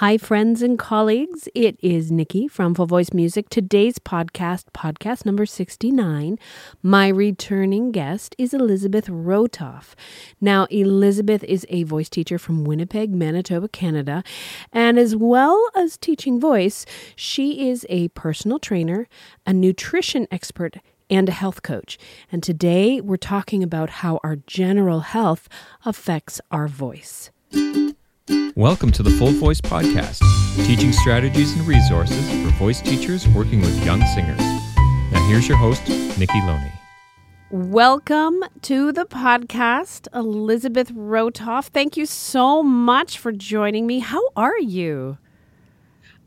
Hi, 0.00 0.16
friends 0.16 0.62
and 0.62 0.78
colleagues. 0.78 1.46
It 1.54 1.76
is 1.82 2.10
Nikki 2.10 2.48
from 2.48 2.74
Full 2.74 2.86
Voice 2.86 3.12
Music. 3.12 3.50
Today's 3.50 3.98
podcast, 3.98 4.64
podcast 4.72 5.26
number 5.26 5.44
69. 5.44 6.38
My 6.82 7.08
returning 7.08 7.92
guest 7.92 8.34
is 8.38 8.54
Elizabeth 8.54 9.08
Rotoff. 9.08 9.92
Now, 10.40 10.64
Elizabeth 10.70 11.44
is 11.44 11.66
a 11.68 11.82
voice 11.82 12.08
teacher 12.08 12.38
from 12.38 12.64
Winnipeg, 12.64 13.14
Manitoba, 13.14 13.68
Canada. 13.68 14.24
And 14.72 14.98
as 14.98 15.14
well 15.14 15.68
as 15.76 15.98
teaching 15.98 16.40
voice, 16.40 16.86
she 17.14 17.68
is 17.68 17.84
a 17.90 18.08
personal 18.08 18.58
trainer, 18.58 19.06
a 19.46 19.52
nutrition 19.52 20.26
expert, 20.30 20.78
and 21.10 21.28
a 21.28 21.32
health 21.32 21.62
coach. 21.62 21.98
And 22.32 22.42
today 22.42 23.02
we're 23.02 23.18
talking 23.18 23.62
about 23.62 23.90
how 23.90 24.18
our 24.24 24.36
general 24.36 25.00
health 25.00 25.46
affects 25.84 26.40
our 26.50 26.68
voice. 26.68 27.30
Welcome 28.28 28.92
to 28.92 29.02
the 29.02 29.10
Full 29.10 29.32
Voice 29.32 29.60
Podcast, 29.60 30.20
teaching 30.66 30.92
strategies 30.92 31.52
and 31.56 31.66
resources 31.66 32.28
for 32.30 32.50
voice 32.58 32.80
teachers 32.80 33.26
working 33.28 33.60
with 33.60 33.84
young 33.84 34.02
singers. 34.14 34.38
Now, 35.12 35.26
here's 35.28 35.48
your 35.48 35.56
host, 35.56 35.88
Nikki 36.18 36.40
Loney. 36.42 36.72
Welcome 37.50 38.44
to 38.62 38.92
the 38.92 39.06
podcast, 39.06 40.06
Elizabeth 40.14 40.92
Rotoff. 40.92 41.66
Thank 41.68 41.96
you 41.96 42.06
so 42.06 42.62
much 42.62 43.18
for 43.18 43.32
joining 43.32 43.86
me. 43.86 43.98
How 44.00 44.22
are 44.36 44.58
you? 44.58 45.18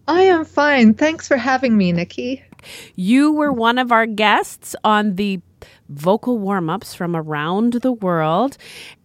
I 0.07 0.23
am 0.23 0.43
fine. 0.43 0.93
Thanks 0.95 1.27
for 1.27 1.37
having 1.37 1.77
me, 1.77 1.91
Nikki. 1.93 2.43
You 2.95 3.31
were 3.31 3.53
one 3.53 3.77
of 3.77 3.91
our 3.91 4.05
guests 4.05 4.75
on 4.83 5.15
the 5.15 5.39
vocal 5.93 6.37
warm 6.37 6.69
ups 6.69 6.93
from 6.93 7.15
around 7.15 7.73
the 7.73 7.91
world. 7.91 8.57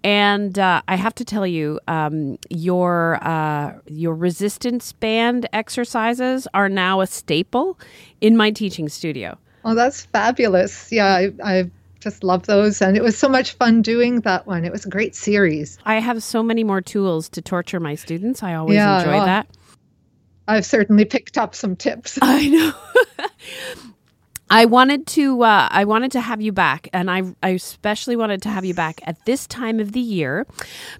And 0.02 0.59
uh, 0.59 0.83
I 0.88 0.97
have 0.97 1.14
to 1.16 1.24
tell 1.24 1.47
you, 1.47 1.80
um, 1.88 2.38
your 2.51 3.19
uh, 3.23 3.78
your 3.87 4.14
resistance 4.14 4.92
band 4.92 5.48
exercises 5.52 6.48
are 6.55 6.69
now 6.69 7.01
a 7.01 7.06
staple 7.06 7.78
in 8.20 8.36
my 8.36 8.50
teaching 8.50 8.89
studio. 8.89 9.39
Oh, 9.64 9.75
that's 9.75 10.06
fabulous! 10.06 10.91
Yeah, 10.91 11.06
I, 11.06 11.33
I 11.45 11.70
just 12.00 12.25
love 12.25 12.47
those, 12.47 12.80
and 12.80 12.97
it 12.97 13.02
was 13.02 13.19
so 13.19 13.28
much 13.28 13.52
fun 13.55 13.83
doing 13.83 14.20
that 14.20 14.47
one. 14.47 14.64
It 14.64 14.73
was 14.73 14.86
a 14.86 14.89
great 14.89 15.14
series. 15.14 15.78
I 15.84 15.97
have 15.97 16.23
so 16.23 16.42
many 16.42 16.64
more 16.64 16.80
tools 16.80 17.28
to 17.30 17.42
torture 17.42 17.80
my 17.80 17.95
students. 17.95 18.42
I 18.42 18.55
always 18.55 18.77
yeah, 18.77 19.00
enjoy 19.00 19.25
that. 19.25 19.48
I've 20.47 20.64
certainly 20.64 21.05
picked 21.05 21.36
up 21.36 21.55
some 21.55 21.77
tips. 21.77 22.19
I 22.23 22.48
know. 22.48 22.73
I 24.50 24.64
wanted 24.64 25.06
to 25.08 25.42
uh, 25.42 25.68
I 25.70 25.84
wanted 25.84 26.12
to 26.12 26.20
have 26.20 26.41
you 26.41 26.52
back, 26.52 26.88
and 26.92 27.10
I, 27.10 27.22
I 27.42 27.50
especially 27.50 28.16
wanted 28.16 28.41
to 28.42 28.48
have 28.48 28.64
you 28.64 28.72
back 28.72 29.00
at 29.05 29.24
this 29.27 29.46
time 29.46 29.78
of 29.78 29.92
the 29.92 30.00
year 30.00 30.46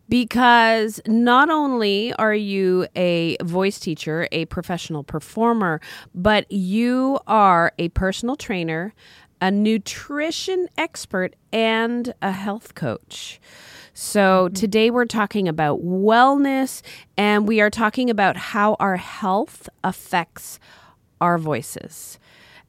because 0.09 1.01
not 1.07 1.49
only 1.49 2.13
are 2.15 2.35
you 2.35 2.87
a 2.95 3.37
voice 3.43 3.79
teacher, 3.79 4.29
a 4.33 4.45
professional 4.47 5.03
performer, 5.03 5.81
but 6.15 6.51
you 6.53 7.19
are 7.27 7.73
a 7.79 7.89
personal 7.91 8.37
trainer, 8.37 8.93
a 9.41 9.51
nutrition 9.51 10.69
expert, 10.77 11.35
and 11.51 12.13
a 12.21 12.33
health 12.33 12.75
coach. 12.75 13.41
So, 13.95 14.47
mm-hmm. 14.47 14.55
today 14.55 14.91
we're 14.91 15.07
talking 15.07 15.49
about 15.49 15.83
wellness 15.83 16.83
and 17.17 17.49
we 17.49 17.61
are 17.63 17.71
talking 17.71 18.11
about 18.11 18.37
how 18.37 18.77
our 18.79 18.97
health 18.97 19.71
affects 19.83 20.61
our 21.21 21.39
voices 21.39 22.19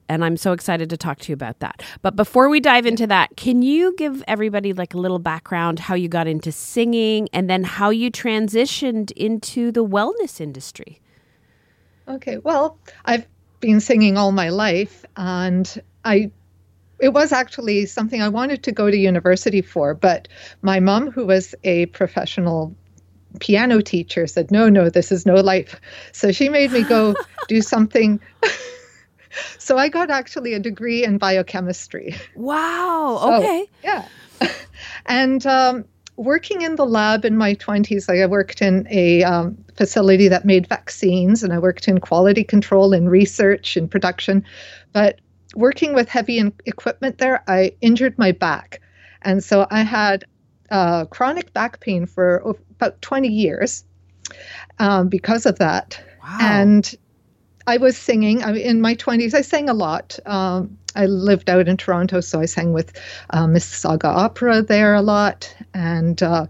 and 0.10 0.26
I'm 0.26 0.36
so 0.36 0.52
excited 0.52 0.90
to 0.90 0.98
talk 0.98 1.20
to 1.20 1.32
you 1.32 1.34
about 1.34 1.60
that. 1.60 1.84
But 2.02 2.16
before 2.16 2.50
we 2.50 2.60
dive 2.60 2.88
into 2.88 3.08
that, 3.08 3.38
can 3.38 3.62
you 3.62 3.96
give 3.96 4.24
everybody 4.28 4.74
like 4.74 4.96
a 4.96 4.98
little 4.98 5.20
background 5.20 5.80
how 5.80 5.94
you 5.94 6.10
got 6.10 6.28
into 6.28 6.52
singing 6.52 7.30
and 7.32 7.50
then 7.50 7.64
how 7.64 7.92
you 7.92 8.12
transitioned 8.12 9.12
into 9.12 9.72
the 9.72 9.86
wellness 9.86 10.42
industry? 10.42 11.00
Okay, 12.08 12.40
well, 12.40 12.80
I've 13.06 13.28
been 13.60 13.80
singing 13.80 14.18
all 14.18 14.32
my 14.32 14.50
life 14.50 15.06
and 15.16 15.82
I 16.04 16.32
it 17.00 17.14
was 17.14 17.32
actually 17.32 17.86
something 17.86 18.22
I 18.22 18.28
wanted 18.28 18.64
to 18.64 18.74
go 18.74 18.92
to 18.92 18.98
university 18.98 19.62
for, 19.62 19.94
but 19.94 20.28
my 20.62 20.82
mom 20.82 21.12
who 21.12 21.26
was 21.26 21.56
a 21.64 21.86
professional 21.88 22.76
piano 23.40 23.80
teacher 23.80 24.28
said, 24.28 24.52
"No, 24.52 24.68
no, 24.68 24.90
this 24.90 25.12
is 25.12 25.26
no 25.26 25.36
life." 25.36 25.80
So 26.12 26.34
she 26.34 26.50
made 26.50 26.72
me 26.72 26.84
go 26.84 27.16
do 27.48 27.62
something 27.62 28.20
so 29.58 29.78
I 29.78 29.90
got 29.90 30.10
actually 30.10 30.54
a 30.54 30.60
degree 30.60 31.04
in 31.04 31.18
biochemistry. 31.18 32.16
Wow. 32.36 32.90
So, 33.20 33.34
okay. 33.36 33.70
Yeah. 33.84 34.08
and 35.06 35.46
um, 35.46 35.86
working 36.16 36.62
in 36.62 36.76
the 36.76 36.86
lab 36.86 37.26
in 37.26 37.38
my 37.38 37.56
20s, 37.56 38.08
like 38.08 38.20
I 38.20 38.26
worked 38.26 38.62
in 38.62 38.88
a 38.90 39.24
um, 39.24 39.58
facility 39.76 40.28
that 40.28 40.46
made 40.46 40.68
vaccines 40.68 41.44
and 41.44 41.52
I 41.52 41.60
worked 41.60 41.88
in 41.88 42.00
quality 42.00 42.44
control 42.44 42.94
and 42.94 43.10
research 43.10 43.78
and 43.78 43.90
production. 43.90 44.46
But 44.94 45.20
working 45.56 45.94
with 45.94 46.10
heavy 46.10 46.42
equipment 46.66 47.18
there, 47.18 47.44
I 47.48 47.74
injured 47.82 48.18
my 48.18 48.32
back. 48.32 48.82
And 49.22 49.44
so 49.44 49.68
I 49.72 49.82
had 49.82 50.26
uh, 50.72 51.06
chronic 51.06 51.54
back 51.54 51.80
pain 51.80 52.06
for 52.06 52.38
about 52.72 53.02
20 53.02 53.28
years 53.28 53.84
um, 54.78 55.10
because 55.10 55.46
of 55.46 55.58
that. 55.60 56.02
Wow. 56.22 56.38
And 56.42 56.96
I 57.70 57.78
was 57.78 57.96
singing 57.96 58.44
I 58.44 58.58
in 58.58 58.82
my 58.82 58.96
20s. 58.96 59.36
I 59.36 59.42
sang 59.42 59.70
a 59.70 59.76
lot. 59.76 60.18
Um, 60.26 60.76
I 60.96 61.06
lived 61.06 61.52
out 61.52 61.68
in 61.68 61.78
Toronto, 61.78 62.20
so 62.20 62.40
I 62.42 62.46
sang 62.46 62.74
with 62.74 63.00
uh, 63.30 63.46
Mississauga 63.46 64.06
Opera 64.06 64.64
there 64.64 64.96
a 64.96 65.04
lot. 65.04 65.56
And 65.76 66.22
uh, 66.24 66.48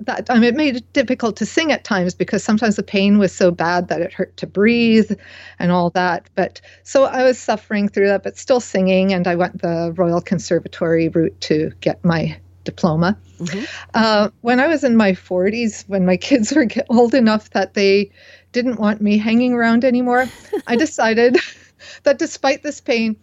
that 0.00 0.28
I 0.28 0.34
mean, 0.34 0.44
it 0.44 0.56
made 0.56 0.76
it 0.76 0.92
difficult 0.92 1.36
to 1.36 1.46
sing 1.46 1.70
at 1.70 1.84
times 1.84 2.14
because 2.14 2.42
sometimes 2.42 2.74
the 2.74 2.82
pain 2.82 3.18
was 3.18 3.32
so 3.32 3.52
bad 3.52 3.86
that 3.88 4.00
it 4.00 4.12
hurt 4.12 4.36
to 4.38 4.46
breathe 4.48 5.12
and 5.60 5.70
all 5.70 5.90
that. 5.90 6.28
But 6.34 6.60
so 6.82 7.04
I 7.04 7.22
was 7.22 7.38
suffering 7.38 7.88
through 7.88 8.08
that, 8.08 8.24
but 8.24 8.36
still 8.36 8.60
singing. 8.60 9.12
And 9.12 9.28
I 9.28 9.36
went 9.36 9.62
the 9.62 9.94
Royal 9.96 10.20
Conservatory 10.20 11.08
route 11.10 11.40
to 11.42 11.70
get 11.80 12.04
my 12.04 12.36
diploma. 12.64 13.16
Mm-hmm. 13.38 13.64
Uh, 13.94 14.30
when 14.40 14.58
I 14.58 14.66
was 14.66 14.82
in 14.82 14.96
my 14.96 15.12
40s, 15.12 15.88
when 15.88 16.04
my 16.04 16.16
kids 16.28 16.52
were 16.52 16.66
old 16.88 17.14
enough 17.14 17.50
that 17.50 17.74
they 17.74 18.10
didn't 18.56 18.80
want 18.80 19.02
me 19.02 19.18
hanging 19.18 19.52
around 19.52 19.84
anymore, 19.84 20.26
I 20.66 20.76
decided 20.86 21.36
that 22.04 22.18
despite 22.18 22.62
this 22.62 22.80
pain, 22.80 23.16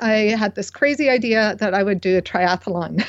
I 0.00 0.36
had 0.38 0.54
this 0.54 0.70
crazy 0.70 1.08
idea 1.08 1.56
that 1.58 1.72
I 1.72 1.82
would 1.82 2.00
do 2.00 2.18
a 2.18 2.22
triathlon. 2.22 3.02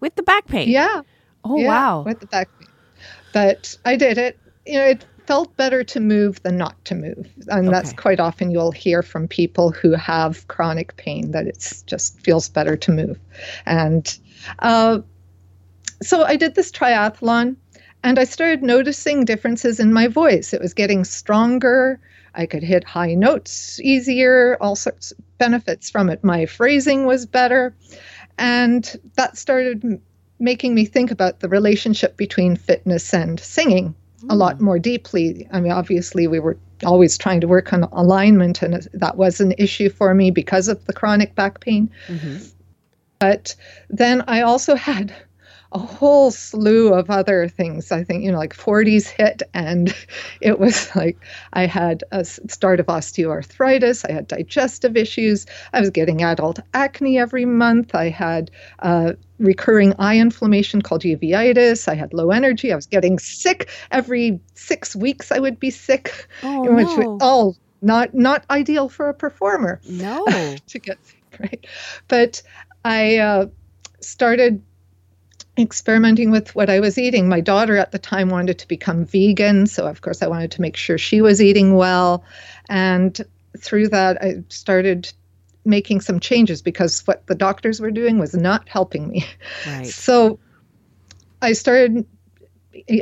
With 0.00 0.14
the 0.16 0.22
back 0.22 0.46
pain? 0.46 0.68
Yeah. 0.68 1.00
Oh, 1.42 1.56
yeah, 1.56 1.66
wow. 1.66 2.02
With 2.02 2.20
the 2.20 2.26
back 2.26 2.50
pain. 2.58 2.68
But 3.32 3.74
I 3.86 3.96
did 3.96 4.18
it. 4.18 4.38
You 4.66 4.78
know, 4.78 4.84
it 4.84 5.06
felt 5.26 5.56
better 5.56 5.82
to 5.82 6.00
move 6.00 6.42
than 6.42 6.58
not 6.58 6.84
to 6.84 6.94
move. 6.94 7.26
And 7.48 7.68
okay. 7.68 7.70
that's 7.70 7.94
quite 7.94 8.20
often 8.20 8.50
you'll 8.50 8.72
hear 8.72 9.02
from 9.02 9.26
people 9.26 9.70
who 9.70 9.92
have 9.92 10.46
chronic 10.48 10.94
pain 10.98 11.30
that 11.30 11.46
it 11.46 11.82
just 11.86 12.20
feels 12.20 12.50
better 12.50 12.76
to 12.76 12.92
move. 12.92 13.18
And 13.64 14.18
uh, 14.58 14.98
so 16.02 16.24
I 16.24 16.36
did 16.36 16.54
this 16.54 16.70
triathlon 16.70 17.56
and 18.04 18.18
I 18.18 18.24
started 18.24 18.62
noticing 18.62 19.24
differences 19.24 19.80
in 19.80 19.92
my 19.92 20.08
voice. 20.08 20.52
It 20.52 20.60
was 20.60 20.74
getting 20.74 21.04
stronger. 21.04 21.98
I 22.34 22.44
could 22.44 22.62
hit 22.62 22.84
high 22.84 23.14
notes 23.14 23.80
easier, 23.80 24.58
all 24.60 24.76
sorts 24.76 25.12
of 25.12 25.38
benefits 25.38 25.90
from 25.90 26.10
it. 26.10 26.22
My 26.22 26.44
phrasing 26.44 27.06
was 27.06 27.24
better. 27.24 27.74
And 28.38 29.00
that 29.14 29.38
started 29.38 30.00
making 30.38 30.74
me 30.74 30.84
think 30.84 31.10
about 31.10 31.40
the 31.40 31.48
relationship 31.48 32.18
between 32.18 32.56
fitness 32.56 33.14
and 33.14 33.40
singing 33.40 33.94
mm. 34.22 34.30
a 34.30 34.34
lot 34.34 34.60
more 34.60 34.78
deeply. 34.78 35.48
I 35.50 35.60
mean, 35.60 35.72
obviously, 35.72 36.26
we 36.26 36.40
were 36.40 36.58
always 36.84 37.16
trying 37.16 37.40
to 37.40 37.48
work 37.48 37.72
on 37.72 37.84
alignment, 37.84 38.60
and 38.60 38.86
that 38.92 39.16
was 39.16 39.40
an 39.40 39.54
issue 39.56 39.88
for 39.88 40.12
me 40.12 40.30
because 40.30 40.68
of 40.68 40.84
the 40.84 40.92
chronic 40.92 41.34
back 41.34 41.60
pain. 41.60 41.90
Mm-hmm. 42.08 42.44
But 43.18 43.54
then 43.88 44.24
I 44.26 44.42
also 44.42 44.74
had 44.74 45.14
a 45.74 45.78
whole 45.78 46.30
slew 46.30 46.94
of 46.94 47.10
other 47.10 47.48
things. 47.48 47.90
I 47.90 48.04
think, 48.04 48.22
you 48.22 48.30
know, 48.30 48.38
like 48.38 48.54
40s 48.54 49.08
hit, 49.08 49.42
and 49.52 49.94
it 50.40 50.60
was 50.60 50.94
like 50.94 51.18
I 51.52 51.66
had 51.66 52.04
a 52.12 52.24
start 52.24 52.78
of 52.78 52.86
osteoarthritis, 52.86 54.08
I 54.08 54.12
had 54.12 54.28
digestive 54.28 54.96
issues, 54.96 55.46
I 55.72 55.80
was 55.80 55.90
getting 55.90 56.22
adult 56.22 56.60
acne 56.72 57.18
every 57.18 57.44
month, 57.44 57.94
I 57.94 58.08
had 58.08 58.52
uh, 58.78 59.14
recurring 59.38 59.94
eye 59.98 60.18
inflammation 60.18 60.80
called 60.80 61.02
uveitis, 61.02 61.88
I 61.88 61.94
had 61.94 62.14
low 62.14 62.30
energy, 62.30 62.72
I 62.72 62.76
was 62.76 62.86
getting 62.86 63.18
sick 63.18 63.68
every 63.90 64.40
six 64.54 64.94
weeks, 64.94 65.32
I 65.32 65.40
would 65.40 65.58
be 65.58 65.70
sick, 65.70 66.28
oh, 66.44 66.72
which 66.72 66.96
no. 66.98 67.18
all 67.20 67.56
not 67.82 68.14
not 68.14 68.46
ideal 68.48 68.88
for 68.88 69.08
a 69.08 69.14
performer. 69.14 69.80
No, 69.88 70.24
to 70.68 70.78
get 70.78 71.04
sick, 71.04 71.40
right? 71.40 71.66
But 72.06 72.42
I 72.84 73.18
uh, 73.18 73.46
started 74.00 74.62
experimenting 75.58 76.30
with 76.30 76.54
what 76.54 76.68
I 76.68 76.80
was 76.80 76.98
eating. 76.98 77.28
My 77.28 77.40
daughter 77.40 77.76
at 77.76 77.92
the 77.92 77.98
time 77.98 78.28
wanted 78.28 78.58
to 78.58 78.68
become 78.68 79.04
vegan, 79.04 79.66
so 79.66 79.86
of 79.86 80.00
course 80.00 80.22
I 80.22 80.26
wanted 80.26 80.50
to 80.52 80.60
make 80.60 80.76
sure 80.76 80.98
she 80.98 81.20
was 81.20 81.40
eating 81.40 81.74
well. 81.74 82.24
And 82.68 83.20
through 83.58 83.88
that, 83.88 84.22
I 84.22 84.42
started 84.48 85.12
making 85.64 86.00
some 86.00 86.20
changes 86.20 86.60
because 86.60 87.06
what 87.06 87.26
the 87.26 87.34
doctors 87.34 87.80
were 87.80 87.90
doing 87.90 88.18
was 88.18 88.34
not 88.34 88.68
helping 88.68 89.08
me. 89.08 89.26
Right. 89.66 89.86
So 89.94 90.38
I 91.40 91.52
started 91.52 92.06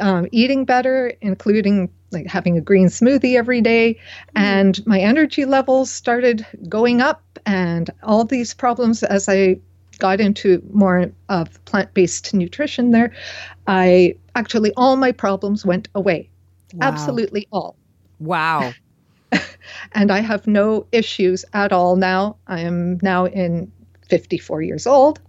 um, 0.00 0.28
eating 0.32 0.64
better, 0.64 1.12
including 1.20 1.90
like 2.10 2.26
having 2.26 2.58
a 2.58 2.60
green 2.60 2.88
smoothie 2.88 3.36
every 3.36 3.62
day, 3.62 3.98
and 4.34 4.84
my 4.86 5.00
energy 5.00 5.44
levels 5.44 5.90
started 5.90 6.46
going 6.68 7.00
up, 7.00 7.22
and 7.46 7.88
all 8.02 8.24
these 8.24 8.52
problems 8.52 9.02
as 9.02 9.28
I 9.28 9.60
got 10.02 10.20
into 10.20 10.60
more 10.72 11.12
of 11.28 11.64
plant-based 11.64 12.34
nutrition 12.34 12.90
there, 12.90 13.12
I 13.68 14.16
actually 14.34 14.72
all 14.76 14.96
my 14.96 15.12
problems 15.12 15.64
went 15.64 15.88
away. 15.94 16.28
Wow. 16.74 16.88
Absolutely 16.88 17.46
all. 17.52 17.76
Wow. 18.18 18.72
and 19.92 20.10
I 20.10 20.18
have 20.18 20.48
no 20.48 20.86
issues 20.90 21.44
at 21.52 21.72
all 21.72 21.94
now. 21.94 22.36
I 22.48 22.60
am 22.60 22.98
now 23.00 23.26
in 23.26 23.70
54 24.08 24.62
years 24.62 24.88
old 24.88 25.20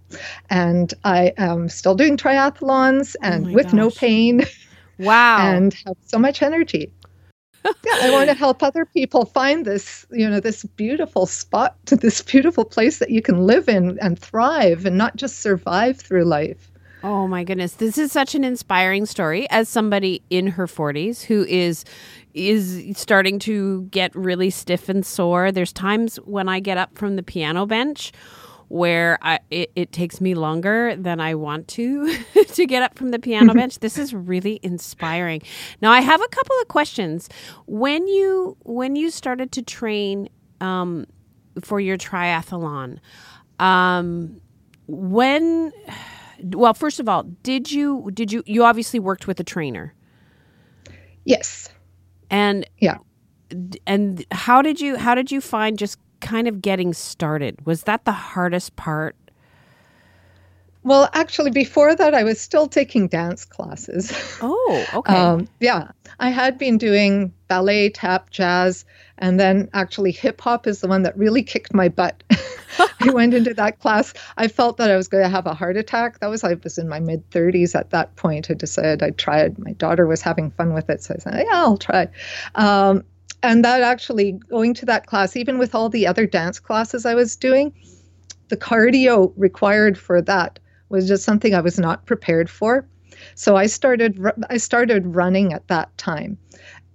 and 0.50 0.92
I 1.04 1.32
am 1.38 1.68
still 1.68 1.94
doing 1.94 2.16
triathlons 2.16 3.14
oh 3.22 3.26
and 3.28 3.46
oh 3.46 3.52
with 3.52 3.66
gosh. 3.66 3.74
no 3.74 3.90
pain. 3.90 4.42
Wow. 4.96 5.38
and 5.40 5.74
have 5.86 5.96
so 6.06 6.20
much 6.20 6.40
energy. 6.40 6.88
yeah, 7.84 7.98
I 8.02 8.10
want 8.10 8.28
to 8.28 8.34
help 8.34 8.62
other 8.62 8.84
people 8.84 9.24
find 9.24 9.64
this, 9.64 10.06
you 10.10 10.28
know, 10.28 10.40
this 10.40 10.64
beautiful 10.64 11.26
spot, 11.26 11.76
this 11.86 12.22
beautiful 12.22 12.64
place 12.64 12.98
that 12.98 13.10
you 13.10 13.22
can 13.22 13.46
live 13.46 13.68
in 13.68 13.98
and 14.00 14.18
thrive 14.18 14.86
and 14.86 14.98
not 14.98 15.16
just 15.16 15.40
survive 15.40 15.98
through 15.98 16.24
life. 16.24 16.70
Oh 17.02 17.28
my 17.28 17.44
goodness. 17.44 17.74
This 17.74 17.98
is 17.98 18.12
such 18.12 18.34
an 18.34 18.44
inspiring 18.44 19.04
story 19.04 19.46
as 19.50 19.68
somebody 19.68 20.22
in 20.30 20.46
her 20.46 20.66
40s 20.66 21.22
who 21.22 21.44
is 21.44 21.84
is 22.32 22.82
starting 22.96 23.38
to 23.40 23.82
get 23.90 24.14
really 24.16 24.50
stiff 24.50 24.88
and 24.88 25.04
sore. 25.04 25.52
There's 25.52 25.72
times 25.72 26.16
when 26.24 26.48
I 26.48 26.60
get 26.60 26.78
up 26.78 26.96
from 26.96 27.16
the 27.16 27.22
piano 27.22 27.66
bench 27.66 28.10
where 28.74 29.20
I, 29.22 29.38
it, 29.52 29.70
it 29.76 29.92
takes 29.92 30.20
me 30.20 30.34
longer 30.34 30.96
than 30.96 31.20
I 31.20 31.36
want 31.36 31.68
to 31.68 32.12
to 32.54 32.66
get 32.66 32.82
up 32.82 32.98
from 32.98 33.12
the 33.12 33.20
piano 33.20 33.54
bench. 33.54 33.78
This 33.78 33.96
is 33.96 34.12
really 34.12 34.58
inspiring. 34.64 35.42
Now 35.80 35.92
I 35.92 36.00
have 36.00 36.20
a 36.20 36.26
couple 36.26 36.56
of 36.60 36.66
questions. 36.66 37.28
When 37.66 38.08
you 38.08 38.56
when 38.64 38.96
you 38.96 39.10
started 39.10 39.52
to 39.52 39.62
train 39.62 40.28
um, 40.60 41.06
for 41.62 41.78
your 41.78 41.96
triathlon, 41.96 42.98
um, 43.60 44.40
when 44.88 45.72
well, 46.42 46.74
first 46.74 46.98
of 46.98 47.08
all, 47.08 47.22
did 47.44 47.70
you 47.70 48.10
did 48.12 48.32
you 48.32 48.42
you 48.44 48.64
obviously 48.64 48.98
worked 48.98 49.28
with 49.28 49.38
a 49.38 49.44
trainer? 49.44 49.94
Yes. 51.24 51.68
And 52.28 52.68
yeah. 52.80 52.98
And 53.86 54.26
how 54.32 54.62
did 54.62 54.80
you 54.80 54.96
how 54.96 55.14
did 55.14 55.30
you 55.30 55.40
find 55.40 55.78
just 55.78 55.96
kind 56.24 56.48
of 56.48 56.60
getting 56.60 56.92
started? 56.92 57.64
Was 57.64 57.84
that 57.84 58.04
the 58.04 58.12
hardest 58.12 58.74
part? 58.74 59.14
Well, 60.82 61.08
actually, 61.14 61.50
before 61.50 61.94
that, 61.94 62.14
I 62.14 62.24
was 62.24 62.38
still 62.40 62.66
taking 62.66 63.08
dance 63.08 63.44
classes. 63.44 64.12
Oh, 64.42 64.84
okay. 64.94 65.16
um, 65.16 65.48
yeah, 65.60 65.88
I 66.20 66.28
had 66.28 66.58
been 66.58 66.76
doing 66.76 67.32
ballet, 67.48 67.88
tap, 67.88 68.28
jazz, 68.30 68.84
and 69.16 69.40
then 69.40 69.70
actually 69.72 70.10
hip 70.10 70.40
hop 70.40 70.66
is 70.66 70.80
the 70.80 70.88
one 70.88 71.02
that 71.02 71.16
really 71.16 71.42
kicked 71.42 71.72
my 71.72 71.88
butt. 71.88 72.22
I 73.00 73.10
went 73.10 73.32
into 73.32 73.54
that 73.54 73.78
class. 73.78 74.12
I 74.36 74.48
felt 74.48 74.76
that 74.78 74.90
I 74.90 74.96
was 74.96 75.08
going 75.08 75.22
to 75.22 75.30
have 75.30 75.46
a 75.46 75.54
heart 75.54 75.76
attack. 75.76 76.18
That 76.20 76.26
was 76.26 76.44
I 76.44 76.54
was 76.54 76.76
in 76.76 76.88
my 76.88 77.00
mid 77.00 77.28
30s 77.30 77.74
at 77.74 77.90
that 77.90 78.14
point. 78.16 78.50
I 78.50 78.54
decided 78.54 79.02
I'd 79.02 79.16
try 79.16 79.40
it. 79.40 79.58
My 79.58 79.72
daughter 79.72 80.06
was 80.06 80.20
having 80.20 80.50
fun 80.50 80.74
with 80.74 80.90
it, 80.90 81.02
so 81.02 81.14
I 81.14 81.18
said, 81.18 81.44
"Yeah, 81.46 81.54
I'll 81.54 81.78
try." 81.78 82.08
Um, 82.54 83.04
and 83.44 83.64
that 83.64 83.82
actually 83.82 84.32
going 84.32 84.72
to 84.74 84.86
that 84.86 85.06
class, 85.06 85.36
even 85.36 85.58
with 85.58 85.74
all 85.74 85.90
the 85.90 86.06
other 86.06 86.26
dance 86.26 86.58
classes 86.58 87.04
I 87.04 87.14
was 87.14 87.36
doing, 87.36 87.72
the 88.48 88.56
cardio 88.56 89.32
required 89.36 89.98
for 89.98 90.22
that 90.22 90.58
was 90.88 91.06
just 91.06 91.24
something 91.24 91.54
I 91.54 91.60
was 91.60 91.78
not 91.78 92.06
prepared 92.06 92.48
for. 92.48 92.86
So 93.34 93.56
I 93.56 93.66
started 93.66 94.18
I 94.48 94.56
started 94.56 95.14
running 95.14 95.52
at 95.52 95.68
that 95.68 95.96
time, 95.98 96.38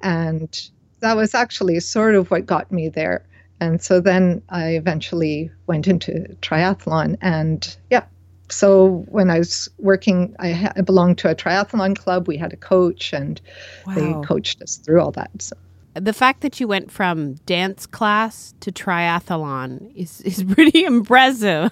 and 0.01 0.69
that 1.01 1.15
was 1.15 1.35
actually 1.35 1.79
sort 1.79 2.15
of 2.15 2.31
what 2.31 2.45
got 2.45 2.71
me 2.71 2.89
there. 2.89 3.25
And 3.61 3.81
so 3.81 3.99
then 3.99 4.41
I 4.49 4.69
eventually 4.69 5.51
went 5.67 5.87
into 5.87 6.11
triathlon. 6.41 7.17
And 7.21 7.75
yeah, 7.89 8.05
so 8.49 9.05
when 9.09 9.29
I 9.29 9.37
was 9.39 9.69
working, 9.77 10.35
I, 10.39 10.51
ha- 10.51 10.73
I 10.75 10.81
belonged 10.81 11.17
to 11.19 11.29
a 11.29 11.35
triathlon 11.35 11.97
club. 11.97 12.27
We 12.27 12.37
had 12.37 12.53
a 12.53 12.57
coach, 12.57 13.13
and 13.13 13.39
wow. 13.85 13.95
they 13.95 14.27
coached 14.27 14.61
us 14.61 14.77
through 14.77 15.01
all 15.01 15.11
that. 15.11 15.29
So. 15.41 15.55
The 15.99 16.13
fact 16.13 16.41
that 16.41 16.59
you 16.59 16.67
went 16.67 16.91
from 16.91 17.35
dance 17.45 17.85
class 17.85 18.53
to 18.61 18.71
triathlon 18.71 19.93
is, 19.95 20.21
is 20.25 20.43
pretty 20.43 20.85
impressive. 20.85 21.71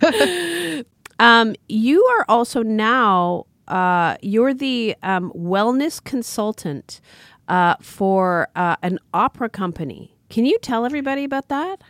um, 1.18 1.54
you 1.68 2.04
are 2.04 2.24
also 2.28 2.62
now 2.62 3.46
uh, 3.68 4.16
you're 4.20 4.54
the 4.54 4.96
um, 5.02 5.32
wellness 5.34 6.02
consultant 6.02 7.00
uh, 7.48 7.76
for 7.80 8.48
uh, 8.56 8.76
an 8.82 8.98
opera 9.12 9.48
company. 9.48 10.14
Can 10.30 10.44
you 10.44 10.58
tell 10.60 10.84
everybody 10.84 11.24
about 11.24 11.48
that? 11.48 11.82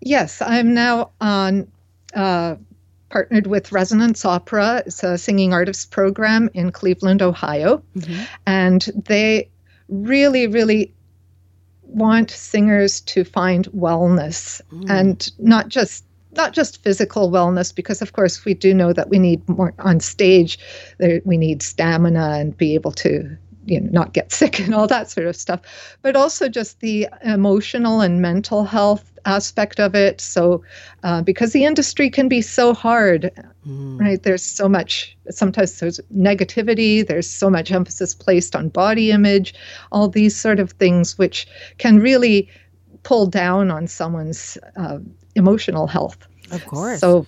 Yes, 0.00 0.40
I'm 0.42 0.74
now 0.74 1.10
on 1.20 1.70
uh, 2.14 2.56
partnered 3.10 3.46
with 3.46 3.72
Resonance 3.72 4.24
Opera. 4.24 4.82
It's 4.86 5.02
a 5.02 5.18
singing 5.18 5.52
artists 5.52 5.86
program 5.86 6.50
in 6.54 6.72
Cleveland, 6.72 7.22
Ohio, 7.22 7.82
mm-hmm. 7.96 8.24
and 8.46 8.82
they 9.06 9.50
really, 9.88 10.46
really 10.46 10.92
want 11.82 12.30
singers 12.30 13.00
to 13.00 13.24
find 13.24 13.66
wellness 13.68 14.60
mm. 14.72 14.90
and 14.90 15.30
not 15.38 15.68
just 15.68 16.04
not 16.36 16.52
just 16.52 16.82
physical 16.82 17.30
wellness 17.30 17.74
because 17.74 18.02
of 18.02 18.12
course 18.12 18.44
we 18.44 18.52
do 18.52 18.74
know 18.74 18.92
that 18.92 19.08
we 19.08 19.18
need 19.18 19.46
more 19.48 19.72
on 19.78 19.98
stage 19.98 20.58
there, 20.98 21.22
we 21.24 21.38
need 21.38 21.62
stamina 21.62 22.32
and 22.38 22.56
be 22.56 22.74
able 22.74 22.92
to 22.92 23.36
you 23.64 23.80
know 23.80 23.88
not 23.90 24.12
get 24.12 24.30
sick 24.30 24.60
and 24.64 24.74
all 24.74 24.86
that 24.86 25.10
sort 25.10 25.26
of 25.26 25.34
stuff 25.34 25.60
but 26.02 26.14
also 26.14 26.48
just 26.48 26.80
the 26.80 27.08
emotional 27.24 28.02
and 28.02 28.20
mental 28.20 28.64
health 28.64 29.17
aspect 29.28 29.78
of 29.78 29.94
it. 29.94 30.20
So 30.20 30.62
uh, 31.04 31.22
because 31.22 31.52
the 31.52 31.64
industry 31.64 32.10
can 32.10 32.28
be 32.28 32.40
so 32.40 32.74
hard 32.74 33.30
mm. 33.66 34.00
right 34.00 34.22
there's 34.22 34.42
so 34.42 34.68
much 34.68 35.16
sometimes 35.30 35.78
there's 35.78 36.00
negativity 36.16 37.06
there's 37.06 37.28
so 37.28 37.50
much 37.50 37.70
emphasis 37.70 38.14
placed 38.14 38.56
on 38.56 38.68
body 38.68 39.10
image 39.10 39.54
all 39.92 40.08
these 40.08 40.34
sort 40.34 40.58
of 40.58 40.72
things 40.72 41.18
which 41.18 41.46
can 41.78 41.98
really 41.98 42.48
pull 43.02 43.26
down 43.26 43.70
on 43.70 43.86
someone's 43.86 44.58
uh, 44.76 44.98
emotional 45.34 45.86
health. 45.86 46.26
Of 46.50 46.66
course. 46.66 47.00
So 47.00 47.26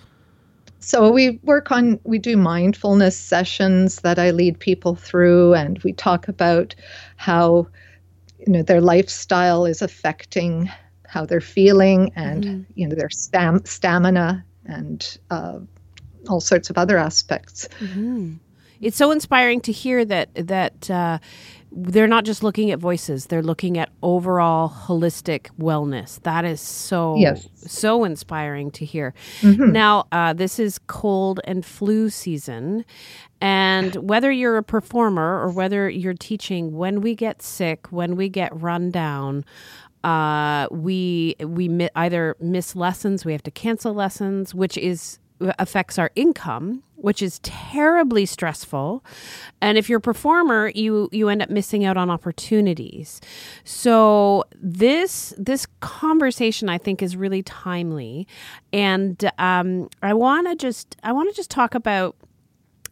so 0.79 1.11
we 1.11 1.39
work 1.43 1.71
on 1.71 1.99
we 2.03 2.17
do 2.19 2.35
mindfulness 2.37 3.15
sessions 3.17 3.97
that 3.97 4.17
I 4.17 4.31
lead 4.31 4.59
people 4.59 4.95
through 4.95 5.53
and 5.53 5.79
we 5.83 5.93
talk 5.93 6.27
about 6.27 6.75
how 7.17 7.67
you 8.39 8.53
know 8.53 8.63
their 8.63 8.81
lifestyle 8.81 9.65
is 9.65 9.81
affecting 9.81 10.69
how 11.11 11.25
they're 11.25 11.41
feeling 11.41 12.09
and 12.15 12.43
mm-hmm. 12.43 12.61
you 12.75 12.87
know 12.87 12.95
their 12.95 13.09
stam- 13.09 13.65
stamina 13.65 14.45
and 14.65 15.17
uh, 15.29 15.59
all 16.29 16.39
sorts 16.39 16.69
of 16.69 16.77
other 16.77 16.97
aspects. 16.97 17.67
Mm-hmm. 17.79 18.35
It's 18.79 18.95
so 18.95 19.11
inspiring 19.11 19.59
to 19.61 19.73
hear 19.73 20.05
that 20.05 20.29
that 20.35 20.89
uh, 20.89 21.19
they're 21.73 22.07
not 22.07 22.23
just 22.23 22.43
looking 22.43 22.69
at 22.71 22.79
voices 22.79 23.27
they're 23.27 23.41
looking 23.41 23.77
at 23.77 23.89
overall 24.03 24.69
holistic 24.69 25.47
wellness 25.57 26.21
that 26.23 26.43
is 26.43 26.59
so 26.59 27.15
yes. 27.15 27.47
so 27.55 28.03
inspiring 28.03 28.69
to 28.69 28.83
hear 28.83 29.13
mm-hmm. 29.39 29.71
now 29.71 30.05
uh, 30.11 30.33
this 30.33 30.59
is 30.59 30.77
cold 30.87 31.39
and 31.45 31.65
flu 31.65 32.09
season 32.09 32.83
and 33.39 33.95
whether 33.95 34.31
you're 34.31 34.57
a 34.57 34.63
performer 34.63 35.41
or 35.41 35.49
whether 35.49 35.89
you're 35.89 36.13
teaching 36.13 36.75
when 36.75 36.99
we 36.99 37.15
get 37.15 37.41
sick 37.41 37.89
when 37.89 38.17
we 38.17 38.27
get 38.27 38.51
run 38.59 38.91
down 38.91 39.45
uh, 40.03 40.67
we 40.71 41.35
we 41.39 41.67
mi- 41.67 41.89
either 41.95 42.35
miss 42.39 42.75
lessons 42.75 43.25
we 43.25 43.31
have 43.31 43.43
to 43.43 43.51
cancel 43.51 43.93
lessons 43.93 44.53
which 44.55 44.77
is 44.77 45.19
affects 45.59 45.97
our 45.97 46.11
income 46.15 46.83
which 47.01 47.23
is 47.23 47.39
terribly 47.39 48.27
stressful. 48.27 49.03
And 49.59 49.75
if 49.75 49.89
you're 49.89 49.97
a 49.97 50.01
performer 50.01 50.71
you 50.75 51.09
you 51.11 51.29
end 51.29 51.41
up 51.41 51.49
missing 51.49 51.83
out 51.83 51.97
on 51.97 52.09
opportunities. 52.09 53.21
So 53.63 54.43
this 54.55 55.33
this 55.37 55.65
conversation 55.79 56.69
i 56.69 56.77
think 56.77 57.01
is 57.01 57.15
really 57.15 57.43
timely. 57.43 58.27
And 58.71 59.23
um, 59.37 59.89
i 60.01 60.13
want 60.13 60.47
to 60.47 60.55
just 60.55 60.95
i 61.03 61.11
want 61.11 61.29
to 61.29 61.35
just 61.35 61.49
talk 61.49 61.75
about 61.75 62.15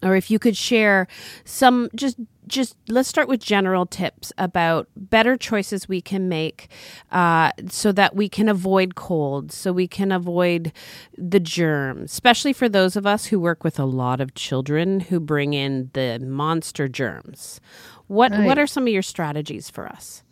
or 0.02 0.16
if 0.16 0.30
you 0.30 0.38
could 0.38 0.56
share 0.56 1.06
some 1.44 1.88
just 1.94 2.16
just 2.46 2.76
let's 2.88 3.08
start 3.08 3.28
with 3.28 3.40
general 3.40 3.86
tips 3.86 4.32
about 4.36 4.88
better 4.96 5.36
choices 5.36 5.88
we 5.88 6.00
can 6.00 6.28
make 6.28 6.68
uh, 7.12 7.52
so 7.68 7.92
that 7.92 8.16
we 8.16 8.28
can 8.28 8.48
avoid 8.48 8.96
colds, 8.96 9.54
so 9.54 9.72
we 9.72 9.86
can 9.86 10.10
avoid 10.10 10.72
the 11.16 11.40
germs, 11.40 12.12
especially 12.12 12.52
for 12.52 12.68
those 12.68 12.96
of 12.96 13.06
us 13.06 13.26
who 13.26 13.38
work 13.38 13.62
with 13.62 13.78
a 13.78 13.84
lot 13.84 14.20
of 14.20 14.34
children 14.34 15.00
who 15.00 15.20
bring 15.20 15.54
in 15.54 15.90
the 15.92 16.18
monster 16.18 16.88
germs. 16.88 17.60
What 18.08 18.32
right. 18.32 18.44
what 18.44 18.58
are 18.58 18.66
some 18.66 18.84
of 18.84 18.92
your 18.92 19.02
strategies 19.02 19.70
for 19.70 19.88
us? 19.88 20.24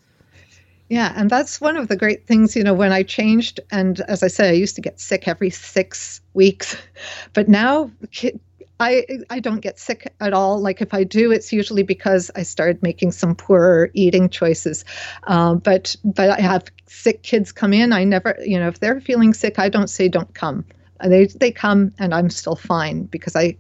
Yeah, 0.89 1.13
and 1.17 1.29
that's 1.29 1.61
one 1.61 1.77
of 1.77 1.89
the 1.89 1.97
great 1.97 2.27
things, 2.27 2.57
you 2.57 2.65
know, 2.65 2.73
when 2.73 2.93
I 2.93 3.03
changed, 3.03 3.61
and 3.71 4.01
as 4.09 4.23
I 4.23 4.29
say, 4.29 4.49
I 4.49 4.53
used 4.53 4.75
to 4.77 4.81
get 4.81 4.99
sick 4.99 5.29
every 5.29 5.51
six 5.51 6.23
weeks, 6.33 6.77
but 7.35 7.49
now 7.49 7.91
I 8.81 9.07
I 9.31 9.41
don't 9.41 9.61
get 9.61 9.79
sick 9.79 10.13
at 10.21 10.33
all. 10.33 10.61
Like 10.61 10.81
if 10.81 10.95
I 10.95 11.05
do, 11.05 11.33
it's 11.33 11.53
usually 11.53 11.83
because 11.83 12.31
I 12.35 12.43
started 12.43 12.83
making 12.83 13.13
some 13.13 13.35
poorer 13.35 13.91
eating 13.95 14.29
choices. 14.29 14.85
Uh, 15.27 15.55
but 15.55 15.97
but 16.05 16.31
I 16.31 16.41
have 16.41 16.65
sick 16.87 17.23
kids 17.23 17.53
come 17.53 17.73
in. 17.73 17.93
I 17.93 18.05
never, 18.05 18.37
you 18.45 18.59
know, 18.59 18.69
if 18.69 18.81
they're 18.81 19.01
feeling 19.01 19.35
sick, 19.35 19.59
I 19.59 19.69
don't 19.69 19.89
say 19.89 20.09
don't 20.09 20.33
come. 20.33 20.65
They 21.05 21.27
they 21.27 21.53
come, 21.53 21.93
and 21.99 22.15
I'm 22.15 22.31
still 22.31 22.57
fine 22.57 23.05
because 23.05 23.37
I 23.37 23.57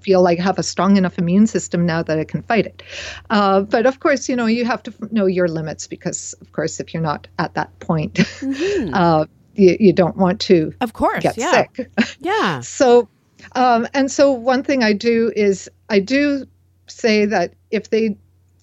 feel 0.00 0.22
like 0.22 0.38
I 0.38 0.42
have 0.42 0.58
a 0.58 0.62
strong 0.62 0.96
enough 0.96 1.18
immune 1.18 1.46
system 1.46 1.86
now 1.86 2.02
that 2.02 2.18
I 2.18 2.24
can 2.24 2.42
fight 2.42 2.66
it. 2.66 2.82
Uh, 3.30 3.62
but 3.62 3.86
of 3.86 4.00
course, 4.00 4.28
you 4.28 4.36
know, 4.36 4.46
you 4.46 4.64
have 4.64 4.82
to 4.84 4.94
know 5.10 5.26
your 5.26 5.48
limits 5.48 5.86
because, 5.86 6.34
of 6.40 6.52
course, 6.52 6.80
if 6.80 6.94
you're 6.94 7.02
not 7.02 7.28
at 7.38 7.54
that 7.54 7.78
point, 7.80 8.14
mm-hmm. 8.14 8.90
uh, 8.94 9.26
you, 9.54 9.76
you 9.78 9.92
don't 9.92 10.16
want 10.16 10.40
to, 10.42 10.72
of 10.80 10.92
course, 10.92 11.22
get 11.22 11.36
yeah. 11.36 11.50
sick. 11.50 11.90
Yeah. 12.20 12.60
so 12.60 13.08
um, 13.52 13.86
and 13.94 14.10
so 14.10 14.32
one 14.32 14.62
thing 14.62 14.82
I 14.82 14.92
do 14.92 15.32
is 15.34 15.70
I 15.88 16.00
do 16.00 16.46
say 16.86 17.26
that 17.26 17.54
if 17.70 17.90
they 17.90 18.16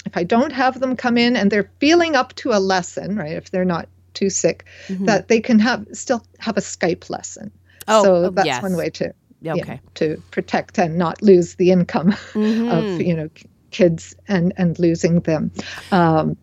if 0.05 0.17
I 0.17 0.23
don't 0.23 0.51
have 0.51 0.79
them 0.79 0.95
come 0.95 1.17
in 1.17 1.35
and 1.35 1.51
they're 1.51 1.71
feeling 1.79 2.15
up 2.15 2.33
to 2.35 2.51
a 2.51 2.59
lesson, 2.59 3.15
right? 3.15 3.33
If 3.33 3.51
they're 3.51 3.65
not 3.65 3.87
too 4.13 4.29
sick, 4.29 4.65
mm-hmm. 4.87 5.05
that 5.05 5.27
they 5.27 5.39
can 5.39 5.59
have 5.59 5.85
still 5.93 6.25
have 6.39 6.57
a 6.57 6.61
Skype 6.61 7.09
lesson. 7.09 7.51
Oh, 7.87 8.03
so 8.03 8.29
that's 8.29 8.45
yes. 8.45 8.63
one 8.63 8.75
way 8.75 8.89
to 8.91 9.05
okay. 9.07 9.13
Yeah, 9.43 9.77
to 9.95 10.21
protect 10.31 10.77
and 10.77 10.97
not 10.97 11.21
lose 11.21 11.55
the 11.55 11.71
income 11.71 12.11
mm-hmm. 12.33 12.69
of 12.69 13.01
you 13.01 13.15
know 13.15 13.29
kids 13.71 14.15
and 14.27 14.53
and 14.57 14.77
losing 14.79 15.21
them. 15.21 15.51
Um, 15.91 16.37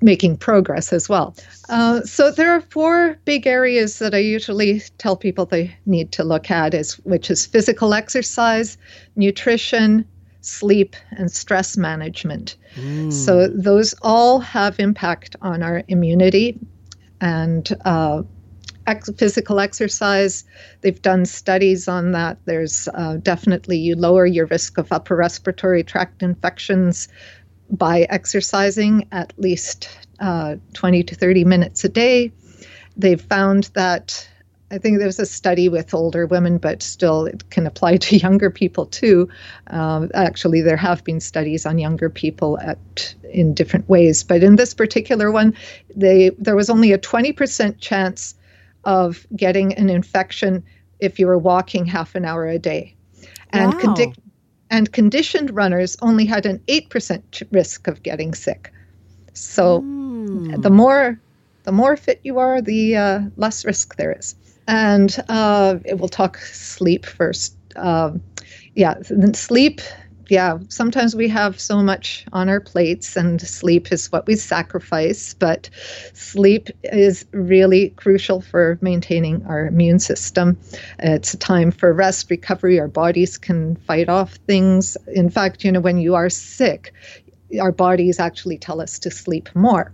making 0.00 0.36
progress 0.36 0.92
as 0.92 1.08
well. 1.08 1.34
Uh, 1.68 2.00
so 2.02 2.30
there 2.30 2.50
are 2.50 2.60
four 2.60 3.18
big 3.24 3.46
areas 3.46 3.98
that 3.98 4.14
I 4.14 4.18
usually 4.18 4.80
tell 4.98 5.16
people 5.16 5.46
they 5.46 5.74
need 5.86 6.12
to 6.12 6.24
look 6.24 6.50
at 6.50 6.74
is 6.74 6.94
which 7.00 7.30
is 7.30 7.46
physical 7.46 7.94
exercise, 7.94 8.78
nutrition, 9.16 10.04
sleep, 10.40 10.96
and 11.12 11.30
stress 11.30 11.76
management. 11.76 12.56
Mm. 12.76 13.12
So 13.12 13.48
those 13.48 13.94
all 14.02 14.40
have 14.40 14.78
impact 14.80 15.36
on 15.42 15.62
our 15.62 15.82
immunity 15.88 16.58
and 17.20 17.68
uh, 17.84 18.22
ex- 18.86 19.10
physical 19.16 19.60
exercise. 19.60 20.44
They've 20.80 21.00
done 21.00 21.26
studies 21.26 21.88
on 21.88 22.12
that. 22.12 22.38
There's 22.44 22.88
uh, 22.94 23.16
definitely 23.16 23.78
you 23.78 23.96
lower 23.96 24.26
your 24.26 24.46
risk 24.46 24.78
of 24.78 24.92
upper 24.92 25.16
respiratory 25.16 25.82
tract 25.82 26.22
infections 26.22 27.08
by 27.70 28.02
exercising 28.02 29.06
at 29.12 29.32
least 29.38 29.88
uh, 30.20 30.56
20 30.74 31.02
to 31.04 31.14
30 31.14 31.44
minutes 31.44 31.84
a 31.84 31.88
day. 31.88 32.32
They've 32.96 33.20
found 33.20 33.70
that 33.74 34.28
I 34.72 34.78
think 34.78 34.98
there's 34.98 35.18
a 35.18 35.26
study 35.26 35.68
with 35.68 35.92
older 35.92 36.26
women, 36.26 36.58
but 36.58 36.82
still 36.82 37.26
it 37.26 37.48
can 37.50 37.66
apply 37.66 37.96
to 37.96 38.16
younger 38.24 38.50
people 38.50 38.86
too. 38.86 39.28
Um, 39.68 40.10
actually, 40.14 40.60
there 40.60 40.76
have 40.76 41.02
been 41.02 41.20
studies 41.20 41.66
on 41.66 41.78
younger 41.78 42.08
people 42.08 42.58
at 42.60 43.14
in 43.24 43.54
different 43.54 43.88
ways, 43.88 44.22
but 44.22 44.42
in 44.42 44.56
this 44.56 44.74
particular 44.74 45.30
one, 45.30 45.54
they 45.94 46.30
there 46.38 46.56
was 46.56 46.70
only 46.70 46.92
a 46.92 46.98
20% 46.98 47.78
chance 47.80 48.34
of 48.84 49.26
getting 49.34 49.74
an 49.74 49.90
infection 49.90 50.64
if 51.00 51.18
you 51.18 51.26
were 51.26 51.38
walking 51.38 51.86
half 51.86 52.14
an 52.14 52.24
hour 52.24 52.46
a 52.46 52.58
day, 52.58 52.94
and 53.50 53.74
wow 53.74 53.80
and 54.70 54.92
conditioned 54.92 55.54
runners 55.54 55.96
only 56.00 56.24
had 56.24 56.46
an 56.46 56.60
8% 56.68 57.42
risk 57.50 57.88
of 57.88 58.02
getting 58.02 58.34
sick. 58.34 58.72
So 59.34 59.80
mm. 59.80 60.62
the 60.62 60.70
more 60.70 61.20
the 61.64 61.72
more 61.72 61.96
fit 61.96 62.20
you 62.22 62.38
are, 62.38 62.62
the 62.62 62.96
uh, 62.96 63.20
less 63.36 63.64
risk 63.64 63.96
there 63.96 64.16
is. 64.18 64.34
And 64.66 65.14
uh, 65.28 65.76
we'll 65.92 66.08
talk 66.08 66.38
sleep 66.38 67.04
first. 67.04 67.54
Um, 67.76 68.22
yeah, 68.74 68.94
sleep 69.34 69.80
yeah, 70.30 70.58
sometimes 70.68 71.16
we 71.16 71.28
have 71.28 71.58
so 71.60 71.82
much 71.82 72.24
on 72.32 72.48
our 72.48 72.60
plates, 72.60 73.16
and 73.16 73.40
sleep 73.40 73.92
is 73.92 74.10
what 74.12 74.26
we 74.26 74.36
sacrifice. 74.36 75.34
But 75.34 75.68
sleep 76.14 76.68
is 76.84 77.26
really 77.32 77.90
crucial 77.90 78.40
for 78.40 78.78
maintaining 78.80 79.44
our 79.46 79.66
immune 79.66 79.98
system. 79.98 80.58
It's 80.98 81.34
a 81.34 81.38
time 81.38 81.70
for 81.70 81.92
rest, 81.92 82.30
recovery. 82.30 82.78
Our 82.78 82.88
bodies 82.88 83.38
can 83.38 83.76
fight 83.76 84.08
off 84.08 84.34
things. 84.46 84.96
In 85.08 85.30
fact, 85.30 85.64
you 85.64 85.72
know, 85.72 85.80
when 85.80 85.98
you 85.98 86.14
are 86.14 86.30
sick, 86.30 86.94
our 87.60 87.72
bodies 87.72 88.20
actually 88.20 88.58
tell 88.58 88.80
us 88.80 88.98
to 89.00 89.10
sleep 89.10 89.48
more. 89.54 89.92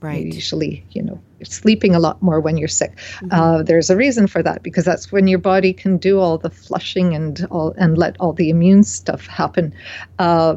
Right. 0.00 0.26
You 0.26 0.32
usually, 0.32 0.84
you 0.90 1.02
know, 1.02 1.20
you're 1.38 1.46
sleeping 1.46 1.94
a 1.94 1.98
lot 1.98 2.22
more 2.22 2.40
when 2.40 2.56
you're 2.56 2.68
sick. 2.68 2.96
Mm-hmm. 2.96 3.28
Uh, 3.32 3.62
there's 3.62 3.90
a 3.90 3.96
reason 3.96 4.26
for 4.28 4.42
that 4.42 4.62
because 4.62 4.84
that's 4.84 5.10
when 5.10 5.26
your 5.26 5.40
body 5.40 5.72
can 5.72 5.98
do 5.98 6.20
all 6.20 6.38
the 6.38 6.50
flushing 6.50 7.14
and 7.14 7.46
all 7.50 7.74
and 7.76 7.98
let 7.98 8.16
all 8.20 8.32
the 8.32 8.48
immune 8.50 8.84
stuff 8.84 9.26
happen. 9.26 9.74
Uh, 10.18 10.56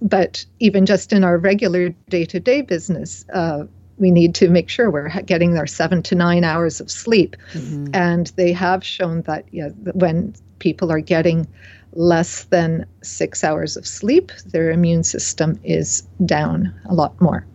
but 0.00 0.44
even 0.60 0.86
just 0.86 1.12
in 1.12 1.24
our 1.24 1.38
regular 1.38 1.90
day-to-day 2.08 2.62
business, 2.62 3.24
uh, 3.32 3.64
we 3.98 4.10
need 4.10 4.34
to 4.36 4.48
make 4.48 4.68
sure 4.68 4.90
we're 4.90 5.08
getting 5.22 5.56
our 5.58 5.66
seven 5.66 6.02
to 6.02 6.14
nine 6.14 6.44
hours 6.44 6.80
of 6.80 6.90
sleep. 6.90 7.36
Mm-hmm. 7.52 7.88
And 7.94 8.26
they 8.36 8.52
have 8.52 8.84
shown 8.84 9.22
that 9.22 9.44
yeah, 9.52 9.68
when 9.94 10.34
people 10.58 10.90
are 10.90 11.00
getting 11.00 11.46
less 11.94 12.44
than 12.44 12.86
six 13.02 13.44
hours 13.44 13.76
of 13.76 13.86
sleep, 13.86 14.32
their 14.46 14.70
immune 14.70 15.04
system 15.04 15.58
is 15.62 16.02
down 16.24 16.72
a 16.86 16.94
lot 16.94 17.20
more. 17.20 17.46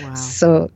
Wow. 0.00 0.14
So 0.14 0.70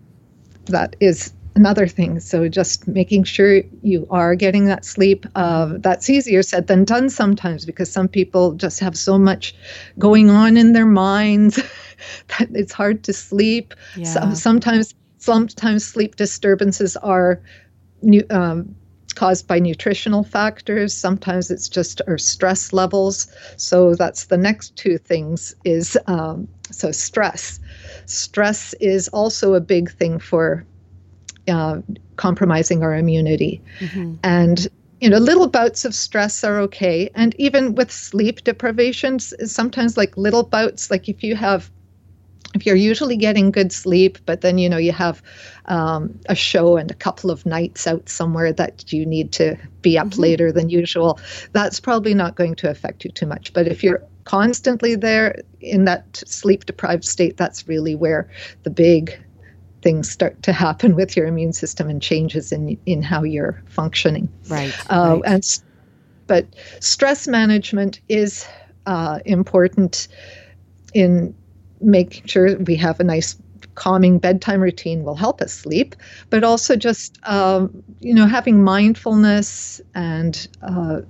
that 0.67 0.97
is 1.01 1.33
another 1.57 1.89
thing. 1.89 2.21
So 2.21 2.49
just 2.49 2.87
making 2.87 3.25
sure 3.25 3.63
you 3.83 4.07
are 4.11 4.35
getting 4.35 4.67
that 4.67 4.85
sleep. 4.85 5.27
Uh, 5.35 5.75
that's 5.79 6.09
easier 6.09 6.43
said 6.43 6.69
than 6.69 6.85
done 6.85 7.11
sometimes 7.11 7.67
because 7.67 7.91
some 7.91 8.09
people 8.09 8.53
just 8.53 8.79
have 8.81 8.97
so 8.97 9.19
much 9.19 9.55
going 9.99 10.31
on 10.31 10.57
in 10.57 10.73
their 10.73 10.87
minds 10.87 11.57
that 12.39 12.49
it's 12.55 12.73
hard 12.73 13.03
to 13.05 13.13
sleep. 13.13 13.75
Yeah. 13.97 14.05
So, 14.05 14.35
sometimes 14.35 14.95
sometimes 15.19 15.85
sleep 15.85 16.17
disturbances 16.17 16.97
are 16.99 17.41
new, 18.03 18.25
um, 18.31 18.75
caused 19.15 19.49
by 19.49 19.59
nutritional 19.59 20.23
factors 20.23 20.95
sometimes 20.95 21.51
it's 21.51 21.69
just 21.69 22.01
our 22.07 22.19
stress 22.19 22.73
levels 22.73 23.27
so 23.57 23.97
that's 23.97 24.27
the 24.27 24.37
next 24.37 24.77
two 24.77 24.97
things 24.97 25.55
is 25.65 25.99
um, 26.07 26.47
so 26.71 26.91
stress. 26.91 27.61
Stress 28.07 28.75
is 28.81 29.09
also 29.09 29.55
a 29.55 29.61
big 29.61 29.91
thing 29.91 30.19
for 30.19 30.65
uh, 31.49 31.81
compromising 32.17 32.83
our 32.83 32.95
immunity. 32.95 33.61
Mm-hmm. 33.81 34.15
and 34.23 34.69
you 35.01 35.09
know 35.09 35.19
little 35.19 35.47
bouts 35.47 35.85
of 35.85 35.95
stress 35.95 36.43
are 36.43 36.59
okay. 36.61 37.11
And 37.15 37.35
even 37.39 37.75
with 37.75 37.91
sleep 37.91 38.45
deprivations 38.45 39.33
sometimes 39.45 39.97
like 39.97 40.17
little 40.17 40.43
bouts 40.43 40.91
like 40.91 41.09
if 41.09 41.23
you 41.23 41.37
have 41.37 41.71
if 42.55 42.65
you're 42.65 42.77
usually 42.77 43.17
getting 43.17 43.51
good 43.51 43.73
sleep, 43.73 44.19
but 44.25 44.41
then 44.41 44.59
you 44.59 44.69
know 44.69 44.79
you 44.79 44.93
have 44.93 45.23
um, 45.67 46.19
a 46.29 46.35
show 46.35 46.77
and 46.77 46.91
a 46.91 46.95
couple 46.95 47.31
of 47.31 47.45
nights 47.45 47.87
out 47.87 48.09
somewhere 48.09 48.53
that 48.53 48.93
you 48.93 49.05
need 49.05 49.33
to 49.33 49.57
be 49.83 49.99
up 49.99 50.09
mm-hmm. 50.09 50.23
later 50.23 50.53
than 50.53 50.71
usual, 50.71 51.21
that's 51.53 51.79
probably 51.79 52.15
not 52.15 52.37
going 52.37 52.55
to 52.57 52.71
affect 52.71 53.05
you 53.05 53.11
too 53.11 53.27
much. 53.27 53.53
But 53.53 53.69
if 53.69 53.83
you're 53.85 54.03
constantly 54.25 54.95
there 54.95 55.41
in 55.61 55.85
that 55.85 56.23
sleep 56.27 56.65
deprived 56.65 57.05
state, 57.05 57.37
that's 57.37 57.69
really 57.69 57.95
where 57.95 58.31
the 58.63 58.71
big 58.71 59.19
things 59.83 60.11
start 60.11 60.43
to 60.43 60.53
happen 60.53 60.97
with 60.97 61.17
your 61.17 61.27
immune 61.27 61.53
system 61.53 61.89
and 61.89 62.03
changes 62.03 62.51
in 62.51 62.79
in 62.87 63.03
how 63.03 63.23
you're 63.23 63.63
functioning. 63.67 64.29
Right. 64.49 64.75
Uh, 64.91 65.19
right. 65.21 65.33
And 65.33 65.45
but 66.27 66.47
stress 66.81 67.27
management 67.27 68.01
is 68.09 68.47
uh, 68.87 69.21
important 69.25 70.09
in 70.95 71.35
making 71.81 72.27
sure 72.27 72.57
we 72.59 72.77
have 72.77 73.01
a 73.01 73.05
nice 73.05 73.37
calming 73.75 74.19
bedtime 74.19 74.61
routine 74.61 75.05
will 75.05 75.15
help 75.15 75.41
us 75.41 75.53
sleep, 75.53 75.95
but 76.31 76.45
also 76.45 76.77
just 76.77 77.19
um, 77.25 77.83
you 78.01 78.15
know 78.15 78.27
having 78.27 78.63
mindfulness 78.63 79.81
and 79.95 80.49
uh, 80.63 81.01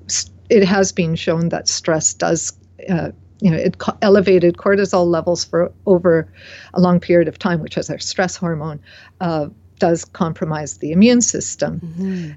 it 0.50 0.64
has 0.64 0.92
been 0.92 1.16
shown 1.16 1.48
that 1.50 1.68
stress 1.68 2.14
does. 2.14 2.52
Uh, 2.88 3.10
you 3.40 3.52
know, 3.52 3.56
it 3.56 3.78
co- 3.78 3.96
elevated 4.02 4.56
cortisol 4.56 5.06
levels 5.06 5.44
for 5.44 5.72
over 5.86 6.28
a 6.74 6.80
long 6.80 6.98
period 6.98 7.28
of 7.28 7.38
time, 7.38 7.60
which 7.60 7.78
is 7.78 7.88
our 7.88 7.98
stress 7.98 8.36
hormone, 8.36 8.80
uh, 9.20 9.46
does 9.78 10.04
compromise 10.04 10.78
the 10.78 10.90
immune 10.90 11.20
system. 11.20 11.80
Mm-hmm. 11.80 12.32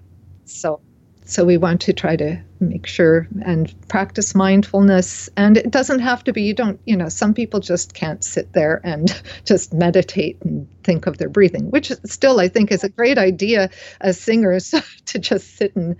So 0.45 0.79
so 1.31 1.45
we 1.45 1.55
want 1.55 1.79
to 1.79 1.93
try 1.93 2.17
to 2.17 2.37
make 2.59 2.85
sure 2.85 3.25
and 3.45 3.73
practice 3.87 4.35
mindfulness. 4.35 5.29
And 5.37 5.55
it 5.55 5.71
doesn't 5.71 5.99
have 5.99 6.25
to 6.25 6.33
be, 6.33 6.41
you 6.41 6.53
don't, 6.53 6.77
you 6.85 6.97
know, 6.97 7.07
some 7.07 7.33
people 7.33 7.61
just 7.61 7.93
can't 7.93 8.21
sit 8.21 8.51
there 8.51 8.81
and 8.83 9.09
just 9.45 9.73
meditate 9.73 10.37
and 10.41 10.67
think 10.83 11.07
of 11.07 11.19
their 11.19 11.29
breathing, 11.29 11.71
which 11.71 11.89
still 12.03 12.41
I 12.41 12.49
think 12.49 12.69
is 12.69 12.83
a 12.83 12.89
great 12.89 13.17
idea 13.17 13.69
as 14.01 14.19
singers 14.19 14.75
to 15.05 15.19
just 15.19 15.55
sit 15.55 15.73
and 15.73 15.95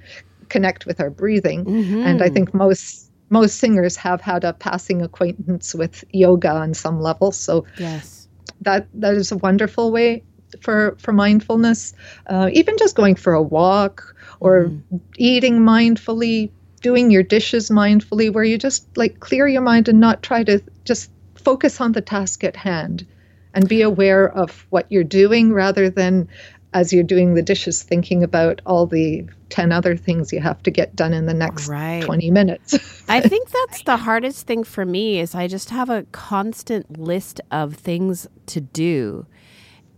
connect 0.49 0.85
with 0.85 0.99
our 0.99 1.09
breathing. 1.09 1.63
Mm-hmm. 1.63 2.01
And 2.01 2.21
I 2.21 2.27
think 2.27 2.53
most 2.53 3.09
most 3.29 3.55
singers 3.59 3.95
have 3.95 4.19
had 4.19 4.43
a 4.43 4.51
passing 4.51 5.01
acquaintance 5.01 5.73
with 5.73 6.03
yoga 6.11 6.51
on 6.51 6.73
some 6.73 6.99
level. 6.99 7.31
So 7.31 7.65
yes. 7.79 8.27
that 8.59 8.89
that 8.95 9.13
is 9.13 9.31
a 9.31 9.37
wonderful 9.37 9.93
way 9.93 10.23
for 10.59 10.97
for 10.99 11.13
mindfulness. 11.13 11.93
Uh, 12.27 12.49
even 12.51 12.77
just 12.77 12.97
going 12.97 13.15
for 13.15 13.31
a 13.31 13.41
walk 13.41 14.13
or 14.41 14.65
mm. 14.65 14.99
eating 15.17 15.59
mindfully, 15.59 16.49
doing 16.81 17.09
your 17.09 17.23
dishes 17.23 17.69
mindfully, 17.69 18.31
where 18.31 18.43
you 18.43 18.57
just 18.57 18.85
like 18.97 19.21
clear 19.21 19.47
your 19.47 19.61
mind 19.61 19.87
and 19.87 20.01
not 20.01 20.21
try 20.21 20.43
to 20.43 20.61
just 20.83 21.09
focus 21.35 21.79
on 21.79 21.93
the 21.93 22.01
task 22.01 22.43
at 22.43 22.57
hand 22.57 23.07
and 23.53 23.69
be 23.69 23.81
aware 23.81 24.29
of 24.29 24.65
what 24.69 24.85
you're 24.89 25.03
doing 25.03 25.53
rather 25.53 25.89
than 25.89 26.27
as 26.73 26.93
you're 26.93 27.03
doing 27.03 27.33
the 27.33 27.41
dishes 27.41 27.83
thinking 27.83 28.23
about 28.23 28.61
all 28.65 28.85
the 28.85 29.25
10 29.49 29.71
other 29.71 29.97
things 29.97 30.31
you 30.31 30.39
have 30.39 30.63
to 30.63 30.71
get 30.71 30.95
done 30.95 31.13
in 31.13 31.25
the 31.25 31.33
next 31.33 31.67
right. 31.67 32.01
20 32.03 32.31
minutes. 32.31 32.73
I 33.09 33.19
think 33.19 33.49
that's 33.49 33.83
the 33.83 33.97
hardest 33.97 34.47
thing 34.47 34.63
for 34.63 34.85
me 34.85 35.19
is 35.19 35.35
I 35.35 35.47
just 35.47 35.69
have 35.71 35.89
a 35.89 36.03
constant 36.13 36.97
list 36.97 37.41
of 37.51 37.75
things 37.75 38.27
to 38.47 38.61
do. 38.61 39.25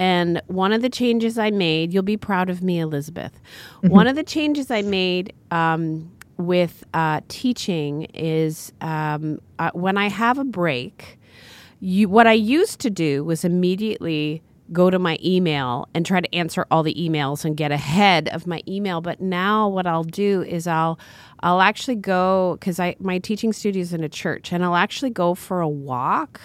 And 0.03 0.41
one 0.48 0.74
of 0.74 0.81
the 0.81 0.89
changes 0.89 1.38
I 1.38 1.50
made, 1.50 1.93
you'll 1.93 2.03
be 2.03 2.17
proud 2.17 2.50
of 2.50 2.62
me, 2.62 2.77
Elizabeth. 2.81 3.39
Mm-hmm. 3.77 3.88
One 4.00 4.05
of 4.05 4.17
the 4.17 4.24
changes 4.24 4.69
I 4.69 4.81
made 4.81 5.31
um, 5.50 6.12
with 6.36 6.83
uh, 6.93 7.22
teaching 7.29 8.03
is 8.13 8.74
um, 8.81 9.39
uh, 9.60 9.72
when 9.74 9.98
I 9.98 10.10
have 10.10 10.38
a 10.38 10.43
break, 10.43 11.17
you, 11.79 12.10
what 12.10 12.27
I 12.27 12.33
used 12.33 12.81
to 12.81 12.89
do 12.89 13.24
was 13.24 13.45
immediately 13.45 14.43
go 14.74 14.89
to 14.89 15.00
my 15.00 15.17
email 15.24 15.88
and 15.93 16.05
try 16.05 16.19
to 16.19 16.36
answer 16.36 16.65
all 16.69 16.83
the 16.83 16.95
emails 16.95 17.45
and 17.45 17.55
get 17.55 17.72
ahead 17.72 18.27
of 18.29 18.48
my 18.48 18.62
email 18.65 19.01
but 19.01 19.19
now 19.19 19.67
what 19.67 19.86
I'll 19.86 20.05
do 20.05 20.41
is 20.41 20.67
I'll 20.67 20.98
I'll 21.41 21.60
actually 21.60 21.98
go 21.98 22.57
cuz 22.62 22.79
I 22.79 22.95
my 23.00 23.19
teaching 23.19 23.51
studio 23.51 23.81
is 23.81 23.93
in 23.93 24.05
a 24.05 24.10
church 24.10 24.53
and 24.53 24.63
I'll 24.63 24.77
actually 24.77 25.10
go 25.10 25.36
for 25.36 25.60
a 25.60 25.67
walk 25.67 26.39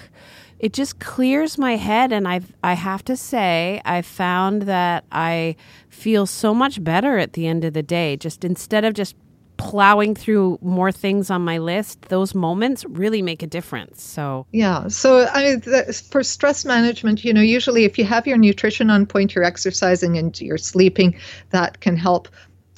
it 0.59 0.73
just 0.73 0.99
clears 0.99 1.59
my 1.59 1.77
head 1.77 2.13
and 2.13 2.27
I've 2.27 2.53
I 2.63 2.75
have 2.75 3.05
to 3.05 3.17
say 3.17 3.81
I 3.85 4.03
found 4.03 4.63
that 4.63 5.05
I 5.13 5.57
feel 5.89 6.27
so 6.27 6.55
much 6.55 6.83
better 6.83 7.19
at 7.19 7.35
the 7.35 7.47
end 7.47 7.65
of 7.65 7.75
the 7.75 7.83
day 7.83 8.17
just 8.17 8.45
instead 8.45 8.85
of 8.85 8.95
just 8.95 9.15
plowing 9.59 10.15
through 10.15 10.59
more 10.63 10.91
things 10.91 11.31
on 11.31 11.43
my 11.43 11.59
list, 11.59 12.01
those 12.03 12.35
moments 12.35 12.85
really 12.87 13.21
make 13.21 13.43
a 13.43 13.47
difference. 13.47 14.01
So, 14.01 14.47
yeah. 14.53 14.89
So, 14.89 15.27
I 15.27 15.43
mean, 15.43 15.93
for 15.93 16.23
stress 16.23 16.65
management, 16.65 17.25
you 17.25 17.35
know, 17.35 17.43
usually 17.43 17.85
if 17.85 17.99
you 17.99 18.05
have 18.05 18.27
your 18.27 18.39
nutrition 18.39 18.89
on 18.89 19.05
point, 19.05 19.35
you're 19.35 19.45
exercising 19.45 20.17
and 20.17 20.41
you're 20.41 20.59
sleeping, 20.59 21.15
that 21.51 21.81
can 21.81 21.97
help 21.97 22.29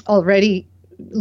already 0.08 0.66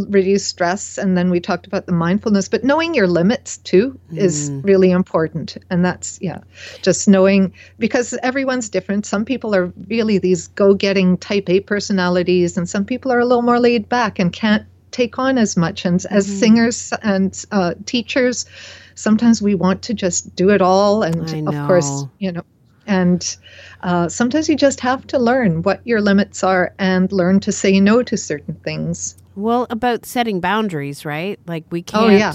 reduce 0.08 0.46
stress 0.46 0.98
and 0.98 1.16
then 1.16 1.30
we 1.30 1.40
talked 1.40 1.66
about 1.66 1.86
the 1.86 1.92
mindfulness 1.92 2.48
but 2.48 2.64
knowing 2.64 2.94
your 2.94 3.06
limits 3.06 3.58
too 3.58 3.98
is 4.12 4.50
mm. 4.50 4.64
really 4.64 4.90
important 4.90 5.56
and 5.70 5.84
that's 5.84 6.18
yeah 6.20 6.38
just 6.82 7.08
knowing 7.08 7.52
because 7.78 8.16
everyone's 8.22 8.68
different 8.68 9.06
some 9.06 9.24
people 9.24 9.54
are 9.54 9.72
really 9.88 10.18
these 10.18 10.48
go-getting 10.48 11.16
type 11.18 11.48
a 11.48 11.60
personalities 11.60 12.56
and 12.56 12.68
some 12.68 12.84
people 12.84 13.12
are 13.12 13.20
a 13.20 13.24
little 13.24 13.42
more 13.42 13.60
laid 13.60 13.88
back 13.88 14.18
and 14.18 14.32
can't 14.32 14.66
take 14.90 15.18
on 15.18 15.38
as 15.38 15.56
much. 15.56 15.84
And 15.84 16.04
as 16.10 16.26
mm-hmm. 16.26 16.38
singers 16.38 16.92
and 17.02 17.44
uh, 17.50 17.74
teachers, 17.86 18.46
sometimes 18.94 19.40
we 19.40 19.54
want 19.54 19.82
to 19.82 19.94
just 19.94 20.34
do 20.34 20.50
it 20.50 20.62
all. 20.62 21.02
And 21.02 21.48
of 21.48 21.66
course, 21.66 22.04
you 22.18 22.32
know, 22.32 22.42
and 22.90 23.36
uh, 23.82 24.08
sometimes 24.08 24.48
you 24.48 24.56
just 24.56 24.80
have 24.80 25.06
to 25.06 25.18
learn 25.18 25.62
what 25.62 25.80
your 25.86 26.00
limits 26.00 26.42
are 26.42 26.74
and 26.80 27.10
learn 27.12 27.38
to 27.38 27.52
say 27.52 27.78
no 27.78 28.02
to 28.02 28.16
certain 28.16 28.54
things. 28.56 29.16
Well, 29.36 29.68
about 29.70 30.04
setting 30.04 30.40
boundaries, 30.40 31.04
right? 31.04 31.38
Like 31.46 31.64
we 31.70 31.82
can't. 31.82 32.04
Oh, 32.04 32.08
yeah. 32.08 32.34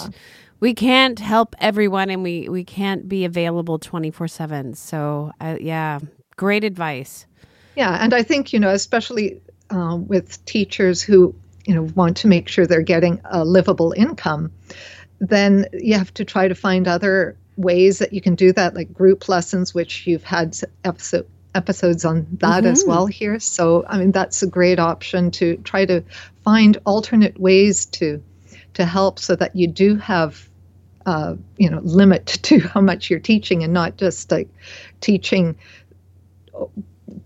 We 0.62 0.74
can't 0.74 1.19
help 1.19 1.55
everyone, 1.59 2.09
and 2.09 2.24
we 2.24 2.47
we 2.47 2.63
can't 2.63 3.09
be 3.09 3.25
available 3.25 3.77
twenty 3.77 4.09
four 4.09 4.29
seven. 4.29 4.74
So, 4.74 5.33
uh, 5.41 5.57
yeah, 5.59 6.00
great 6.38 6.63
advice. 6.63 7.25
Yeah, 7.75 7.97
and 8.01 8.13
I 8.13 8.24
think 8.24 8.53
you 8.53 8.59
know, 8.59 8.69
especially 8.69 9.41
uh, 9.69 9.97
with 9.97 10.43
teachers 10.45 11.01
who 11.01 11.35
you 11.67 11.75
know 11.75 11.83
want 11.95 12.15
to 12.17 12.27
make 12.27 12.47
sure 12.47 12.65
they're 12.65 12.81
getting 12.81 13.19
a 13.25 13.43
livable 13.43 13.93
income 13.97 14.51
then 15.19 15.65
you 15.74 15.93
have 15.97 16.13
to 16.13 16.25
try 16.25 16.47
to 16.47 16.55
find 16.55 16.88
other 16.88 17.38
ways 17.57 18.00
that 18.00 18.13
you 18.13 18.21
can 18.21 18.35
do 18.35 18.51
that 18.53 18.75
like 18.75 18.93
group 18.93 19.29
lessons 19.29 19.74
which 19.74 20.05
you've 20.07 20.24
had 20.24 20.57
episode 20.83 21.27
episodes 21.53 22.03
on 22.03 22.27
that 22.33 22.63
mm-hmm. 22.63 22.71
as 22.71 22.83
well 22.85 23.05
here 23.05 23.39
so 23.39 23.85
i 23.88 23.97
mean 23.97 24.12
that's 24.12 24.43
a 24.43 24.47
great 24.47 24.77
option 24.77 25.31
to 25.31 25.55
try 25.57 25.85
to 25.85 26.03
find 26.44 26.77
alternate 26.85 27.39
ways 27.39 27.85
to 27.85 28.22
to 28.74 28.85
help 28.85 29.20
so 29.20 29.35
that 29.35 29.55
you 29.55 29.68
do 29.68 29.96
have 29.96 30.50
uh, 31.05 31.35
you 31.57 31.70
know 31.70 31.79
limit 31.79 32.25
to 32.44 32.59
how 32.59 32.81
much 32.81 33.09
you're 33.09 33.20
teaching 33.20 33.63
and 33.63 33.72
not 33.72 33.96
just 33.96 34.31
like 34.31 34.50
teaching 35.00 35.55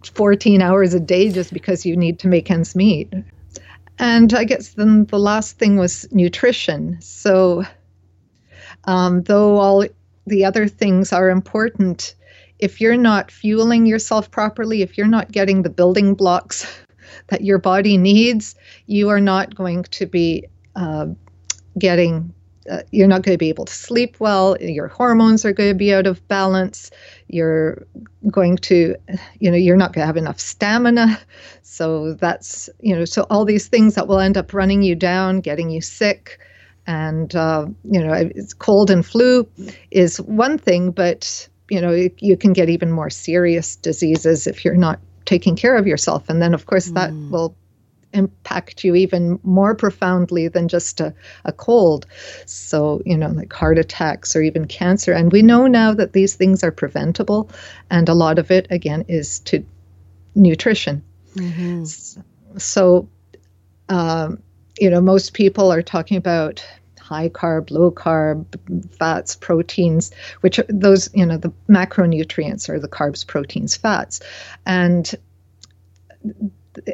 14 0.04 0.62
hours 0.62 0.94
a 0.94 1.00
day 1.00 1.32
just 1.32 1.54
because 1.54 1.86
you 1.86 1.96
need 1.96 2.20
to 2.20 2.28
make 2.28 2.52
ends 2.52 2.76
meet 2.76 3.12
and 4.00 4.34
I 4.34 4.46
guess 4.46 4.70
then 4.70 5.06
the 5.06 5.20
last 5.20 5.60
thing 5.60 5.76
was 5.76 6.08
nutrition. 6.12 7.02
So, 7.02 7.66
um, 8.86 9.24
though 9.24 9.58
all 9.58 9.86
the 10.30 10.46
other 10.46 10.68
things 10.68 11.12
are 11.12 11.30
important, 11.30 12.16
if 12.60 12.80
you're 12.80 12.98
not 12.98 13.32
fueling 13.32 13.86
yourself 13.86 14.30
properly, 14.32 14.82
if 14.82 14.98
you're 14.98 15.08
not 15.08 15.32
getting 15.32 15.64
the 15.64 15.70
building 15.70 16.14
blocks 16.14 16.66
that 17.28 17.42
your 17.42 17.58
body 17.58 17.98
needs, 17.98 18.56
you 18.86 19.10
are 19.10 19.22
not 19.22 19.56
going 19.56 19.84
to 19.84 20.06
be 20.06 20.46
uh, 20.76 21.08
getting 21.78 22.34
uh, 22.70 22.84
you're 22.92 23.08
not 23.08 23.24
going 23.24 23.34
to 23.34 23.40
be 23.40 23.50
able 23.50 23.66
to 23.66 23.74
sleep 23.74 24.18
well 24.20 24.56
your 24.60 24.88
hormones 24.88 25.44
are 25.44 25.54
going 25.54 25.70
to 25.70 25.76
be 25.76 25.94
out 25.94 26.06
of 26.06 26.26
balance 26.28 26.92
you're 27.28 27.88
going 28.30 28.58
to 28.58 28.96
you 29.40 29.50
know 29.50 29.58
you're 29.58 29.78
not 29.78 29.94
going 29.94 30.04
to 30.04 30.06
have 30.06 30.18
enough 30.18 30.40
stamina. 30.40 31.20
So 31.62 32.14
that's 32.14 32.70
you 32.80 32.96
know 32.96 33.06
so 33.06 33.26
all 33.30 33.46
these 33.46 33.68
things 33.68 33.96
that 33.96 34.08
will 34.08 34.20
end 34.20 34.38
up 34.38 34.54
running 34.54 34.82
you 34.82 34.96
down 34.96 35.40
getting 35.40 35.70
you 35.70 35.82
sick 35.82 36.40
and 36.90 37.36
uh, 37.36 37.68
you 37.84 38.04
know 38.04 38.12
it's 38.14 38.54
cold 38.54 38.90
and 38.90 39.06
flu 39.06 39.48
is 39.92 40.20
one 40.20 40.58
thing 40.58 40.90
but 40.90 41.48
you 41.70 41.80
know 41.80 42.10
you 42.18 42.36
can 42.36 42.52
get 42.52 42.68
even 42.68 42.92
more 42.92 43.12
serious 43.12 43.76
diseases 43.76 44.48
if 44.48 44.66
you're 44.66 44.76
not 44.76 45.00
taking 45.26 45.56
care 45.56 45.78
of 45.78 45.86
yourself 45.86 46.28
and 46.30 46.42
then 46.42 46.54
of 46.56 46.66
course 46.66 46.88
that 46.88 47.12
mm. 47.12 47.30
will 47.30 47.56
impact 48.12 48.84
you 48.84 48.96
even 48.96 49.40
more 49.44 49.76
profoundly 49.76 50.48
than 50.48 50.68
just 50.68 51.00
a, 51.00 51.14
a 51.46 51.52
cold. 51.52 52.08
So, 52.48 53.04
you 53.06 53.16
know, 53.16 53.28
like 53.28 53.54
heart 53.54 53.78
attacks 53.78 54.36
or 54.36 54.42
even 54.42 54.66
cancer. 54.66 55.14
And 55.14 55.32
we 55.32 55.44
know 55.44 55.68
now 55.68 55.94
that 55.94 56.14
these 56.14 56.34
things 56.34 56.64
are 56.64 56.72
preventable. 56.72 57.52
And 57.92 58.10
a 58.10 58.16
lot 58.16 58.40
of 58.40 58.50
it, 58.50 58.66
again, 58.72 59.06
is 59.08 59.42
to 59.42 59.64
nutrition. 60.34 61.04
Mm-hmm. 61.36 61.84
So, 62.58 63.08
um, 63.90 64.42
you 64.80 64.90
know, 64.90 65.02
most 65.02 65.34
people 65.34 65.72
are 65.72 65.84
talking 65.84 66.18
about 66.18 66.66
high 67.10 67.30
carb, 67.30 67.72
low 67.72 67.92
carb, 67.92 68.46
fats, 69.00 69.36
proteins, 69.36 70.12
which 70.42 70.60
are 70.60 70.66
those, 70.70 71.10
you 71.16 71.26
know, 71.26 71.38
the 71.38 71.52
macronutrients 71.68 72.70
are 72.70 72.80
the 72.80 72.88
carbs, 72.88 73.26
proteins, 73.26 73.76
fats. 73.76 74.22
And 74.68 75.12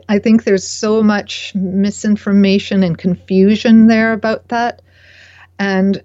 I 0.08 0.20
think 0.20 0.46
there's 0.46 0.66
so 0.66 1.04
much 1.04 1.54
misinformation 1.54 2.82
and 2.82 2.98
confusion 2.98 3.88
there 3.88 4.14
about 4.14 4.48
that. 4.48 4.82
And 5.60 6.02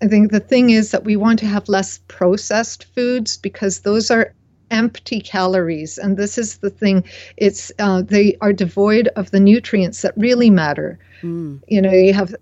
I 0.00 0.08
think 0.08 0.32
the 0.32 0.40
thing 0.40 0.70
is 0.70 0.90
that 0.92 1.04
we 1.04 1.16
want 1.16 1.38
to 1.40 1.46
have 1.46 1.68
less 1.68 2.00
processed 2.08 2.84
foods 2.94 3.36
because 3.36 3.80
those 3.80 4.10
are 4.10 4.34
empty 4.70 5.20
calories 5.20 5.98
and 5.98 6.16
this 6.16 6.38
is 6.38 6.56
the 6.58 6.70
thing 6.70 7.04
it's 7.36 7.70
uh, 7.78 8.00
they 8.00 8.36
are 8.40 8.54
devoid 8.54 9.06
of 9.16 9.30
the 9.30 9.38
nutrients 9.38 10.00
that 10.00 10.14
really 10.16 10.48
matter 10.48 10.98
mm. 11.20 11.60
you 11.68 11.80
know 11.80 11.92
you 11.92 12.14
have 12.14 12.34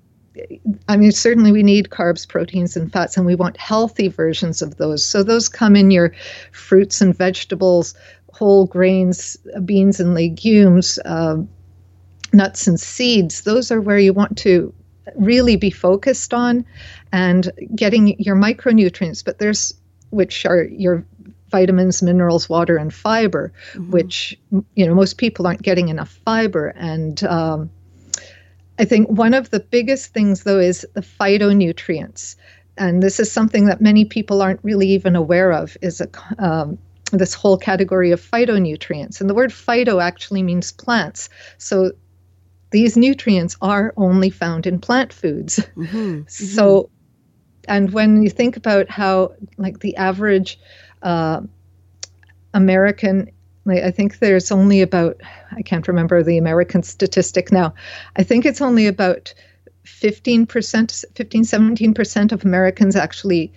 I 0.88 0.96
mean, 0.96 1.12
certainly 1.12 1.52
we 1.52 1.62
need 1.62 1.90
carbs, 1.90 2.28
proteins, 2.28 2.76
and 2.76 2.92
fats, 2.92 3.16
and 3.16 3.26
we 3.26 3.34
want 3.34 3.56
healthy 3.56 4.08
versions 4.08 4.62
of 4.62 4.76
those. 4.76 5.04
So 5.04 5.22
those 5.22 5.48
come 5.48 5.76
in 5.76 5.90
your 5.90 6.12
fruits 6.52 7.00
and 7.00 7.16
vegetables, 7.16 7.94
whole 8.32 8.66
grains, 8.66 9.36
beans 9.64 10.00
and 10.00 10.14
legumes, 10.14 10.98
uh, 11.04 11.36
nuts 12.32 12.66
and 12.66 12.78
seeds, 12.78 13.42
those 13.42 13.70
are 13.70 13.80
where 13.80 13.98
you 13.98 14.12
want 14.12 14.38
to 14.38 14.72
really 15.16 15.56
be 15.56 15.70
focused 15.70 16.32
on 16.32 16.64
and 17.12 17.50
getting 17.74 18.18
your 18.20 18.36
micronutrients. 18.36 19.24
But 19.24 19.38
there's, 19.38 19.74
which 20.10 20.46
are 20.46 20.62
your 20.62 21.04
vitamins, 21.50 22.02
minerals, 22.02 22.48
water, 22.48 22.76
and 22.76 22.94
fiber, 22.94 23.52
mm-hmm. 23.72 23.90
which, 23.90 24.38
you 24.76 24.86
know, 24.86 24.94
most 24.94 25.18
people 25.18 25.46
aren't 25.46 25.62
getting 25.62 25.88
enough 25.88 26.10
fiber. 26.24 26.68
And, 26.76 27.22
um, 27.24 27.70
I 28.80 28.86
think 28.86 29.10
one 29.10 29.34
of 29.34 29.50
the 29.50 29.60
biggest 29.60 30.14
things, 30.14 30.44
though, 30.44 30.58
is 30.58 30.86
the 30.94 31.02
phytonutrients. 31.02 32.34
And 32.78 33.02
this 33.02 33.20
is 33.20 33.30
something 33.30 33.66
that 33.66 33.82
many 33.82 34.06
people 34.06 34.40
aren't 34.40 34.64
really 34.64 34.88
even 34.88 35.14
aware 35.14 35.52
of, 35.52 35.76
is 35.82 36.00
a, 36.00 36.08
um, 36.38 36.78
this 37.12 37.34
whole 37.34 37.58
category 37.58 38.10
of 38.10 38.22
phytonutrients. 38.22 39.20
And 39.20 39.28
the 39.28 39.34
word 39.34 39.50
phyto 39.50 40.02
actually 40.02 40.42
means 40.42 40.72
plants. 40.72 41.28
So 41.58 41.92
these 42.70 42.96
nutrients 42.96 43.54
are 43.60 43.92
only 43.98 44.30
found 44.30 44.66
in 44.66 44.78
plant 44.78 45.12
foods. 45.12 45.58
Mm-hmm. 45.76 45.96
Mm-hmm. 45.98 46.28
So, 46.28 46.88
and 47.68 47.92
when 47.92 48.22
you 48.22 48.30
think 48.30 48.56
about 48.56 48.88
how, 48.88 49.34
like, 49.58 49.80
the 49.80 49.94
average 49.96 50.58
uh, 51.02 51.42
American, 52.54 53.30
like, 53.64 53.82
I 53.82 53.90
think 53.90 54.18
there's 54.18 54.50
only 54.50 54.80
about, 54.80 55.20
I 55.52 55.62
can't 55.62 55.88
remember 55.88 56.22
the 56.22 56.38
American 56.38 56.82
statistic 56.82 57.52
now, 57.52 57.74
I 58.16 58.22
think 58.22 58.46
it's 58.46 58.60
only 58.60 58.86
about 58.86 59.34
15%, 59.84 61.04
15, 61.14 61.42
17% 61.44 62.32
of 62.32 62.44
Americans 62.44 62.96
actually 62.96 63.52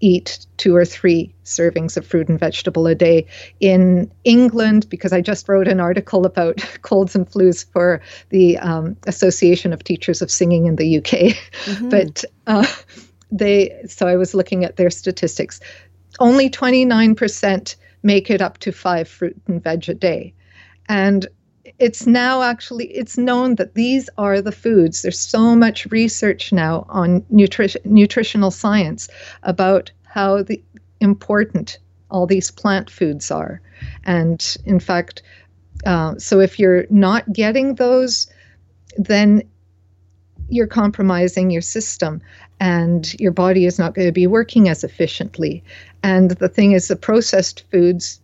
eat 0.00 0.46
two 0.56 0.76
or 0.76 0.84
three 0.84 1.34
servings 1.44 1.96
of 1.96 2.06
fruit 2.06 2.28
and 2.28 2.38
vegetable 2.38 2.86
a 2.86 2.94
day. 2.94 3.26
In 3.60 4.10
England, 4.24 4.88
because 4.90 5.12
I 5.12 5.20
just 5.20 5.48
wrote 5.48 5.66
an 5.68 5.80
article 5.80 6.26
about 6.26 6.56
colds 6.82 7.14
and 7.14 7.28
flus 7.28 7.64
for 7.72 8.02
the 8.28 8.58
um, 8.58 8.96
Association 9.06 9.72
of 9.72 9.82
Teachers 9.82 10.20
of 10.20 10.30
Singing 10.30 10.66
in 10.66 10.76
the 10.76 10.98
UK, 10.98 11.34
mm-hmm. 11.64 11.88
but 11.88 12.24
uh, 12.46 12.66
they 13.30 13.82
so 13.88 14.06
I 14.06 14.16
was 14.16 14.34
looking 14.34 14.64
at 14.64 14.76
their 14.76 14.90
statistics. 14.90 15.60
Only 16.20 16.50
29% 16.50 17.76
make 18.04 18.30
it 18.30 18.40
up 18.40 18.58
to 18.58 18.70
five 18.70 19.08
fruit 19.08 19.36
and 19.48 19.62
veg 19.62 19.88
a 19.88 19.94
day, 19.94 20.32
and 20.88 21.26
it's 21.78 22.06
now 22.06 22.42
actually 22.42 22.86
it's 22.86 23.18
known 23.18 23.56
that 23.56 23.74
these 23.74 24.08
are 24.18 24.40
the 24.40 24.52
foods 24.52 25.02
there's 25.02 25.18
so 25.18 25.56
much 25.56 25.86
research 25.86 26.52
now 26.52 26.86
on 26.88 27.24
nutrition 27.30 27.80
nutritional 27.84 28.50
science 28.50 29.08
about 29.42 29.90
how 30.04 30.42
the 30.42 30.62
important 31.00 31.78
all 32.10 32.26
these 32.26 32.50
plant 32.50 32.88
foods 32.88 33.30
are. 33.30 33.60
And 34.04 34.56
in 34.64 34.78
fact 34.78 35.22
uh, 35.84 36.14
so 36.18 36.40
if 36.40 36.58
you're 36.58 36.86
not 36.90 37.32
getting 37.32 37.74
those 37.74 38.28
then 38.96 39.42
you're 40.48 40.66
compromising 40.66 41.50
your 41.50 41.62
system 41.62 42.20
and 42.60 43.14
your 43.18 43.32
body 43.32 43.66
is 43.66 43.78
not 43.78 43.94
going 43.94 44.06
to 44.06 44.12
be 44.12 44.26
working 44.26 44.68
as 44.68 44.84
efficiently 44.84 45.64
and 46.04 46.32
the 46.32 46.48
thing 46.50 46.72
is 46.72 46.88
the 46.88 46.96
processed 46.96 47.64
foods 47.70 48.20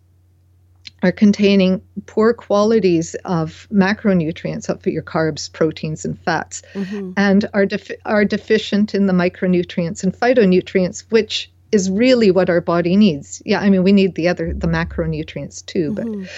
are 1.03 1.11
containing 1.11 1.81
poor 2.05 2.31
qualities 2.31 3.15
of 3.25 3.67
macronutrients 3.73 4.69
of 4.69 4.85
your 4.85 5.01
carbs, 5.01 5.51
proteins, 5.51 6.05
and 6.05 6.19
fats, 6.19 6.61
mm-hmm. 6.73 7.13
and 7.17 7.49
are 7.55 7.65
defi- 7.65 7.97
are 8.05 8.23
deficient 8.23 8.93
in 8.93 9.07
the 9.07 9.13
micronutrients 9.13 10.03
and 10.03 10.13
phytonutrients, 10.13 11.05
which 11.09 11.51
is 11.71 11.89
really 11.89 12.29
what 12.29 12.51
our 12.51 12.61
body 12.61 12.95
needs. 12.95 13.41
Yeah, 13.45 13.59
I 13.59 13.69
mean 13.71 13.83
we 13.83 13.93
need 13.93 14.13
the 14.13 14.27
other 14.27 14.53
the 14.53 14.67
macronutrients 14.67 15.65
too, 15.65 15.91
mm-hmm. 15.93 16.21
but 16.21 16.29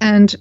and 0.00 0.36